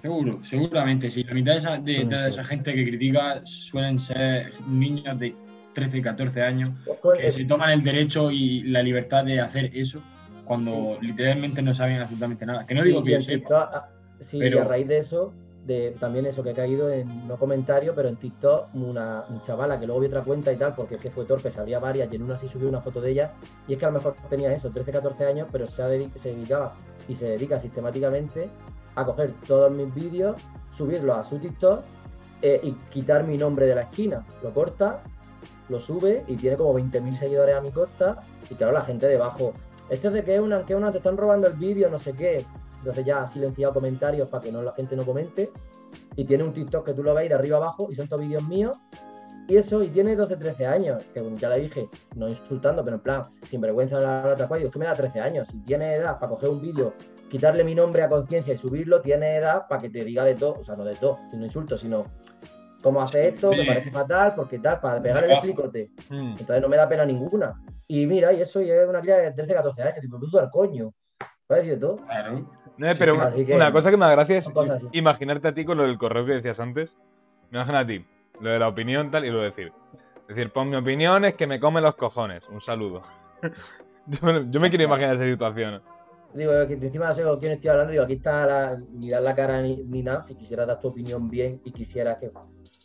Seguro, 0.00 0.38
seguramente, 0.42 1.10
sí. 1.10 1.24
La 1.24 1.34
mitad 1.34 1.52
de 1.52 1.58
esa, 1.58 1.78
de, 1.78 2.02
esa 2.02 2.44
gente 2.44 2.74
que 2.74 2.84
critica 2.84 3.40
suelen 3.44 3.98
ser 3.98 4.52
niños 4.66 5.18
de 5.18 5.34
13, 5.74 6.02
14 6.02 6.42
años 6.42 6.70
que 7.16 7.30
se 7.30 7.44
toman 7.44 7.70
el 7.70 7.82
derecho 7.82 8.30
y 8.30 8.62
la 8.62 8.82
libertad 8.82 9.24
de 9.24 9.40
hacer 9.40 9.70
eso 9.74 10.02
cuando 10.44 10.98
literalmente 11.00 11.60
no 11.60 11.74
saben 11.74 11.98
absolutamente 11.98 12.46
nada. 12.46 12.66
Que 12.66 12.74
no 12.74 12.82
digo 12.82 13.02
que 13.02 13.12
yo 13.12 13.20
sepa. 13.20 13.90
Sí, 14.20 14.38
y 14.38 14.58
a 14.58 14.64
raíz 14.64 14.88
de 14.88 14.98
eso, 14.98 15.32
de 15.64 15.94
también 16.00 16.26
eso 16.26 16.42
que 16.42 16.50
ha 16.50 16.54
caído 16.54 16.90
en, 16.90 17.28
no 17.28 17.36
comentario, 17.36 17.94
pero 17.94 18.08
en 18.08 18.16
TikTok, 18.16 18.74
una, 18.74 19.24
chavala 19.44 19.78
que 19.78 19.86
luego 19.86 20.00
vi 20.00 20.06
otra 20.08 20.22
cuenta 20.22 20.52
y 20.52 20.56
tal, 20.56 20.74
porque 20.74 20.96
es 20.96 21.00
que 21.00 21.10
fue 21.10 21.24
torpe, 21.24 21.50
se 21.50 21.60
abría 21.60 21.78
varias 21.78 22.10
y 22.10 22.16
en 22.16 22.22
una 22.22 22.36
sí 22.36 22.48
subió 22.48 22.68
una 22.68 22.80
foto 22.80 23.00
de 23.00 23.12
ella, 23.12 23.34
y 23.68 23.74
es 23.74 23.78
que 23.78 23.84
a 23.84 23.90
lo 23.90 23.98
mejor 23.98 24.16
tenía 24.28 24.52
eso, 24.52 24.70
13, 24.70 24.90
14 24.90 25.26
años, 25.26 25.48
pero 25.52 25.68
se, 25.68 26.10
se 26.16 26.34
dedicaba 26.34 26.74
y 27.06 27.14
se 27.14 27.28
dedica 27.28 27.60
sistemáticamente 27.60 28.48
a 29.00 29.04
coger 29.04 29.34
todos 29.46 29.70
mis 29.72 29.92
vídeos, 29.94 30.36
subirlos 30.70 31.16
a 31.16 31.24
su 31.24 31.38
TikTok 31.38 31.80
eh, 32.42 32.60
y 32.62 32.72
quitar 32.90 33.24
mi 33.24 33.36
nombre 33.36 33.66
de 33.66 33.74
la 33.74 33.82
esquina. 33.82 34.24
Lo 34.42 34.52
corta, 34.52 35.02
lo 35.68 35.78
sube 35.80 36.24
y 36.26 36.36
tiene 36.36 36.56
como 36.56 36.74
20.000 36.74 37.14
seguidores 37.16 37.56
a 37.56 37.60
mi 37.60 37.70
costa, 37.70 38.22
y 38.48 38.54
claro, 38.54 38.72
la 38.72 38.82
gente 38.82 39.06
debajo, 39.06 39.52
este 39.90 40.08
es 40.08 40.14
de 40.14 40.24
que 40.24 40.40
una, 40.40 40.64
que 40.64 40.74
una, 40.74 40.92
te 40.92 40.98
están 40.98 41.16
robando 41.16 41.46
el 41.46 41.54
vídeo, 41.54 41.88
no 41.90 41.98
sé 41.98 42.12
qué. 42.12 42.44
Entonces 42.78 43.04
ya 43.04 43.22
ha 43.22 43.26
silenciado 43.26 43.74
comentarios 43.74 44.28
para 44.28 44.44
que 44.44 44.52
no, 44.52 44.62
la 44.62 44.72
gente 44.72 44.96
no 44.96 45.04
comente. 45.04 45.50
Y 46.16 46.24
tiene 46.24 46.44
un 46.44 46.52
TikTok 46.52 46.86
que 46.86 46.94
tú 46.94 47.02
lo 47.02 47.14
veis 47.14 47.28
de 47.28 47.34
arriba 47.34 47.56
abajo 47.56 47.88
y 47.90 47.94
son 47.94 48.06
todos 48.08 48.22
vídeos 48.22 48.46
míos. 48.46 48.76
Y 49.48 49.56
eso, 49.56 49.82
y 49.82 49.88
tiene 49.88 50.14
12, 50.14 50.36
13 50.36 50.66
años, 50.66 51.02
que 51.14 51.24
ya 51.36 51.48
le 51.48 51.60
dije, 51.60 51.88
no 52.16 52.28
insultando, 52.28 52.84
pero 52.84 52.96
en 52.96 53.02
plan, 53.02 53.22
sin 53.44 53.62
vergüenza 53.62 53.98
la, 53.98 54.22
la 54.22 54.32
otra 54.34 54.58
es 54.58 54.70
que 54.70 54.78
me 54.78 54.84
da 54.84 54.94
13 54.94 55.20
años. 55.20 55.48
Si 55.48 55.58
tiene 55.60 55.94
edad 55.94 56.18
para 56.18 56.30
coger 56.30 56.50
un 56.50 56.60
vídeo, 56.60 56.92
quitarle 57.28 57.64
mi 57.64 57.74
nombre 57.74 58.02
a 58.02 58.08
conciencia 58.08 58.54
y 58.54 58.58
subirlo, 58.58 59.00
tiene 59.00 59.36
edad 59.36 59.66
para 59.68 59.82
que 59.82 59.90
te 59.90 60.04
diga 60.04 60.24
de 60.24 60.34
todo, 60.34 60.54
o 60.60 60.64
sea, 60.64 60.76
no 60.76 60.84
de 60.84 60.96
todo, 60.96 61.18
no 61.32 61.44
insulto, 61.44 61.76
sino 61.76 62.06
cómo 62.82 63.02
hace 63.02 63.28
esto, 63.28 63.50
me 63.50 63.64
parece 63.64 63.90
fatal, 63.90 64.32
porque 64.34 64.58
tal, 64.58 64.80
para 64.80 65.02
pegar 65.02 65.24
el 65.24 65.38
tricote. 65.38 65.90
Hmm. 66.08 66.36
Entonces 66.38 66.62
no 66.62 66.68
me 66.68 66.76
da 66.76 66.88
pena 66.88 67.04
ninguna. 67.04 67.54
Y 67.86 68.06
mira, 68.06 68.32
y 68.32 68.40
eso 68.40 68.60
es 68.60 68.88
una 68.88 69.00
cría 69.00 69.16
de 69.16 69.32
13, 69.32 69.54
14 69.54 69.82
años, 69.82 70.00
tipo, 70.00 70.18
me 70.18 70.40
al 70.40 70.50
coño. 70.50 70.92
¿Puedes 71.46 71.64
decir 71.64 71.80
todo? 71.80 71.96
Claro. 71.96 72.46
No, 72.76 72.86
pero 72.96 73.14
una, 73.16 73.72
cosa 73.72 73.90
que 73.90 73.96
me 73.96 74.04
da 74.04 74.12
gracia 74.12 74.36
es 74.36 74.52
imaginarte 74.92 75.48
a 75.48 75.54
ti 75.54 75.64
con 75.64 75.78
lo 75.78 75.84
del 75.84 75.98
correo 75.98 76.24
que 76.24 76.32
decías 76.32 76.60
antes. 76.60 76.96
Me 77.50 77.58
imagino 77.58 77.78
a 77.78 77.86
ti, 77.86 78.04
lo 78.40 78.50
de 78.50 78.58
la 78.58 78.68
opinión 78.68 79.10
tal 79.10 79.24
y 79.24 79.30
lo 79.30 79.38
de 79.38 79.46
decir. 79.46 79.72
Es 80.28 80.36
decir, 80.36 80.52
pon 80.52 80.68
mi 80.68 80.76
opinión 80.76 81.24
es 81.24 81.34
que 81.34 81.46
me 81.46 81.58
come 81.58 81.80
los 81.80 81.96
cojones. 81.96 82.46
Un 82.48 82.60
saludo. 82.60 83.02
yo, 84.06 84.60
me 84.60 84.68
quiero 84.68 84.84
imaginar 84.84 85.16
esa 85.16 85.24
situación. 85.24 85.82
Digo, 86.34 86.52
que 86.66 86.74
encima 86.74 87.08
no 87.08 87.14
sé 87.14 87.22
con 87.22 87.40
quién 87.40 87.52
estoy 87.52 87.70
hablando, 87.70 87.92
digo, 87.92 88.04
aquí 88.04 88.14
está 88.14 88.46
la, 88.46 88.78
mirar 88.92 89.22
la 89.22 89.34
cara 89.34 89.62
ni, 89.62 89.76
ni, 89.76 90.02
nada, 90.02 90.24
si 90.24 90.34
quisiera 90.34 90.66
dar 90.66 90.78
tu 90.78 90.88
opinión 90.88 91.30
bien 91.30 91.60
y 91.64 91.72
quisiera 91.72 92.18
que, 92.18 92.30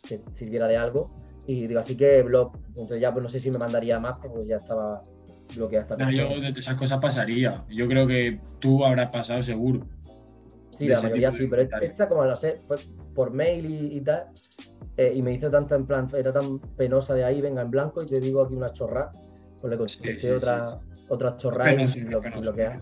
que 0.02 0.20
sirviera 0.32 0.66
de 0.66 0.76
algo. 0.76 1.14
Y 1.46 1.66
digo, 1.66 1.80
así 1.80 1.96
que 1.96 2.22
blog. 2.22 2.52
Entonces 2.68 3.00
ya 3.00 3.12
pues 3.12 3.24
no 3.24 3.28
sé 3.28 3.40
si 3.40 3.50
me 3.50 3.58
mandaría 3.58 4.00
más, 4.00 4.18
porque 4.18 4.46
ya 4.46 4.56
estaba 4.56 5.02
bloqueada 5.54 5.86
esta 5.94 6.10
Yo 6.10 6.40
de 6.40 6.58
esas 6.58 6.74
cosas 6.74 6.98
pasaría. 7.00 7.64
Yo 7.68 7.86
creo 7.86 8.06
que 8.06 8.40
tú 8.60 8.84
habrás 8.84 9.10
pasado 9.10 9.42
seguro. 9.42 9.86
Sí, 10.70 10.88
la 10.88 11.00
mayoría 11.00 11.30
sí, 11.30 11.46
pero 11.46 11.62
esta, 11.62 12.08
como 12.08 12.24
lo 12.24 12.36
sé, 12.36 12.54
fue 12.66 12.76
por 13.14 13.32
mail 13.32 13.66
y, 13.92 14.00
tal. 14.00 14.24
Eh, 14.96 15.12
y 15.14 15.22
me 15.22 15.32
hizo 15.32 15.50
tanto 15.50 15.74
en 15.74 15.86
plan, 15.86 16.08
era 16.16 16.32
tan 16.32 16.58
penosa 16.58 17.14
de 17.14 17.24
ahí, 17.24 17.40
venga 17.40 17.62
en 17.62 17.70
blanco 17.70 18.02
y 18.02 18.06
te 18.06 18.20
digo 18.20 18.42
aquí 18.42 18.54
una 18.54 18.70
chorra. 18.70 19.10
Pues 19.60 19.70
le 19.70 19.78
contesté 19.78 20.34
otra, 20.34 20.80
otra 21.08 21.36
chorra 21.36 21.72
y 21.72 22.00
lo, 22.00 22.20
bloquea. 22.20 22.80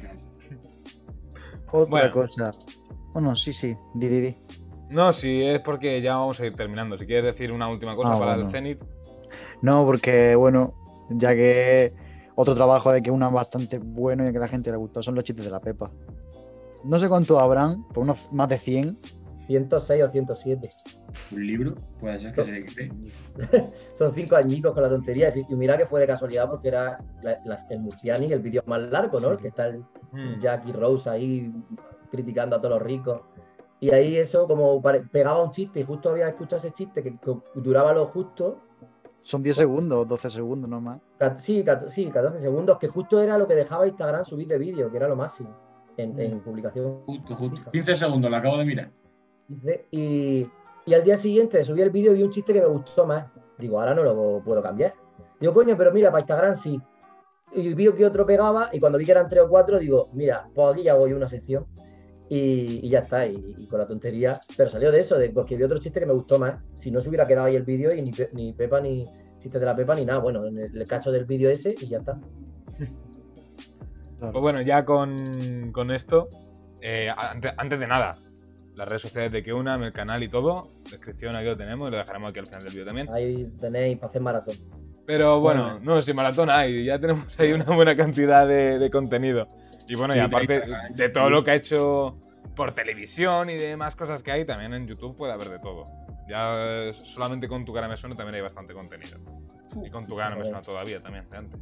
Otra 1.72 2.11
cosa. 2.11 2.52
Bueno, 3.12 3.35
sí, 3.35 3.52
sí, 3.52 3.76
di, 3.94 4.08
di, 4.08 4.20
di. 4.20 4.37
No, 4.90 5.12
sí, 5.12 5.42
es 5.42 5.61
porque 5.61 6.00
ya 6.02 6.16
vamos 6.16 6.38
a 6.40 6.46
ir 6.46 6.54
terminando. 6.54 6.98
Si 6.98 7.06
quieres 7.06 7.24
decir 7.24 7.50
una 7.50 7.68
última 7.68 7.96
cosa 7.96 8.14
ah, 8.14 8.18
para 8.18 8.35
el 8.35 8.50
Zenith. 8.50 8.82
No, 9.62 9.87
porque, 9.87 10.35
bueno, 10.35 10.74
ya 11.08 11.35
que 11.35 11.94
otro 12.35 12.54
trabajo 12.54 12.92
de 12.92 13.00
que 13.00 13.11
una 13.11 13.28
bastante 13.28 13.78
bueno 13.78 14.28
y 14.28 14.32
que 14.32 14.37
a 14.37 14.40
la 14.40 14.48
gente 14.48 14.70
le 14.70 14.76
gustó 14.76 15.02
son 15.02 15.14
los 15.14 15.24
chistes 15.24 15.44
de 15.44 15.50
la 15.50 15.61
Pepa. 15.61 15.90
No 16.85 16.98
sé 16.98 17.08
cuántos 17.08 17.38
habrán, 17.40 17.85
por 17.88 18.04
unos 18.04 18.30
más 18.32 18.48
de 18.48 18.58
100. 18.58 18.98
106 19.46 20.02
o 20.02 20.11
107. 20.11 20.70
¿Un 21.32 21.46
libro? 21.46 21.74
Puede 21.98 22.20
ser 22.20 22.32
que 22.32 22.44
se 22.44 22.92
Son 23.98 24.14
cinco 24.14 24.37
añicos 24.37 24.72
con 24.72 24.82
la 24.82 24.88
tontería. 24.88 25.32
Y 25.37 25.54
mira 25.54 25.76
que 25.76 25.87
fue 25.87 26.00
de 26.00 26.06
casualidad 26.06 26.48
porque 26.48 26.68
era 26.68 26.98
el 27.70 27.80
Murciani, 27.80 28.32
el 28.32 28.40
vídeo 28.40 28.62
más 28.66 28.80
largo, 28.82 29.20
¿no? 29.20 29.37
Que 29.37 29.48
está 29.48 29.66
el 29.66 29.85
Jackie 30.40 30.72
Rose 30.72 31.09
ahí 31.09 31.53
criticando 32.11 32.57
a 32.57 32.61
todos 32.61 32.75
los 32.75 32.83
ricos. 32.83 33.22
Y 33.81 33.92
ahí 33.92 34.16
eso 34.16 34.46
como 34.46 34.81
pegaba 35.11 35.42
un 35.42 35.51
chiste 35.51 35.81
y 35.81 35.85
justo 35.85 36.11
había 36.11 36.29
escuchado 36.29 36.59
ese 36.59 36.70
chiste 36.70 37.03
que, 37.03 37.16
duraba 37.55 37.92
lo 37.92 38.07
justo. 38.07 38.59
Son 39.22 39.42
10 39.42 39.57
segundos, 39.57 40.07
12 40.07 40.31
segundos 40.31 40.70
nomás. 40.70 41.01
Sí, 41.38 41.64
sí, 41.88 42.11
14 42.11 42.40
segundos, 42.40 42.79
que 42.79 42.88
justo 42.88 43.20
era 43.20 43.38
lo 43.38 43.46
que 43.46 43.55
dejaba 43.55 43.87
Instagram 43.87 44.25
subir 44.25 44.48
de 44.48 44.59
vídeo, 44.59 44.90
que 44.90 44.96
era 44.96 45.09
lo 45.09 45.16
máximo 45.16 45.51
en, 45.96 46.37
mm. 46.37 46.40
publicación. 46.40 47.03
Justo, 47.07 47.35
justo. 47.35 47.70
15 47.70 47.96
segundos, 47.96 48.31
lo 48.31 48.37
acabo 48.37 48.59
de 48.59 48.64
mirar. 48.64 48.90
Y, 49.90 50.46
y 50.87 50.94
al 50.94 51.05
día 51.05 51.16
siguiente 51.16 51.62
subí 51.64 51.83
el 51.83 51.90
vídeo 51.90 52.12
y 52.12 52.16
vi 52.16 52.22
un 52.22 52.31
chiste 52.31 52.53
que 52.53 52.61
me 52.61 52.66
gustó 52.66 53.07
más. 53.07 53.27
Digo, 53.59 53.81
ahora 53.81 53.94
no 53.94 54.03
lo 54.03 54.42
puedo 54.44 54.62
cambiar. 54.62 54.94
Digo, 55.40 55.55
coño, 55.55 55.77
pero 55.77 55.92
mira, 55.92 56.11
para 56.11 56.20
Instagram 56.20 56.55
sí. 56.55 56.81
Y 57.54 57.74
vi 57.74 57.92
que 57.92 58.06
otro 58.06 58.24
pegaba 58.24 58.70
y 58.72 58.80
cuando 58.80 58.98
vi 58.98 59.04
que 59.04 59.12
eran 59.12 59.28
3 59.28 59.42
o 59.42 59.48
4, 59.48 59.78
digo, 59.78 60.08
mira, 60.12 60.48
pues 60.54 60.74
aquí 60.74 60.82
ya 60.84 60.94
voy 60.94 61.12
una 61.12 61.28
sección 61.28 61.66
y, 62.28 62.88
ya 62.88 63.00
está, 63.00 63.26
y, 63.26 63.66
con 63.68 63.78
la 63.78 63.86
tontería. 63.86 64.40
Pero 64.56 64.70
salió 64.70 64.90
de 64.90 65.00
eso, 65.00 65.18
de, 65.18 65.28
porque 65.30 65.56
vi 65.56 65.64
otro 65.64 65.78
chiste 65.78 66.00
que 66.00 66.06
me 66.06 66.14
gustó 66.14 66.38
más. 66.38 66.62
Si 66.74 66.90
no 66.90 67.00
se 67.00 67.10
hubiera 67.10 67.26
quedado 67.26 67.46
ahí 67.46 67.56
el 67.56 67.64
vídeo 67.64 67.94
y 67.94 68.00
ni, 68.00 68.12
ni 68.32 68.52
Pepa 68.54 68.80
ni 68.80 69.04
chiste 69.38 69.58
de 69.58 69.66
la 69.66 69.76
Pepa 69.76 69.94
ni 69.94 70.04
nada, 70.04 70.20
bueno, 70.20 70.44
en 70.46 70.58
el, 70.58 70.86
cacho 70.86 71.10
del 71.12 71.26
vídeo 71.26 71.50
ese 71.50 71.74
y 71.78 71.88
ya 71.88 71.98
está. 71.98 72.18
Pues 74.18 74.32
bueno, 74.32 74.62
ya 74.62 74.84
con, 74.84 75.72
esto, 75.90 76.28
eh, 76.80 77.10
antes, 77.16 77.80
de 77.80 77.86
nada, 77.88 78.12
las 78.76 78.86
redes 78.86 79.02
sociales 79.02 79.32
de 79.32 79.42
que 79.42 79.52
una, 79.52 79.74
el 79.74 79.92
canal 79.92 80.22
y 80.22 80.28
todo, 80.28 80.68
descripción 80.88 81.34
aquí 81.34 81.46
lo 81.46 81.56
tenemos 81.56 81.88
y 81.88 81.90
lo 81.90 81.96
dejaremos 81.96 82.30
aquí 82.30 82.38
al 82.38 82.46
final 82.46 82.62
del 82.62 82.72
vídeo 82.72 82.86
también. 82.86 83.08
Ahí 83.12 83.52
tenéis 83.58 83.98
para 83.98 84.10
hacer 84.10 84.22
maratón. 84.22 84.81
Pero 85.06 85.40
bueno, 85.40 85.80
no, 85.80 86.00
si 86.00 86.12
maratón 86.12 86.48
hay, 86.50 86.84
ya 86.84 86.98
tenemos 86.98 87.26
ahí 87.38 87.52
una 87.52 87.64
buena 87.64 87.96
cantidad 87.96 88.46
de 88.46 88.90
contenido. 88.90 89.46
Y 89.88 89.94
bueno, 89.94 90.16
y 90.16 90.20
aparte 90.20 90.62
de 90.90 91.08
todo 91.08 91.28
lo 91.30 91.44
que 91.44 91.50
ha 91.50 91.54
hecho 91.54 92.16
por 92.54 92.72
televisión 92.72 93.50
y 93.50 93.56
demás 93.56 93.96
cosas 93.96 94.22
que 94.22 94.32
hay, 94.32 94.44
también 94.44 94.74
en 94.74 94.86
YouTube 94.86 95.16
puede 95.16 95.32
haber 95.32 95.48
de 95.48 95.58
todo. 95.58 95.84
Ya 96.28 96.92
solamente 96.92 97.48
con 97.48 97.64
tu 97.64 97.72
cara 97.72 97.88
me 97.88 97.96
suena 97.96 98.14
también 98.14 98.36
hay 98.36 98.40
bastante 98.40 98.72
contenido. 98.72 99.18
Y 99.84 99.90
con 99.90 100.06
tu 100.06 100.16
cara 100.16 100.30
no 100.30 100.36
me 100.36 100.42
suena 100.42 100.62
todavía 100.62 101.02
también, 101.02 101.28
de 101.28 101.36
antes. 101.36 101.60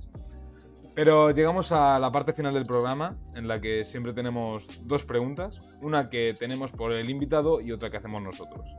Pero 0.94 1.30
llegamos 1.30 1.72
a 1.72 1.98
la 1.98 2.10
parte 2.10 2.32
final 2.32 2.52
del 2.52 2.66
programa, 2.66 3.16
en 3.34 3.48
la 3.48 3.60
que 3.60 3.84
siempre 3.84 4.12
tenemos 4.12 4.80
dos 4.82 5.04
preguntas. 5.04 5.58
Una 5.80 6.04
que 6.04 6.34
tenemos 6.38 6.72
por 6.72 6.92
el 6.92 7.08
invitado 7.08 7.60
y 7.60 7.72
otra 7.72 7.88
que 7.88 7.96
hacemos 7.96 8.22
nosotros. 8.22 8.74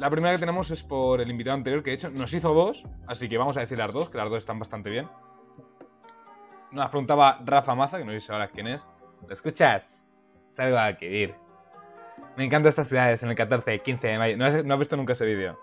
La 0.00 0.08
primera 0.08 0.32
que 0.32 0.40
tenemos 0.40 0.70
es 0.70 0.82
por 0.82 1.20
el 1.20 1.30
invitado 1.30 1.56
anterior, 1.56 1.82
que 1.82 1.90
de 1.90 1.96
hecho 1.96 2.08
nos 2.08 2.32
hizo 2.32 2.54
dos, 2.54 2.86
así 3.06 3.28
que 3.28 3.36
vamos 3.36 3.58
a 3.58 3.60
decir 3.60 3.76
las 3.76 3.92
dos, 3.92 4.08
que 4.08 4.16
las 4.16 4.30
dos 4.30 4.38
están 4.38 4.58
bastante 4.58 4.88
bien. 4.88 5.06
Nos 6.70 6.88
preguntaba 6.88 7.38
Rafa 7.44 7.74
Maza, 7.74 7.98
que 7.98 8.06
no 8.06 8.12
sé 8.12 8.20
sabrás 8.20 8.50
quién 8.50 8.66
es. 8.68 8.86
¿Lo 9.26 9.30
escuchas? 9.30 10.02
Salgo 10.48 10.78
a 10.78 10.92
ir. 11.02 11.34
Me 12.34 12.46
encantan 12.46 12.70
estas 12.70 12.88
ciudades 12.88 13.22
en 13.22 13.28
el 13.28 13.36
14 13.36 13.74
y 13.74 13.80
15 13.80 14.08
de 14.08 14.18
mayo. 14.18 14.36
¿No 14.38 14.46
has, 14.46 14.78
visto 14.78 14.96
nunca 14.96 15.12
ese 15.12 15.26
vídeo? 15.26 15.58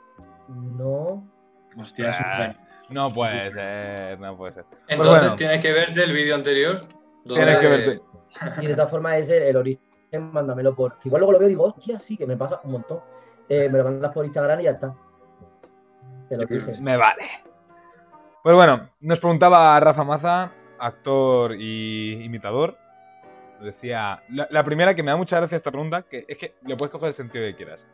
No. 0.50 1.28
Hostia, 1.76 2.12
ah, 2.20 2.56
No 2.92 3.10
puede 3.10 3.52
ser, 3.52 4.20
no 4.20 4.38
puede 4.38 4.52
ser. 4.52 4.66
Pues 4.66 4.82
Entonces 4.88 5.36
tienes 5.38 5.62
que 5.64 5.74
verte 5.74 6.04
el 6.04 6.14
vídeo 6.14 6.36
anterior. 6.36 6.88
Tienes 7.26 7.58
que 7.58 7.68
verte. 7.68 8.02
Y 8.62 8.68
de 8.68 8.76
todas 8.76 8.92
formas, 8.92 9.18
ese, 9.18 9.50
el 9.50 9.58
origen, 9.58 9.82
mándamelo 10.32 10.76
por. 10.76 11.00
Igual 11.04 11.22
luego 11.22 11.32
lo 11.32 11.40
veo 11.40 11.48
y 11.48 11.52
digo, 11.54 11.64
hostia, 11.76 12.00
sí, 12.00 12.16
que 12.16 12.28
me 12.28 12.38
pasa 12.38 12.62
un 12.64 12.74
montón. 12.74 13.00
Eh, 13.50 13.70
me 13.70 13.78
lo 13.78 13.84
mandas 13.86 14.14
por 14.14 14.26
Instagram 14.26 14.60
y 14.60 14.64
ya 14.64 14.72
está. 14.72 14.96
Me 16.82 16.98
vale. 16.98 17.24
Pues 18.44 18.56
bueno, 18.56 18.90
nos 19.02 19.20
preguntaba 19.20 19.80
Rafa 19.80 20.04
Maza 20.04 20.52
actor 20.80 21.56
y 21.58 22.24
imitador. 22.24 22.78
Decía, 23.62 24.24
la, 24.30 24.64
primera 24.64 24.94
que 24.94 25.02
me 25.02 25.10
da 25.10 25.18
mucha 25.18 25.38
gracia 25.38 25.56
esta 25.56 25.72
pregunta, 25.72 26.04
que 26.04 26.26
es 26.28 26.38
que 26.38 26.56
le 26.64 26.76
puedes 26.76 26.92
coger 26.92 27.08
el 27.08 27.14
sentido 27.14 27.44
que 27.46 27.56
quieras. 27.56 27.88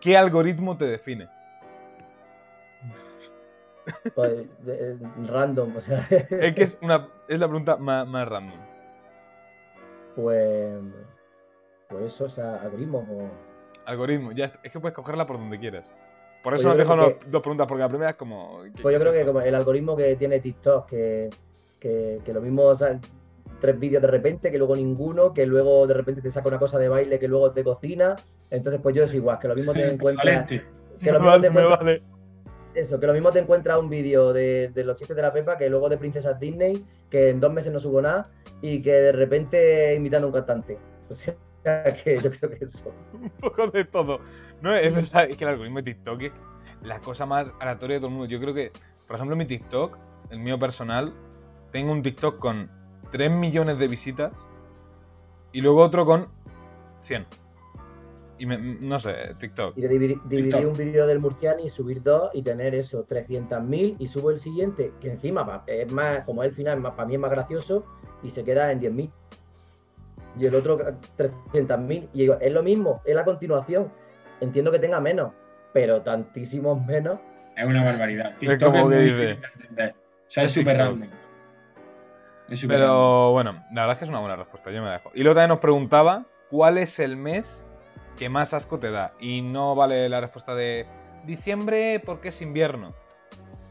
¿Qué 0.00 0.16
algoritmo 0.16 0.76
te 0.76 0.86
define? 0.86 1.28
Pues, 4.14 4.46
random, 5.26 5.76
o 5.76 5.80
sea. 5.80 6.06
Es 6.30 6.54
que 6.54 6.62
es, 6.62 6.78
una, 6.80 7.08
es 7.26 7.40
la 7.40 7.48
pregunta 7.48 7.76
más, 7.76 8.28
random. 8.28 8.60
Pues. 10.14 10.80
Pues 11.88 12.04
eso, 12.04 12.26
o 12.26 12.28
sea, 12.28 12.56
algoritmo. 12.56 13.04
Algoritmo, 13.90 14.32
ya 14.32 14.46
es 14.62 14.72
que 14.72 14.80
puedes 14.80 14.94
cogerla 14.94 15.26
por 15.26 15.38
donde 15.38 15.58
quieras. 15.58 15.90
Por 16.42 16.54
eso 16.54 16.68
pues 16.68 16.76
nos 16.76 16.88
dejo 16.88 17.18
dos 17.26 17.42
preguntas, 17.42 17.66
porque 17.66 17.82
la 17.82 17.88
primera 17.88 18.10
es 18.10 18.16
como. 18.16 18.62
Pues 18.80 18.94
yo 18.94 19.00
creo 19.00 19.12
que 19.12 19.26
como 19.26 19.40
el 19.40 19.54
algoritmo 19.54 19.96
que 19.96 20.16
tiene 20.16 20.40
TikTok, 20.40 20.86
que 20.88 21.30
que, 21.80 22.32
lo 22.32 22.40
mismo 22.40 22.72
tres 23.60 23.78
vídeos 23.78 24.02
de 24.02 24.08
repente, 24.08 24.50
que 24.50 24.58
luego 24.58 24.76
ninguno, 24.76 25.34
que 25.34 25.46
luego 25.46 25.86
de 25.86 25.94
repente 25.94 26.22
te 26.22 26.30
saca 26.30 26.48
una 26.48 26.58
cosa 26.58 26.78
de 26.78 26.88
baile 26.88 27.18
que 27.18 27.28
luego 27.28 27.50
te 27.50 27.64
cocina. 27.64 28.16
Entonces, 28.50 28.80
pues 28.82 28.94
yo 28.94 29.04
es 29.04 29.14
igual, 29.14 29.38
que 29.38 29.48
lo 29.48 29.54
mismo 29.54 29.72
te 29.72 29.88
encuentras. 29.92 30.48
Que 30.48 31.12
lo 31.12 31.20
mismo 31.40 31.78
te 31.78 32.02
Eso, 32.74 33.00
que 33.00 33.06
lo 33.06 33.12
mismo 33.12 33.30
te 33.30 33.40
encuentras 33.40 33.78
un 33.78 33.88
vídeo 33.88 34.32
de, 34.32 34.72
los 34.76 34.96
chistes 34.96 35.16
de 35.16 35.22
la 35.22 35.32
Pepa 35.32 35.58
que 35.58 35.68
luego 35.68 35.88
de 35.88 35.98
Princesas 35.98 36.38
Disney, 36.38 36.84
que 37.10 37.30
en 37.30 37.40
dos 37.40 37.52
meses 37.52 37.72
no 37.72 37.80
subo 37.80 38.00
nada 38.00 38.30
y 38.62 38.80
que 38.82 38.92
de 38.92 39.12
repente 39.12 39.94
invitando 39.94 40.26
a 40.26 40.28
un 40.28 40.34
cantante. 40.34 40.78
O 41.08 41.14
sea, 41.14 41.34
que 42.04 42.18
yo 42.18 42.30
creo 42.30 42.50
que 42.58 42.64
eso. 42.64 42.92
un 43.12 43.30
poco 43.30 43.66
de 43.68 43.84
todo. 43.84 44.20
No, 44.62 44.74
es 44.74 44.94
verdad, 44.94 45.28
es 45.28 45.36
que 45.36 45.44
el 45.44 45.50
algoritmo 45.50 45.78
de 45.78 45.94
TikTok 45.94 46.22
es 46.22 46.32
la 46.82 47.00
cosa 47.00 47.26
más 47.26 47.46
aleatoria 47.60 47.96
de 47.96 48.00
todo 48.00 48.08
el 48.08 48.14
mundo. 48.14 48.28
Yo 48.28 48.40
creo 48.40 48.54
que, 48.54 48.72
por 49.06 49.16
ejemplo, 49.16 49.36
mi 49.36 49.46
TikTok, 49.46 49.96
el 50.30 50.38
mío 50.38 50.58
personal, 50.58 51.12
tengo 51.70 51.92
un 51.92 52.02
TikTok 52.02 52.38
con 52.38 52.70
3 53.10 53.30
millones 53.30 53.78
de 53.78 53.88
visitas 53.88 54.32
y 55.52 55.60
luego 55.60 55.82
otro 55.82 56.04
con 56.04 56.28
100. 57.00 57.26
Y 58.38 58.46
no 58.46 58.98
sé, 58.98 59.34
TikTok. 59.38 59.76
Y 59.76 59.86
dividir, 59.86 60.66
un 60.66 60.72
vídeo 60.72 61.06
del 61.06 61.18
Murciani 61.18 61.64
y 61.64 61.68
subir 61.68 62.02
dos 62.02 62.30
y 62.32 62.42
tener 62.42 62.74
eso, 62.74 63.06
300.000 63.06 63.96
y 63.98 64.08
subo 64.08 64.30
el 64.30 64.38
siguiente, 64.38 64.94
que 64.98 65.10
encima 65.10 65.62
es 65.66 65.92
más, 65.92 66.24
como 66.24 66.42
es 66.42 66.48
el 66.48 66.54
final, 66.54 66.80
más, 66.80 66.94
para 66.94 67.06
mí 67.06 67.14
es 67.14 67.20
más 67.20 67.30
gracioso 67.30 67.84
y 68.22 68.30
se 68.30 68.42
queda 68.42 68.72
en 68.72 68.80
10.000. 68.80 69.10
Y 70.38 70.46
el 70.46 70.54
otro 70.54 70.78
300.000. 70.78 72.08
Y 72.12 72.20
digo, 72.20 72.36
es 72.40 72.52
lo 72.52 72.62
mismo, 72.62 73.02
es 73.04 73.14
la 73.14 73.24
continuación. 73.24 73.92
Entiendo 74.40 74.70
que 74.72 74.78
tenga 74.78 75.00
menos, 75.00 75.32
pero 75.72 76.02
tantísimos 76.02 76.84
menos. 76.86 77.18
Es 77.56 77.64
una 77.64 77.84
barbaridad. 77.84 78.34
es 78.40 78.58
como 78.58 78.88
que 78.88 78.96
dice. 78.96 79.38
O 79.72 80.32
sea, 80.32 80.44
es 80.44 80.52
súper 80.52 80.78
raro. 80.78 80.98
Pero 82.66 83.32
bueno, 83.32 83.64
la 83.72 83.82
verdad 83.82 83.92
es 83.92 83.98
que 83.98 84.04
es 84.04 84.10
una 84.10 84.20
buena 84.20 84.36
respuesta, 84.36 84.70
yo 84.70 84.82
me 84.82 84.90
dejo. 84.90 85.10
Y 85.14 85.22
luego 85.22 85.34
también 85.34 85.50
nos 85.50 85.60
preguntaba 85.60 86.26
cuál 86.48 86.78
es 86.78 86.98
el 86.98 87.16
mes 87.16 87.64
que 88.16 88.28
más 88.28 88.54
asco 88.54 88.80
te 88.80 88.90
da. 88.90 89.14
Y 89.20 89.42
no 89.42 89.74
vale 89.74 90.08
la 90.08 90.20
respuesta 90.20 90.54
de 90.54 90.86
diciembre 91.24 92.02
porque 92.04 92.28
es 92.28 92.42
invierno. 92.42 92.94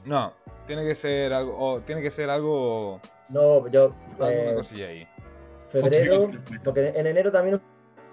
No, 0.05 0.33
tiene 0.65 0.83
que 0.85 0.95
ser 0.95 1.33
algo. 1.33 1.81
tiene 1.81 2.01
que 2.01 2.11
ser 2.11 2.29
algo. 2.29 3.01
No, 3.27 3.67
yo. 3.67 3.93
Alguna 4.19 4.51
eh, 4.51 4.55
cosilla 4.55 4.87
ahí. 4.87 5.07
Febrero, 5.71 6.31
porque 6.63 6.93
en 6.95 7.07
enero 7.07 7.31
también 7.31 7.55
un 7.55 7.61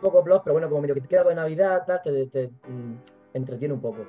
poco 0.00 0.22
plus, 0.22 0.40
pero 0.44 0.54
bueno, 0.54 0.68
como 0.68 0.82
medio 0.82 0.94
que 0.94 1.00
te 1.00 1.08
queda 1.08 1.24
de 1.24 1.34
Navidad, 1.34 1.84
tal, 1.86 2.00
te, 2.02 2.50
mm, 2.68 2.94
entretiene 3.34 3.74
un 3.74 3.80
poco. 3.80 4.06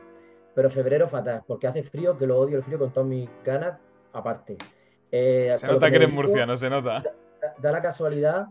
Pero 0.54 0.70
febrero 0.70 1.08
fatal, 1.08 1.44
porque 1.48 1.68
hace 1.68 1.84
frío, 1.84 2.18
que 2.18 2.26
lo 2.26 2.38
odio 2.38 2.58
el 2.58 2.64
frío 2.64 2.80
con 2.80 2.92
todas 2.92 3.08
mis 3.08 3.30
ganas, 3.46 3.80
aparte. 4.12 4.58
Eh, 5.12 5.54
se 5.56 5.68
nota 5.68 5.90
que, 5.90 5.96
eres 5.98 6.12
murciano, 6.12 6.58
se 6.58 6.70
nota. 6.70 7.04
Da, 7.60 7.72
la 7.72 7.82
casualidad 7.82 8.48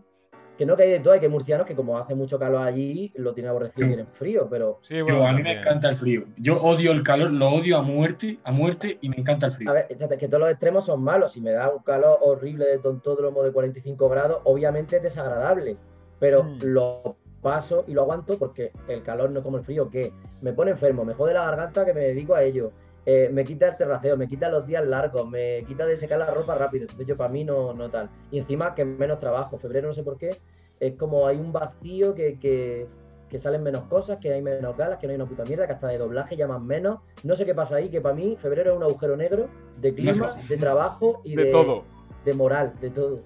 que 0.57 0.65
no 0.65 0.75
que 0.75 0.83
hay 0.83 0.91
de 0.91 0.99
todo, 0.99 1.13
hay 1.13 1.19
que 1.19 1.29
murcianos 1.29 1.67
que 1.67 1.75
como 1.75 1.97
hace 1.97 2.15
mucho 2.15 2.39
calor 2.39 2.63
allí, 2.63 3.13
lo 3.15 3.33
tienen 3.33 3.51
aborrecido 3.51 3.85
y 3.85 3.89
tienen 3.89 4.07
frío, 4.07 4.47
pero... 4.49 4.79
Sí, 4.81 4.99
a 4.99 5.31
mí 5.31 5.43
me 5.43 5.59
encanta 5.59 5.89
el 5.89 5.95
frío. 5.95 6.25
Yo 6.37 6.57
odio 6.61 6.91
el 6.91 7.03
calor, 7.03 7.31
lo 7.31 7.49
odio 7.49 7.77
a 7.77 7.81
muerte, 7.81 8.39
a 8.43 8.51
muerte 8.51 8.97
y 9.01 9.09
me 9.09 9.17
encanta 9.17 9.45
el 9.45 9.51
frío. 9.51 9.69
A 9.69 9.73
ver, 9.73 9.87
es 9.89 10.17
que 10.17 10.27
todos 10.27 10.41
los 10.41 10.49
extremos 10.49 10.85
son 10.85 11.03
malos. 11.03 11.33
Si 11.33 11.41
me 11.41 11.51
da 11.51 11.69
un 11.69 11.83
calor 11.83 12.17
horrible 12.21 12.65
de 12.65 12.79
tontódromo 12.79 13.43
de 13.43 13.51
45 13.51 14.09
grados, 14.09 14.41
obviamente 14.43 14.97
es 14.97 15.03
desagradable, 15.03 15.77
pero 16.19 16.43
mm. 16.43 16.59
lo 16.63 17.17
paso 17.41 17.85
y 17.87 17.93
lo 17.93 18.01
aguanto 18.01 18.37
porque 18.37 18.71
el 18.87 19.03
calor 19.03 19.29
no 19.29 19.39
es 19.39 19.45
como 19.45 19.57
el 19.57 19.63
frío, 19.63 19.89
que 19.89 20.11
me 20.41 20.53
pone 20.53 20.71
enfermo, 20.71 21.05
me 21.05 21.13
jode 21.13 21.33
la 21.33 21.45
garganta 21.45 21.85
que 21.85 21.93
me 21.93 22.01
dedico 22.01 22.35
a 22.35 22.43
ello. 22.43 22.71
Eh, 23.09 23.29
me 23.31 23.45
quita 23.45 23.69
el 23.69 23.77
terraceo, 23.77 24.17
me 24.17 24.27
quita 24.27 24.49
los 24.49 24.67
días 24.67 24.85
largos, 24.85 25.25
me 25.29 25.63
quita 25.65 25.85
de 25.85 25.95
secar 25.95 26.19
la 26.19 26.29
ropa 26.29 26.55
rápido. 26.55 26.83
Entonces 26.83 27.07
yo 27.07 27.15
para 27.15 27.29
mí 27.31 27.45
no, 27.45 27.73
no 27.73 27.89
tal. 27.89 28.09
Y 28.31 28.37
encima 28.37 28.75
que 28.75 28.83
menos 28.83 29.21
trabajo. 29.21 29.57
Febrero 29.57 29.87
no 29.87 29.93
sé 29.93 30.03
por 30.03 30.17
qué. 30.17 30.35
Es 30.77 30.95
como 30.95 31.25
hay 31.25 31.37
un 31.37 31.53
vacío 31.53 32.13
que, 32.13 32.37
que, 32.37 33.39
salen 33.39 33.63
menos 33.63 33.83
cosas, 33.83 34.17
que 34.19 34.33
hay 34.33 34.41
menos 34.41 34.75
galas, 34.75 34.99
que 34.99 35.07
no 35.07 35.11
hay 35.11 35.15
una 35.15 35.25
puta 35.25 35.45
mierda, 35.45 35.65
que 35.65 35.71
hasta 35.71 35.87
de 35.87 35.99
doblaje 35.99 36.35
llaman 36.35 36.67
menos. 36.67 36.99
No 37.23 37.37
sé 37.37 37.45
qué 37.45 37.55
pasa 37.55 37.77
ahí, 37.77 37.89
que 37.89 38.01
para 38.01 38.13
mí 38.13 38.37
febrero 38.41 38.71
es 38.71 38.77
un 38.77 38.83
agujero 38.83 39.15
negro 39.15 39.47
de 39.79 39.93
clima, 39.95 40.35
de 40.49 40.57
trabajo 40.57 41.21
y 41.23 41.37
de, 41.37 41.45
de 41.45 41.51
todo. 41.51 41.85
De 42.25 42.33
moral, 42.33 42.73
de 42.81 42.89
todo. 42.89 43.21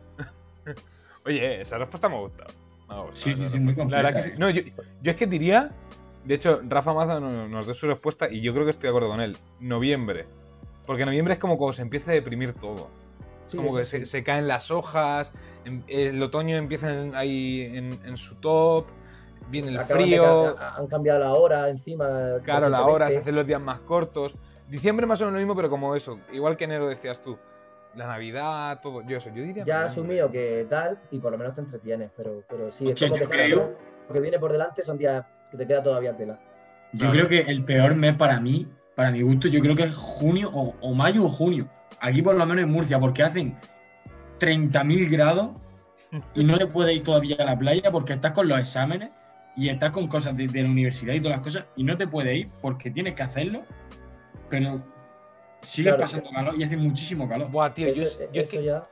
Oye, 1.25 1.59
esa 1.61 1.79
respuesta 1.79 2.07
me 2.07 2.17
ha 2.17 2.19
gustado. 2.19 2.51
sí, 3.13 3.33
sí, 3.33 3.49
sí, 3.49 3.59
muy 3.59 3.73
completa. 3.73 4.13
que 4.13 4.37
No, 4.37 4.51
yo, 4.51 4.61
yo 5.01 5.09
es 5.09 5.17
que 5.17 5.25
diría 5.25 5.71
de 6.23 6.35
hecho, 6.35 6.61
Rafa 6.67 6.93
Maza 6.93 7.19
nos 7.19 7.65
dio 7.65 7.73
su 7.73 7.87
respuesta 7.87 8.29
y 8.29 8.41
yo 8.41 8.53
creo 8.53 8.65
que 8.65 8.71
estoy 8.71 8.83
de 8.83 8.89
acuerdo 8.89 9.09
con 9.09 9.21
él. 9.21 9.37
Noviembre. 9.59 10.27
Porque 10.85 11.05
noviembre 11.05 11.33
es 11.33 11.39
como 11.39 11.57
cuando 11.57 11.73
se 11.73 11.81
empieza 11.81 12.11
a 12.11 12.13
deprimir 12.13 12.53
todo. 12.53 12.89
Es 13.47 13.55
como 13.55 13.75
que 13.75 13.85
se, 13.85 14.23
caen 14.23 14.47
las 14.47 14.71
hojas, 14.71 15.33
em, 15.65 15.83
el 15.87 16.21
otoño 16.23 16.55
empieza 16.55 16.87
ahí 17.15 17.69
en, 17.73 18.17
su 18.17 18.35
top, 18.35 18.85
viene 19.49 19.71
el 19.71 19.79
frío. 19.81 20.57
han 20.57 20.87
cambiado 20.87 21.19
la 21.19 21.33
hora 21.33 21.69
encima. 21.69 22.37
Claro, 22.43 22.69
la 22.69 22.85
hora, 22.85 23.09
se 23.09 23.17
hacen 23.17 23.35
los 23.35 23.45
días 23.45 23.59
más 23.59 23.79
cortos. 23.81 24.35
Diciembre 24.69 25.05
más 25.05 25.19
o 25.21 25.25
menos 25.25 25.33
lo 25.33 25.45
mismo, 25.45 25.55
pero 25.55 25.69
como 25.69 25.95
eso, 25.95 26.19
igual 26.31 26.55
que 26.55 26.63
enero 26.63 26.87
decías 26.87 27.21
tú. 27.21 27.37
La 27.95 28.07
Navidad, 28.07 28.79
todo. 28.81 29.01
Yo 29.01 29.17
eso, 29.17 29.29
yo 29.35 29.43
diría. 29.43 29.65
Ya 29.65 29.83
asumido 29.83 30.31
que 30.31 30.65
tal, 30.69 31.01
y 31.11 31.19
por 31.19 31.33
lo 31.33 31.37
menos 31.37 31.55
te 31.55 31.61
entretienes, 31.61 32.09
pero, 32.15 32.41
pero 32.47 32.71
sí, 32.71 32.89
es 32.89 32.97
como 32.97 33.15
que 33.15 33.49
lo 33.49 34.13
que 34.13 34.19
viene 34.21 34.39
por 34.39 34.53
delante 34.53 34.81
son 34.81 34.97
días 34.97 35.25
que 35.51 35.57
te 35.57 35.67
queda 35.67 35.83
todavía 35.83 36.15
tela. 36.15 36.39
Yo 36.93 37.11
creo 37.11 37.27
que 37.27 37.39
el 37.41 37.63
peor 37.63 37.95
mes 37.95 38.15
para 38.15 38.39
mí, 38.39 38.67
para 38.95 39.11
mi 39.11 39.21
gusto, 39.21 39.47
yo 39.47 39.59
creo 39.59 39.75
que 39.75 39.83
es 39.83 39.95
junio 39.95 40.49
o, 40.51 40.93
mayo 40.93 41.25
o 41.25 41.29
junio. 41.29 41.67
Aquí 41.99 42.21
por 42.21 42.35
lo 42.35 42.45
menos 42.45 42.63
en 42.63 42.71
Murcia, 42.71 42.99
porque 42.99 43.23
hacen 43.23 43.57
30.000 44.39 45.09
grados 45.09 45.51
y 46.33 46.43
no 46.43 46.57
te 46.57 46.67
puedes 46.67 46.95
ir 46.95 47.03
todavía 47.03 47.37
a 47.39 47.45
la 47.45 47.57
playa 47.57 47.91
porque 47.91 48.13
estás 48.13 48.31
con 48.31 48.47
los 48.47 48.59
exámenes 48.59 49.11
y 49.55 49.69
estás 49.69 49.91
con 49.91 50.07
cosas 50.07 50.35
de, 50.35 50.47
la 50.47 50.69
universidad 50.69 51.13
y 51.13 51.21
todas 51.21 51.37
las 51.37 51.43
cosas 51.43 51.65
y 51.75 51.83
no 51.83 51.95
te 51.95 52.07
puedes 52.07 52.35
ir 52.35 52.49
porque 52.61 52.91
tienes 52.91 53.15
que 53.15 53.23
hacerlo, 53.23 53.63
pero 54.49 54.81
sigue 55.61 55.93
pasando 55.93 56.29
calor 56.31 56.55
y 56.57 56.63
hace 56.63 56.75
muchísimo 56.75 57.29
calor. 57.29 57.49
Buah, 57.49 57.73
tío, 57.73 57.93
yo, 57.93 58.03
eso 58.33 58.61
ya... 58.61 58.87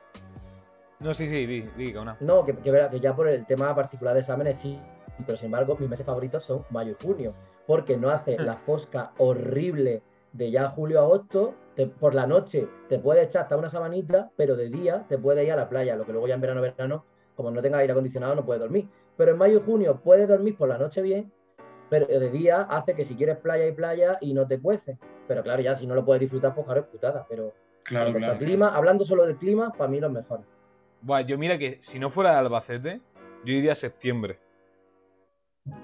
No, 1.00 1.14
sí, 1.14 1.26
sí, 1.28 1.46
di, 1.46 1.62
di, 1.76 1.94
una. 1.94 2.16
No, 2.20 2.44
que, 2.44 2.54
que 2.54 3.00
ya 3.00 3.16
por 3.16 3.26
el 3.26 3.46
tema 3.46 3.74
particular 3.74 4.12
de 4.12 4.20
exámenes 4.20 4.58
sí 4.58 4.78
pero 5.26 5.38
sin 5.38 5.46
embargo 5.46 5.76
mis 5.78 5.88
meses 5.88 6.06
favoritos 6.06 6.44
son 6.44 6.64
mayo 6.70 6.96
y 6.98 7.04
junio, 7.04 7.34
porque 7.66 7.96
no 7.96 8.10
hace 8.10 8.38
la 8.38 8.56
fosca 8.56 9.12
horrible 9.18 10.02
de 10.32 10.50
ya 10.50 10.68
julio 10.68 11.00
a 11.00 11.02
agosto, 11.02 11.54
por 11.98 12.14
la 12.14 12.26
noche 12.26 12.68
te 12.88 12.98
puede 12.98 13.22
echar 13.22 13.42
hasta 13.42 13.56
una 13.56 13.70
sabanita, 13.70 14.30
pero 14.36 14.56
de 14.56 14.68
día 14.68 15.06
te 15.08 15.18
puede 15.18 15.44
ir 15.44 15.52
a 15.52 15.56
la 15.56 15.68
playa, 15.68 15.96
lo 15.96 16.04
que 16.04 16.12
luego 16.12 16.28
ya 16.28 16.34
en 16.34 16.40
verano, 16.40 16.60
verano, 16.60 17.04
como 17.34 17.50
no 17.50 17.62
tenga 17.62 17.78
aire 17.78 17.92
acondicionado, 17.92 18.34
no 18.34 18.44
puede 18.44 18.60
dormir. 18.60 18.88
Pero 19.16 19.32
en 19.32 19.38
mayo 19.38 19.58
y 19.58 19.62
junio 19.62 20.00
puedes 20.02 20.28
dormir 20.28 20.56
por 20.56 20.68
la 20.68 20.78
noche 20.78 21.02
bien, 21.02 21.32
pero 21.88 22.06
de 22.06 22.30
día 22.30 22.62
hace 22.62 22.94
que 22.94 23.04
si 23.04 23.16
quieres 23.16 23.38
playa 23.38 23.66
y 23.66 23.72
playa 23.72 24.18
y 24.20 24.34
no 24.34 24.46
te 24.46 24.60
cuece. 24.60 24.98
Pero 25.26 25.42
claro, 25.42 25.62
ya 25.62 25.74
si 25.74 25.86
no 25.86 25.94
lo 25.94 26.04
puedes 26.04 26.20
disfrutar, 26.20 26.54
pues 26.54 26.64
claro, 26.64 26.80
es 26.80 26.86
putada. 26.86 27.26
Pero 27.28 27.52
claro, 27.82 28.12
claro. 28.12 28.38
clima, 28.38 28.74
hablando 28.74 29.04
solo 29.04 29.26
del 29.26 29.36
clima, 29.36 29.72
para 29.72 29.90
mí 29.90 30.00
lo 30.00 30.10
mejor. 30.10 30.40
Bueno, 31.02 31.26
yo 31.26 31.38
mira 31.38 31.58
que 31.58 31.78
si 31.80 31.98
no 31.98 32.10
fuera 32.10 32.32
de 32.32 32.36
Albacete, 32.38 33.00
yo 33.44 33.54
iría 33.54 33.72
a 33.72 33.76
septiembre. 33.76 34.38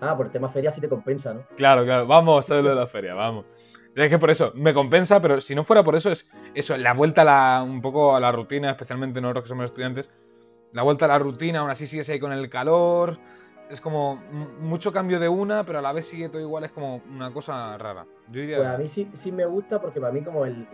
Ah, 0.00 0.16
por 0.16 0.26
el 0.26 0.32
tema 0.32 0.48
feria 0.48 0.70
sí 0.70 0.80
te 0.80 0.88
compensa, 0.88 1.34
¿no? 1.34 1.46
Claro, 1.56 1.84
claro. 1.84 2.06
Vamos, 2.06 2.46
todo 2.46 2.62
lo 2.62 2.70
de 2.70 2.74
la 2.74 2.86
feria, 2.86 3.14
vamos. 3.14 3.46
Es 3.94 4.10
que 4.10 4.18
por 4.18 4.30
eso, 4.30 4.52
me 4.54 4.74
compensa, 4.74 5.20
pero 5.22 5.40
si 5.40 5.54
no 5.54 5.64
fuera 5.64 5.82
por 5.82 5.96
eso, 5.96 6.10
es 6.10 6.28
eso, 6.54 6.76
la 6.76 6.92
vuelta 6.92 7.22
a 7.22 7.24
la, 7.24 7.62
un 7.62 7.80
poco 7.80 8.14
a 8.14 8.20
la 8.20 8.30
rutina, 8.30 8.70
especialmente 8.70 9.22
nosotros 9.22 9.44
que 9.44 9.48
somos 9.48 9.64
estudiantes, 9.64 10.10
la 10.72 10.82
vuelta 10.82 11.06
a 11.06 11.08
la 11.08 11.18
rutina, 11.18 11.60
aún 11.60 11.70
así 11.70 11.86
sigues 11.86 12.08
ahí 12.10 12.20
con 12.20 12.30
el 12.32 12.50
calor, 12.50 13.18
es 13.70 13.80
como 13.80 14.16
mucho 14.60 14.92
cambio 14.92 15.18
de 15.18 15.30
una, 15.30 15.64
pero 15.64 15.78
a 15.78 15.82
la 15.82 15.94
vez 15.94 16.06
sigue 16.06 16.28
todo 16.28 16.42
igual, 16.42 16.64
es 16.64 16.72
como 16.72 17.00
una 17.10 17.32
cosa 17.32 17.78
rara. 17.78 18.06
Yo 18.28 18.40
diría... 18.42 18.58
Pues 18.58 18.68
a 18.68 18.76
mí 18.76 18.86
sí, 18.86 19.08
sí 19.14 19.32
me 19.32 19.46
gusta, 19.46 19.80
porque 19.80 19.98
para 19.98 20.12
mí 20.12 20.22
como 20.22 20.44
el, 20.44 20.66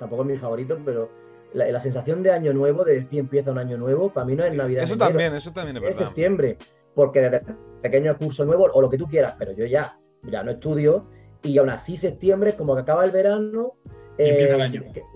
tampoco 0.00 0.22
es 0.22 0.28
mi 0.28 0.36
favorito, 0.36 0.76
pero 0.84 1.08
la, 1.52 1.78
sensación 1.78 2.20
de 2.24 2.32
año 2.32 2.52
nuevo, 2.52 2.82
de 2.82 3.02
decir 3.02 3.20
empieza 3.20 3.52
un 3.52 3.58
año 3.58 3.76
nuevo, 3.76 4.12
para 4.12 4.26
mí 4.26 4.34
no 4.34 4.44
es 4.44 4.52
Navidad. 4.52 4.82
Eso 4.82 4.98
también, 4.98 5.34
eso 5.34 5.52
también 5.52 5.76
es 5.76 5.82
verdad. 5.84 6.00
Es 6.00 6.06
septiembre 6.08 6.58
porque 6.94 7.20
desde 7.20 7.40
pequeño 7.82 8.16
curso 8.16 8.44
nuevo 8.44 8.68
o 8.72 8.80
lo 8.80 8.90
que 8.90 8.98
tú 8.98 9.06
quieras, 9.06 9.34
pero 9.38 9.52
yo 9.52 9.64
ya, 9.66 9.98
ya 10.22 10.42
no 10.42 10.52
estudio 10.52 11.08
y 11.42 11.56
aún 11.58 11.70
así 11.70 11.96
septiembre 11.96 12.50
es 12.50 12.56
como 12.56 12.74
que 12.74 12.82
acaba 12.82 13.04
el 13.04 13.10
verano, 13.10 13.74
eh, 14.18 14.46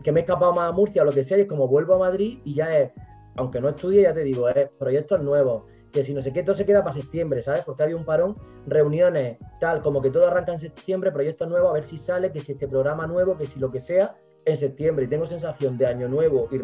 que, 0.03 0.13
me 0.13 0.21
he 0.21 0.23
escapado 0.23 0.53
más 0.53 0.71
a 0.71 0.73
Murcia 0.73 1.03
o 1.03 1.05
lo 1.05 1.13
que 1.13 1.25
sea, 1.25 1.37
y 1.37 1.43
es 1.43 1.47
como 1.47 1.69
vuelvo 1.69 1.95
a 1.95 1.99
Madrid 1.99 2.39
y 2.45 2.55
ya 2.55 2.77
es, 2.79 2.93
aunque 3.37 3.61
no 3.61 3.71
estudie, 3.71 4.03
ya 4.03 4.15
te 4.15 4.25
digo, 4.25 4.49
es 4.49 4.75
proyectos 4.77 5.21
nuevos, 5.23 5.65
que 5.93 6.03
si 6.03 6.15
no 6.15 6.23
sé 6.23 6.33
qué, 6.33 6.43
todo 6.43 6.55
se 6.55 6.65
queda 6.65 6.83
para 6.83 6.95
septiembre, 6.95 7.43
¿sabes? 7.43 7.65
Porque 7.65 7.83
había 7.83 7.97
un 7.97 8.05
parón, 8.05 8.35
reuniones, 8.67 9.39
tal, 9.61 9.83
como 9.83 10.01
que 10.01 10.11
todo 10.11 10.27
arranca 10.27 10.53
en 10.53 10.59
septiembre, 10.59 11.13
proyectos 11.13 11.49
nuevos, 11.49 11.71
a 11.71 11.75
ver 11.75 11.85
si 11.85 11.99
sale, 11.99 12.33
que 12.33 12.41
si 12.41 12.53
este 12.53 12.67
programa 12.67 13.07
nuevo, 13.07 13.37
que 13.37 13.47
si 13.47 13.61
lo 13.61 13.71
que 13.71 13.81
sea, 13.81 14.17
en 14.47 14.57
septiembre 14.57 15.05
y 15.05 15.09
tengo 15.09 15.27
sensación 15.27 15.79
de 15.79 15.87
año 15.87 16.09
nuevo 16.09 16.49
y 16.51 16.59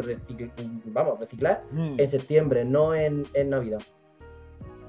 vamos, 0.90 1.18
reciclar 1.18 1.62
hmm. 1.70 1.94
en 1.98 2.08
septiembre, 2.08 2.64
no 2.64 2.94
en, 2.94 3.26
en 3.34 3.50
Navidad. 3.50 3.80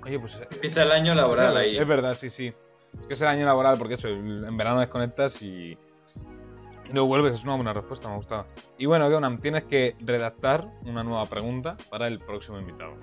Oye, 0.03 0.19
pues. 0.19 0.35
Eh, 0.35 0.47
Empieza 0.51 0.83
el 0.83 0.91
año 0.91 1.15
laboral 1.15 1.55
ahí. 1.57 1.77
Es 1.77 1.87
verdad, 1.87 2.15
sí, 2.15 2.29
sí. 2.29 2.47
Es 2.47 3.07
que 3.07 3.13
es 3.13 3.21
el 3.21 3.27
año 3.27 3.45
laboral 3.45 3.77
porque 3.77 3.95
eso, 3.95 4.07
en 4.07 4.57
verano 4.57 4.79
desconectas 4.79 5.41
y. 5.41 5.77
Y 6.89 6.93
luego 6.93 7.07
vuelves, 7.07 7.33
es 7.33 7.43
una 7.43 7.55
buena 7.55 7.73
respuesta, 7.73 8.07
me 8.07 8.15
ha 8.15 8.17
gustado. 8.17 8.47
Y 8.77 8.85
bueno, 8.85 9.07
Geonam, 9.07 9.37
tienes 9.39 9.63
que 9.63 9.95
redactar 10.01 10.67
una 10.83 11.03
nueva 11.03 11.25
pregunta 11.27 11.77
para 11.89 12.07
el 12.07 12.19
próximo 12.19 12.59
invitado. 12.59 12.97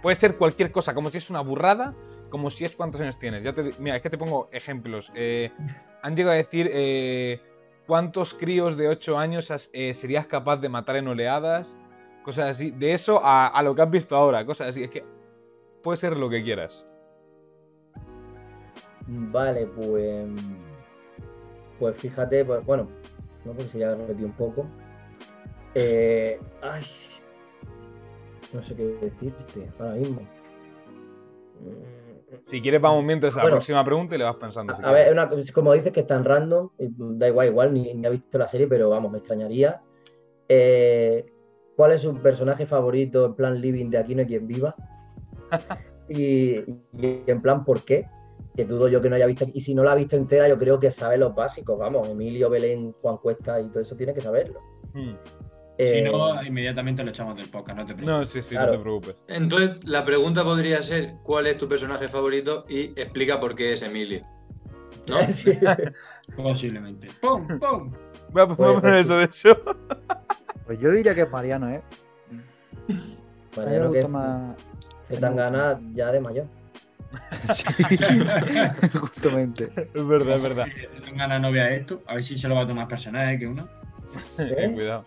Puede 0.00 0.14
ser 0.14 0.36
cualquier 0.36 0.70
cosa, 0.70 0.94
como 0.94 1.10
si 1.10 1.18
es 1.18 1.28
una 1.30 1.40
burrada, 1.40 1.94
como 2.30 2.50
si 2.50 2.64
es 2.64 2.76
cuántos 2.76 3.00
años 3.00 3.18
tienes. 3.18 3.42
Ya 3.42 3.52
te, 3.52 3.74
mira, 3.78 3.96
es 3.96 4.02
que 4.02 4.10
te 4.10 4.18
pongo 4.18 4.48
ejemplos. 4.52 5.10
Eh, 5.16 5.50
han 6.02 6.14
llegado 6.14 6.34
a 6.34 6.36
decir 6.36 6.70
eh, 6.72 7.40
¿Cuántos 7.86 8.32
críos 8.32 8.76
de 8.78 8.88
8 8.88 9.18
años 9.18 9.70
eh, 9.72 9.92
serías 9.92 10.26
capaz 10.26 10.56
de 10.56 10.70
matar 10.70 10.96
en 10.96 11.08
oleadas? 11.08 11.76
Cosas 12.22 12.50
así. 12.50 12.70
De 12.70 12.94
eso 12.94 13.20
a, 13.22 13.46
a 13.46 13.62
lo 13.62 13.74
que 13.74 13.82
has 13.82 13.90
visto 13.90 14.16
ahora. 14.16 14.46
Cosas 14.46 14.68
así. 14.68 14.84
Es 14.84 14.90
que 14.90 15.04
puede 15.84 15.98
ser 15.98 16.16
lo 16.16 16.28
que 16.28 16.42
quieras. 16.42 16.84
Vale, 19.06 19.66
pues. 19.66 20.26
Pues 21.78 21.96
fíjate, 21.98 22.44
pues, 22.44 22.64
bueno, 22.64 22.88
no 23.44 23.52
porque 23.52 23.70
se 23.70 23.78
ya 23.78 23.94
repetido 23.94 24.26
un 24.26 24.32
poco. 24.34 24.66
Eh, 25.74 26.40
ay, 26.62 26.84
no 28.52 28.62
sé 28.62 28.74
qué 28.74 28.84
decirte 28.84 29.70
ahora 29.78 29.94
mismo. 29.94 30.20
Mm, 31.60 32.36
Si 32.42 32.62
quieres, 32.62 32.80
vamos 32.80 33.04
mientras 33.04 33.36
a 33.36 33.44
la 33.44 33.50
próxima 33.50 33.84
pregunta 33.84 34.14
y 34.14 34.18
le 34.18 34.24
vas 34.24 34.36
pensando. 34.36 34.74
si 34.76 34.82
A, 34.82 34.88
a 34.88 34.92
ver, 34.92 35.12
una 35.12 35.28
como 35.52 35.72
dices 35.72 35.92
que 35.92 36.00
es 36.00 36.06
tan 36.06 36.24
random, 36.24 36.70
y 36.78 36.88
da 37.18 37.28
igual, 37.28 37.48
igual, 37.48 37.74
ni, 37.74 37.92
ni 37.92 38.06
ha 38.06 38.10
visto 38.10 38.38
la 38.38 38.48
serie, 38.48 38.66
pero 38.66 38.88
vamos, 38.88 39.12
me 39.12 39.18
extrañaría. 39.18 39.82
Eh, 40.48 41.26
¿Cuál 41.76 41.92
es 41.92 42.02
su 42.02 42.14
personaje 42.16 42.66
favorito 42.66 43.26
en 43.26 43.34
plan 43.34 43.60
living 43.60 43.90
de 43.90 43.98
Aquí 43.98 44.14
no 44.14 44.20
hay 44.20 44.28
quien 44.28 44.46
viva? 44.46 44.74
y, 46.08 46.58
y 46.58 47.22
en 47.26 47.40
plan, 47.42 47.64
¿por 47.64 47.82
qué? 47.82 48.06
Que 48.56 48.64
dudo 48.64 48.88
yo 48.88 49.00
que 49.00 49.08
no 49.10 49.16
haya 49.16 49.26
visto. 49.26 49.46
Y 49.52 49.60
si 49.60 49.74
no 49.74 49.82
la 49.82 49.92
ha 49.92 49.94
visto 49.96 50.16
entera, 50.16 50.48
yo 50.48 50.58
creo 50.58 50.78
que 50.78 50.90
sabe 50.90 51.18
los 51.18 51.34
básicos, 51.34 51.78
vamos. 51.78 52.08
Emilio, 52.08 52.48
Belén, 52.50 52.92
Juan 53.02 53.16
Cuesta 53.18 53.60
y 53.60 53.64
todo 53.68 53.80
eso 53.80 53.96
tiene 53.96 54.14
que 54.14 54.20
saberlo. 54.20 54.60
Hmm. 54.92 55.14
Si 55.76 55.82
Eh, 55.82 56.02
no, 56.08 56.40
inmediatamente 56.44 57.02
lo 57.02 57.10
echamos 57.10 57.34
del 57.36 57.48
podcast, 57.48 57.76
no 57.80 57.84
te 57.86 57.94
preocupes. 57.94 58.20
No, 58.20 58.24
sí, 58.26 58.42
sí, 58.42 58.54
Claro. 58.54 58.72
no 58.72 58.78
te 58.78 58.82
preocupes. 58.84 59.24
Entonces, 59.26 59.84
la 59.84 60.04
pregunta 60.04 60.44
podría 60.44 60.80
ser: 60.82 61.14
¿cuál 61.24 61.48
es 61.48 61.58
tu 61.58 61.68
personaje 61.68 62.08
favorito? 62.08 62.64
Y 62.68 62.90
explica 63.00 63.40
por 63.40 63.56
qué 63.56 63.72
es 63.72 63.82
Emilio. 63.82 64.22
¿No? 65.08 65.16
sí. 65.32 65.50
Posiblemente. 66.36 67.08
¡Pum! 67.20 67.46
¡Pum! 67.58 67.92
Voy 68.32 68.42
a, 68.42 68.44
voy 68.44 68.52
a 68.54 68.56
Pues, 68.56 68.56
poner 68.56 68.80
pues, 68.80 68.94
eso, 69.06 69.16
de 69.18 69.24
hecho. 69.24 69.62
Pues 70.64 70.78
yo 70.78 70.90
diría 70.92 71.12
que 71.14 71.22
es 71.22 71.30
Mariano, 71.32 71.68
¿eh? 71.68 71.82
A 72.88 73.60
mí 73.60 73.66
me 73.70 73.86
gusta 73.88 74.08
más. 74.08 74.56
Se 75.14 75.20
tan 75.20 75.36
gana 75.36 75.80
ya 75.92 76.12
de 76.12 76.20
mayor. 76.20 76.46
Sí, 77.54 77.64
justamente. 78.98 79.70
Es 79.94 80.06
verdad, 80.06 80.36
es 80.36 80.42
verdad. 80.42 80.66
Si 80.96 81.00
tengan 81.02 81.28
la 81.28 81.38
novia 81.38 81.64
de 81.66 81.76
esto, 81.76 82.02
a 82.06 82.14
ver 82.14 82.24
si 82.24 82.36
se 82.38 82.48
lo 82.48 82.54
va 82.54 82.62
a 82.62 82.66
tomar 82.66 82.88
personal, 82.88 83.34
¿eh? 83.34 83.38
Que 83.38 83.46
uno. 83.46 83.68
Eh, 84.38 84.70
cuidado. 84.72 85.04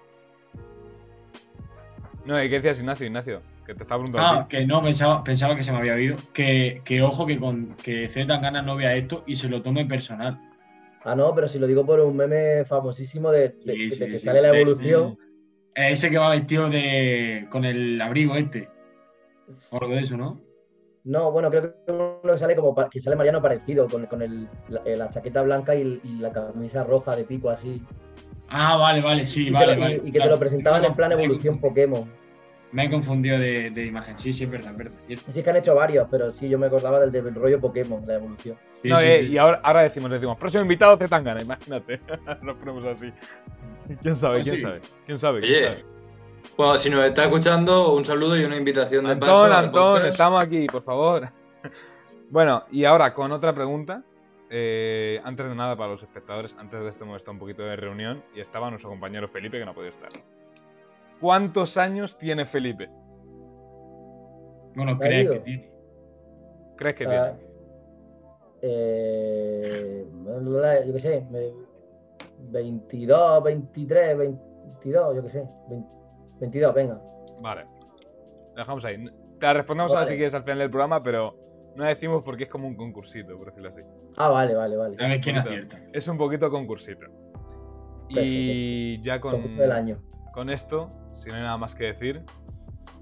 No, 2.26 2.36
¿qué 2.38 2.50
decías, 2.50 2.80
Ignacio? 2.80 3.08
Ignacio, 3.08 3.42
que 3.66 3.74
te 3.74 3.84
estaba 3.84 4.02
preguntando 4.04 4.28
a 4.28 4.42
Ah, 4.42 4.48
ti. 4.48 4.58
que 4.58 4.66
no, 4.68 4.84
pensaba, 4.84 5.24
pensaba 5.24 5.56
que 5.56 5.64
se 5.64 5.72
me 5.72 5.78
había 5.80 5.94
oído. 5.96 6.18
Que, 6.34 6.82
que 6.86 7.02
ojo 7.02 7.26
que 7.26 7.38
con 7.38 7.76
que 7.76 8.10
Z 8.10 8.28
Tangana 8.28 8.62
no 8.62 8.76
vea 8.76 8.96
esto 8.96 9.24
y 9.26 9.36
se 9.36 9.50
lo 9.50 9.62
tome 9.62 9.86
personal. 9.86 10.40
Ah, 11.04 11.16
no, 11.16 11.34
pero 11.34 11.48
si 11.48 11.58
lo 11.58 11.68
digo 11.68 11.86
por 11.86 12.00
un 12.02 12.18
meme 12.18 12.66
famosísimo 12.66 13.32
de, 13.32 13.50
de- 13.66 13.74
Sí, 13.74 13.84
de 13.86 13.92
sí, 13.92 14.00
que 14.00 14.20
sí. 14.20 14.26
sale 14.26 14.42
la 14.42 14.50
evolución. 14.58 15.18
Ese 15.74 16.10
que 16.10 16.18
va 16.18 16.30
vestido 16.32 16.70
de. 16.70 17.48
con 17.50 17.64
el 17.66 18.02
abrigo 18.02 18.36
este. 18.36 18.68
O 19.72 19.78
algo 19.82 19.94
de 19.94 20.00
eso, 20.02 20.18
¿no? 20.18 20.42
No, 21.04 21.32
bueno, 21.32 21.50
creo 21.50 21.62
que 21.86 21.92
uno 21.92 22.20
que 22.34 22.38
sale 22.38 22.56
como 22.56 22.76
que 22.90 23.00
sale 23.00 23.16
Mariano 23.16 23.42
parecido, 23.42 23.88
con, 23.88 24.06
con 24.08 24.22
el- 24.22 24.50
la, 24.68 24.82
eh, 24.86 24.98
la 24.98 25.10
chaqueta 25.10 25.42
blanca 25.42 25.74
y, 25.74 26.02
la 26.20 26.32
camisa 26.32 26.84
roja 26.84 27.16
de 27.16 27.24
pico 27.24 27.50
así. 27.50 27.82
Ah, 28.50 28.76
vale, 28.78 29.02
vale, 29.02 29.26
sí, 29.26 29.48
y, 29.48 29.50
vale, 29.52 29.76
lo- 29.76 29.82
vale. 29.82 30.02
y 30.04 30.12
que 30.12 30.20
te 30.20 30.30
lo 30.30 30.38
presentaban 30.38 30.84
en 30.84 30.94
plan 30.94 31.12
evolución. 31.14 31.60
Pokémon. 31.60 32.10
Me 32.74 32.84
he 32.86 32.90
confundido 32.90 33.40
de, 33.40 33.70
de 33.72 33.86
imagen. 33.86 34.18
Sí, 34.18 34.34
sí, 34.34 34.44
es 34.44 34.50
verdad, 34.52 34.72
es 34.72 34.78
verdad. 34.78 34.98
Sí, 35.08 35.40
es 35.40 35.44
que 35.44 35.50
han 35.50 35.56
hecho 35.56 35.74
varios, 35.74 36.08
pero 36.12 36.30
sí, 36.32 36.50
yo 36.50 36.60
me 36.60 36.68
acordaba 36.68 37.00
del, 37.00 37.12
del 37.12 37.34
rollo 37.34 37.62
Pokémon, 37.62 38.06
la 38.06 38.16
evolución. 38.16 38.58
sí, 38.82 38.90
no, 38.90 38.98
sí, 39.00 39.06
eh, 39.06 39.24
sí. 39.26 39.32
y 39.34 39.38
ahora, 39.38 39.62
ahora 39.64 39.84
decimos, 39.84 40.12
decimos, 40.12 40.38
próximo 40.38 40.64
invitado 40.64 40.98
Zetangana, 40.98 41.42
imagínate. 41.42 42.02
Nos 42.44 42.58
ponemos 42.58 42.84
así. 42.84 43.10
¿Quién 44.02 44.16
sabe? 44.18 44.36
Pues 44.36 44.46
¿Quién 44.46 44.58
sí. 44.58 44.62
sabe? 44.64 44.82
¿Quién 45.06 45.20
sabe? 45.20 45.40
¿Quién 45.40 45.64
sabe? 45.64 45.86
Bueno, 46.58 46.78
si 46.78 46.90
nos 46.90 47.06
está 47.06 47.24
escuchando, 47.26 47.94
un 47.94 48.04
saludo 48.04 48.36
y 48.36 48.44
una 48.44 48.56
invitación 48.58 49.06
de 49.06 49.16
paso. 49.16 49.32
Antón, 49.44 49.52
al 49.52 49.66
Antón, 49.66 50.06
estamos 50.08 50.44
aquí, 50.44 50.66
por 50.68 50.82
favor. 50.82 51.30
bueno, 52.32 52.64
y 52.72 52.84
ahora 52.86 53.14
con 53.14 53.32
otra 53.32 53.54
pregunta. 53.54 54.04
Eh, 54.50 55.20
antes 55.24 55.48
de 55.48 55.54
nada, 55.54 55.76
para 55.76 55.92
los 55.92 56.02
espectadores, 56.02 56.56
antes 56.58 56.80
de 56.80 56.88
esto 56.90 57.04
hemos 57.04 57.18
estado 57.18 57.34
un 57.34 57.40
poquito 57.40 57.62
de 57.64 57.76
reunión 57.76 58.24
y 58.34 58.40
estaba 58.40 58.70
nuestro 58.70 58.90
compañero 58.90 59.28
Felipe 59.28 59.60
que 59.60 59.66
no 59.66 59.72
ha 59.72 59.76
podido 59.76 59.92
estar. 59.92 60.10
¿Cuántos 61.20 61.78
años 61.78 62.18
tiene 62.18 62.46
Felipe? 62.46 62.90
Bueno, 64.76 64.96
¿Me 64.96 65.06
ha 65.06 65.10
crees 65.10 65.30
que 65.30 65.40
tiene. 65.40 65.72
¿Crees 66.78 66.96
que 66.96 67.06
Ah, 67.08 67.34
tiene? 67.36 67.48
eh, 68.62 70.06
yo 70.88 70.94
qué 70.94 71.00
sé, 71.00 71.28
me- 71.30 71.54
22, 72.50 73.44
23, 73.44 74.18
22, 74.18 75.16
yo 75.16 75.24
qué 75.24 75.30
sé. 75.30 75.44
20 75.70 76.07
22, 76.40 76.74
venga. 76.74 77.00
Vale. 77.42 77.66
Lo 78.50 78.56
dejamos 78.56 78.86
ahí. 78.86 79.04
Te 79.40 79.46
la 79.46 79.54
respondemos 79.54 79.92
ahora 79.92 80.02
Vale. 80.02 80.12
si 80.12 80.18
quieres 80.18 80.34
al 80.34 80.44
final 80.44 80.58
del 80.60 80.70
programa, 80.70 81.04
pero 81.04 81.36
no 81.76 81.84
la 81.84 81.90
decimos 81.90 82.24
porque 82.24 82.44
es 82.44 82.50
como 82.50 82.68
un 82.68 82.76
concursito, 82.76 83.38
por 83.38 83.48
decirlo 83.48 83.70
así. 83.70 83.82
Ah, 84.16 84.30
vale, 84.30 84.56
vale, 84.56 84.76
vale. 84.76 84.96
A 85.04 85.08
ver 85.10 85.22
quién 85.22 85.36
bonito. 85.36 85.50
acierta. 85.52 85.80
Es 85.94 86.08
un 86.08 86.18
poquito 86.18 86.50
concursito. 86.50 87.06
Y 88.10 89.00
ya 89.02 89.20
con, 89.20 89.36
año. 89.72 90.02
con 90.34 90.50
esto, 90.50 90.92
si 91.14 91.30
no 91.30 91.36
hay 91.36 91.42
nada 91.44 91.58
más 91.58 91.76
que 91.76 91.86
decir, 91.86 92.24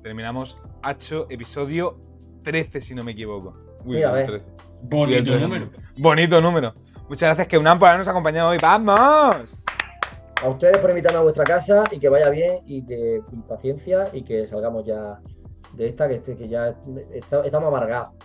terminamos 0.01 0.57
Hacho 0.81 1.27
episodio 1.29 1.99
13, 2.43 2.81
si 2.81 2.95
no 2.95 3.03
me 3.03 3.11
equivoco. 3.13 3.55
Uy, 3.85 3.97
Mira, 3.97 4.09
el 4.09 4.13
ve. 4.15 4.23
13. 4.25 4.49
Uy, 4.49 4.55
el 4.81 4.87
Bonito 4.89 5.23
13. 5.31 5.39
número. 5.39 5.69
Bonito 5.97 6.41
número. 6.41 6.73
Muchas 7.07 7.27
gracias, 7.27 7.47
que 7.47 7.59
por 7.59 7.67
habernos 7.67 8.07
acompañado 8.07 8.49
hoy. 8.49 8.57
¡Vamos! 8.61 9.64
A 10.45 10.49
ustedes 10.49 10.77
por 10.77 10.89
invitarme 10.91 11.17
a 11.17 11.21
vuestra 11.21 11.43
casa 11.43 11.83
y 11.91 11.99
que 11.99 12.07
vaya 12.09 12.29
bien 12.29 12.59
y 12.65 12.85
que 12.85 13.21
y 13.31 13.35
paciencia 13.47 14.05
y 14.13 14.23
que 14.23 14.45
salgamos 14.47 14.85
ya 14.85 15.19
de 15.73 15.87
esta, 15.89 16.07
que, 16.07 16.15
este- 16.15 16.35
que 16.37 16.47
ya 16.47 16.75
está- 17.13 17.43
estamos 17.45 17.67
amargados. 17.67 18.09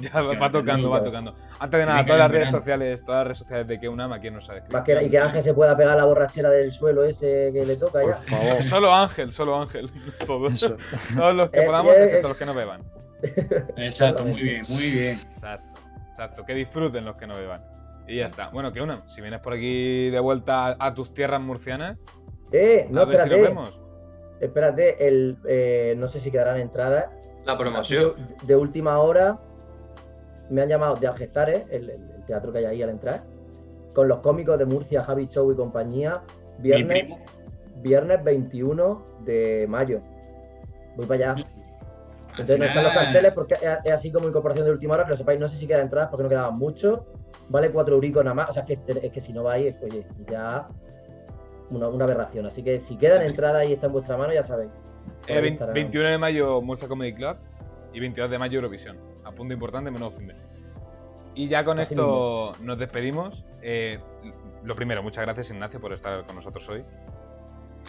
Ya 0.00 0.22
va, 0.22 0.34
va 0.38 0.50
tocando, 0.50 0.88
va 0.88 1.02
tocando. 1.02 1.34
Antes 1.60 1.78
de 1.80 1.84
nada, 1.86 2.02
todas 2.06 2.18
las 2.20 2.30
redes 2.30 2.50
sociales, 2.50 3.04
todas 3.04 3.18
las 3.20 3.26
redes 3.26 3.38
sociales 3.38 3.66
de 3.68 3.78
que 3.78 3.88
UNAM, 3.90 4.10
aquí 4.14 4.30
nos 4.30 4.46
sabe 4.46 4.62
Más 4.72 4.84
que, 4.84 5.02
y 5.04 5.10
que 5.10 5.18
Ángel 5.18 5.42
se 5.42 5.52
pueda 5.52 5.76
pegar 5.76 5.94
la 5.98 6.06
borrachera 6.06 6.48
del 6.48 6.72
suelo 6.72 7.04
ese 7.04 7.50
que 7.52 7.66
le 7.66 7.76
toca 7.76 8.00
Por 8.00 8.08
ya. 8.08 8.16
favor. 8.38 8.62
Solo 8.62 8.94
Ángel, 8.94 9.30
solo 9.32 9.60
Ángel. 9.60 9.90
Todos. 10.26 10.74
Todos 11.14 11.34
los 11.34 11.50
que 11.50 11.60
Eh, 11.60 11.66
podamos, 11.66 11.92
eh, 11.94 12.04
excepto 12.04 12.26
eh. 12.26 12.30
los 12.30 12.36
que 12.38 12.46
no 12.46 12.54
beban. 12.54 12.80
Exacto, 13.76 14.24
muy 14.24 14.40
bien, 14.42 14.62
muy 14.70 14.90
bien. 14.90 15.18
Exacto, 15.30 15.74
exacto. 16.08 16.44
Que 16.46 16.54
disfruten 16.54 17.04
los 17.04 17.16
que 17.16 17.26
no 17.26 17.36
beban. 17.36 17.62
Y 18.08 18.16
ya 18.16 18.26
está. 18.26 18.48
Bueno, 18.48 18.72
que 18.72 18.80
una, 18.80 19.08
si 19.08 19.20
vienes 19.20 19.40
por 19.40 19.52
aquí 19.54 20.10
de 20.10 20.20
vuelta 20.20 20.68
a, 20.68 20.76
a 20.86 20.94
tus 20.94 21.14
tierras 21.14 21.40
murcianas, 21.40 21.98
Eh, 22.52 22.86
no, 22.90 23.02
a 23.02 23.04
ver 23.04 23.18
si 23.18 23.28
nos 23.28 23.32
espérate. 23.32 23.48
vemos. 23.54 23.78
Espérate, 24.40 25.06
el, 25.08 25.38
eh, 25.46 25.94
no 25.96 26.08
sé 26.08 26.18
si 26.20 26.30
quedarán 26.30 26.58
entradas. 26.58 27.06
La 27.44 27.56
promoción. 27.56 28.14
De, 28.42 28.46
de 28.48 28.56
última 28.56 28.98
hora 28.98 29.38
me 30.50 30.62
han 30.62 30.68
llamado 30.68 30.96
de 30.96 31.06
Algestares, 31.06 31.64
el, 31.70 31.90
el 31.90 32.24
teatro 32.26 32.52
que 32.52 32.58
hay 32.58 32.64
ahí 32.66 32.82
al 32.82 32.90
entrar, 32.90 33.22
con 33.94 34.08
los 34.08 34.18
cómicos 34.18 34.58
de 34.58 34.64
Murcia, 34.66 35.04
Javi 35.04 35.26
Show 35.28 35.50
y 35.52 35.56
compañía, 35.56 36.22
Mi 36.58 36.64
viernes, 36.64 37.04
primo. 37.04 37.18
viernes 37.76 38.24
21 38.24 39.06
de 39.24 39.66
mayo. 39.68 40.00
Voy 40.96 41.06
para 41.06 41.32
allá. 41.32 41.32
Al 41.32 42.40
Entonces 42.40 42.58
no 42.58 42.64
están 42.64 42.82
los 42.84 42.92
carteles 42.92 43.32
porque 43.32 43.54
es, 43.54 43.60
es 43.84 43.92
así 43.92 44.10
como 44.10 44.28
incorporación 44.28 44.66
de 44.66 44.72
última 44.72 44.94
hora, 44.94 45.04
que 45.04 45.10
lo 45.10 45.16
sepáis, 45.16 45.38
no 45.40 45.48
sé 45.48 45.56
si 45.56 45.66
quedan 45.66 45.82
entradas 45.82 46.08
porque 46.10 46.24
no 46.24 46.28
quedaban 46.28 46.58
mucho. 46.58 47.06
Vale 47.48 47.70
cuatro 47.70 47.94
euricos 47.96 48.24
nada 48.24 48.34
más. 48.34 48.50
O 48.50 48.52
sea, 48.52 48.64
es 48.68 48.78
que, 48.80 48.92
es 49.06 49.12
que 49.12 49.20
si 49.20 49.32
no 49.32 49.42
vais, 49.42 49.78
oye, 49.82 50.06
ya 50.30 50.68
una, 51.70 51.88
una 51.88 52.04
aberración. 52.04 52.46
Así 52.46 52.62
que 52.62 52.78
si 52.80 52.96
quedan 52.96 53.22
entradas 53.22 53.68
y 53.68 53.72
está 53.74 53.86
en 53.86 53.92
vuestra 53.92 54.16
mano, 54.16 54.32
ya 54.32 54.42
sabéis. 54.42 54.70
Eh, 55.26 55.34
Ahí 55.36 55.42
vein- 55.42 55.52
estará. 55.54 55.72
21 55.72 56.08
de 56.08 56.18
mayo 56.18 56.60
Murcia 56.62 56.88
Comedy 56.88 57.12
Club 57.14 57.36
y 57.92 58.00
22 58.00 58.30
de 58.30 58.38
mayo 58.38 58.56
Eurovisión. 58.56 58.98
A 59.24 59.32
punto 59.32 59.52
importante, 59.54 59.90
menos 59.90 60.14
fin 60.14 60.28
de. 60.28 60.34
Y 61.34 61.48
ya 61.48 61.64
con 61.64 61.78
Así 61.78 61.94
esto 61.94 62.52
nos 62.60 62.78
despedimos. 62.78 63.44
Eh, 63.62 63.98
lo 64.64 64.74
primero, 64.74 65.02
muchas 65.02 65.24
gracias 65.24 65.50
Ignacio 65.50 65.80
por 65.80 65.92
estar 65.92 66.24
con 66.26 66.36
nosotros 66.36 66.68
hoy. 66.68 66.84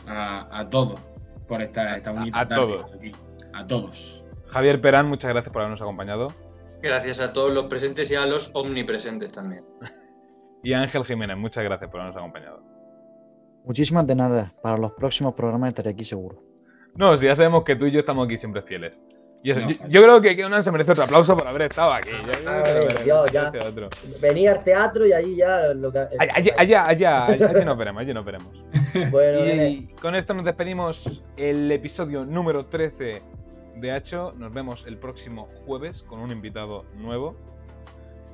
A, 0.08 0.60
a 0.60 0.70
todos 0.70 1.00
por 1.48 1.62
esta, 1.62 1.96
esta 1.98 2.12
bonita 2.12 2.40
a 2.40 2.48
tarde 2.48 2.62
todos. 2.78 2.94
aquí. 2.94 3.12
A 3.54 3.66
todos. 3.66 4.24
Javier 4.48 4.80
Perán, 4.82 5.08
muchas 5.08 5.32
gracias 5.32 5.52
por 5.52 5.62
habernos 5.62 5.82
acompañado. 5.82 6.30
Gracias 6.84 7.22
a 7.22 7.32
todos 7.32 7.54
los 7.54 7.66
presentes 7.68 8.12
y 8.12 8.16
a 8.16 8.26
los 8.26 8.52
omnipresentes 8.54 9.32
también. 9.32 9.64
Y 10.62 10.74
Ángel 10.74 11.06
Jiménez, 11.06 11.38
muchas 11.38 11.64
gracias 11.64 11.90
por 11.90 12.02
habernos 12.02 12.22
acompañado. 12.22 12.62
Muchísimas 13.64 14.06
de 14.06 14.16
nada. 14.16 14.54
Para 14.62 14.78
los 14.78 14.92
próximos 14.92 15.34
programas 15.34 15.70
estaré 15.70 15.92
aquí 15.92 16.04
seguro. 16.04 16.44
No, 16.96 17.16
si 17.16 17.26
ya 17.26 17.36
sabemos 17.38 17.64
que 17.64 17.78
tú 17.78 17.86
y 17.86 17.92
yo 17.92 18.00
estamos 18.02 18.26
aquí 18.26 18.38
siempre 18.38 18.62
fieles. 18.62 19.02
Y 19.42 19.52
eso, 19.52 19.62
No, 19.62 19.70
yo, 19.90 20.02
creo 20.02 20.22
que 20.22 20.36
Keunan 20.36 20.62
se 20.62 20.72
merece 20.72 20.92
otro 20.92 21.04
aplauso 21.06 21.36
por 21.38 21.48
haber 21.48 21.64
estado 21.64 21.94
aquí. 21.94 22.10
Yo- 23.06 23.26
yo 23.28 23.68
otro. 23.68 23.90
Venía 24.22 24.52
al 24.52 24.64
teatro 24.64 25.06
y 25.08 25.14
allí 25.14 25.36
ya 25.38 25.74
lo 25.74 25.92
que. 25.92 26.00
Allá, 26.00 26.34
allá, 26.36 26.54
allá, 26.58 26.86
allá, 26.88 27.26
allá, 27.28 27.48
allí 27.50 27.66
nos 27.66 27.78
veremos, 27.78 28.02
allí 28.02 28.14
nos 28.14 28.26
veremos. 28.26 28.64
Bueno, 29.12 29.40
Y 29.46 29.88
con 30.02 30.16
esto 30.16 30.34
nos 30.34 30.44
despedimos 30.46 31.24
el 31.36 31.72
episodio 31.72 32.26
número 32.26 32.66
13 32.68 33.22
de 33.76 33.92
Hacho. 33.92 34.34
Nos 34.38 34.54
vemos 34.54 34.86
el 34.88 34.98
próximo 34.98 35.50
jueves 35.66 36.04
con 36.04 36.20
un 36.20 36.32
invitado 36.32 36.86
nuevo. 36.96 37.36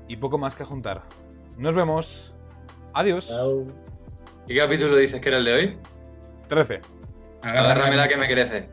Y 0.08 0.18
poco 0.18 0.38
más 0.38 0.56
que 0.56 0.64
juntar. 0.64 1.04
Nos 1.58 1.76
vemos. 1.76 2.34
Adiós. 2.94 3.28
chao. 3.28 3.68
¿Qué 4.48 4.56
capítulo 4.56 4.96
dices 4.96 5.22
que 5.22 5.30
era 5.30 5.38
el 5.38 5.46
de 5.46 5.54
hoy? 5.54 5.78
13. 6.48 6.82
Agárrame 7.44 7.96
la 7.96 8.08
que 8.08 8.18
me 8.18 8.28
crece. 8.28 8.70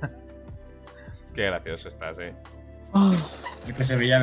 Qué 1.34 1.42
gracioso 1.46 1.88
estás, 1.88 2.18
eh. 2.20 2.34
Es 3.66 3.74
que 3.74 3.84
se 3.84 3.96
veía 3.96 4.16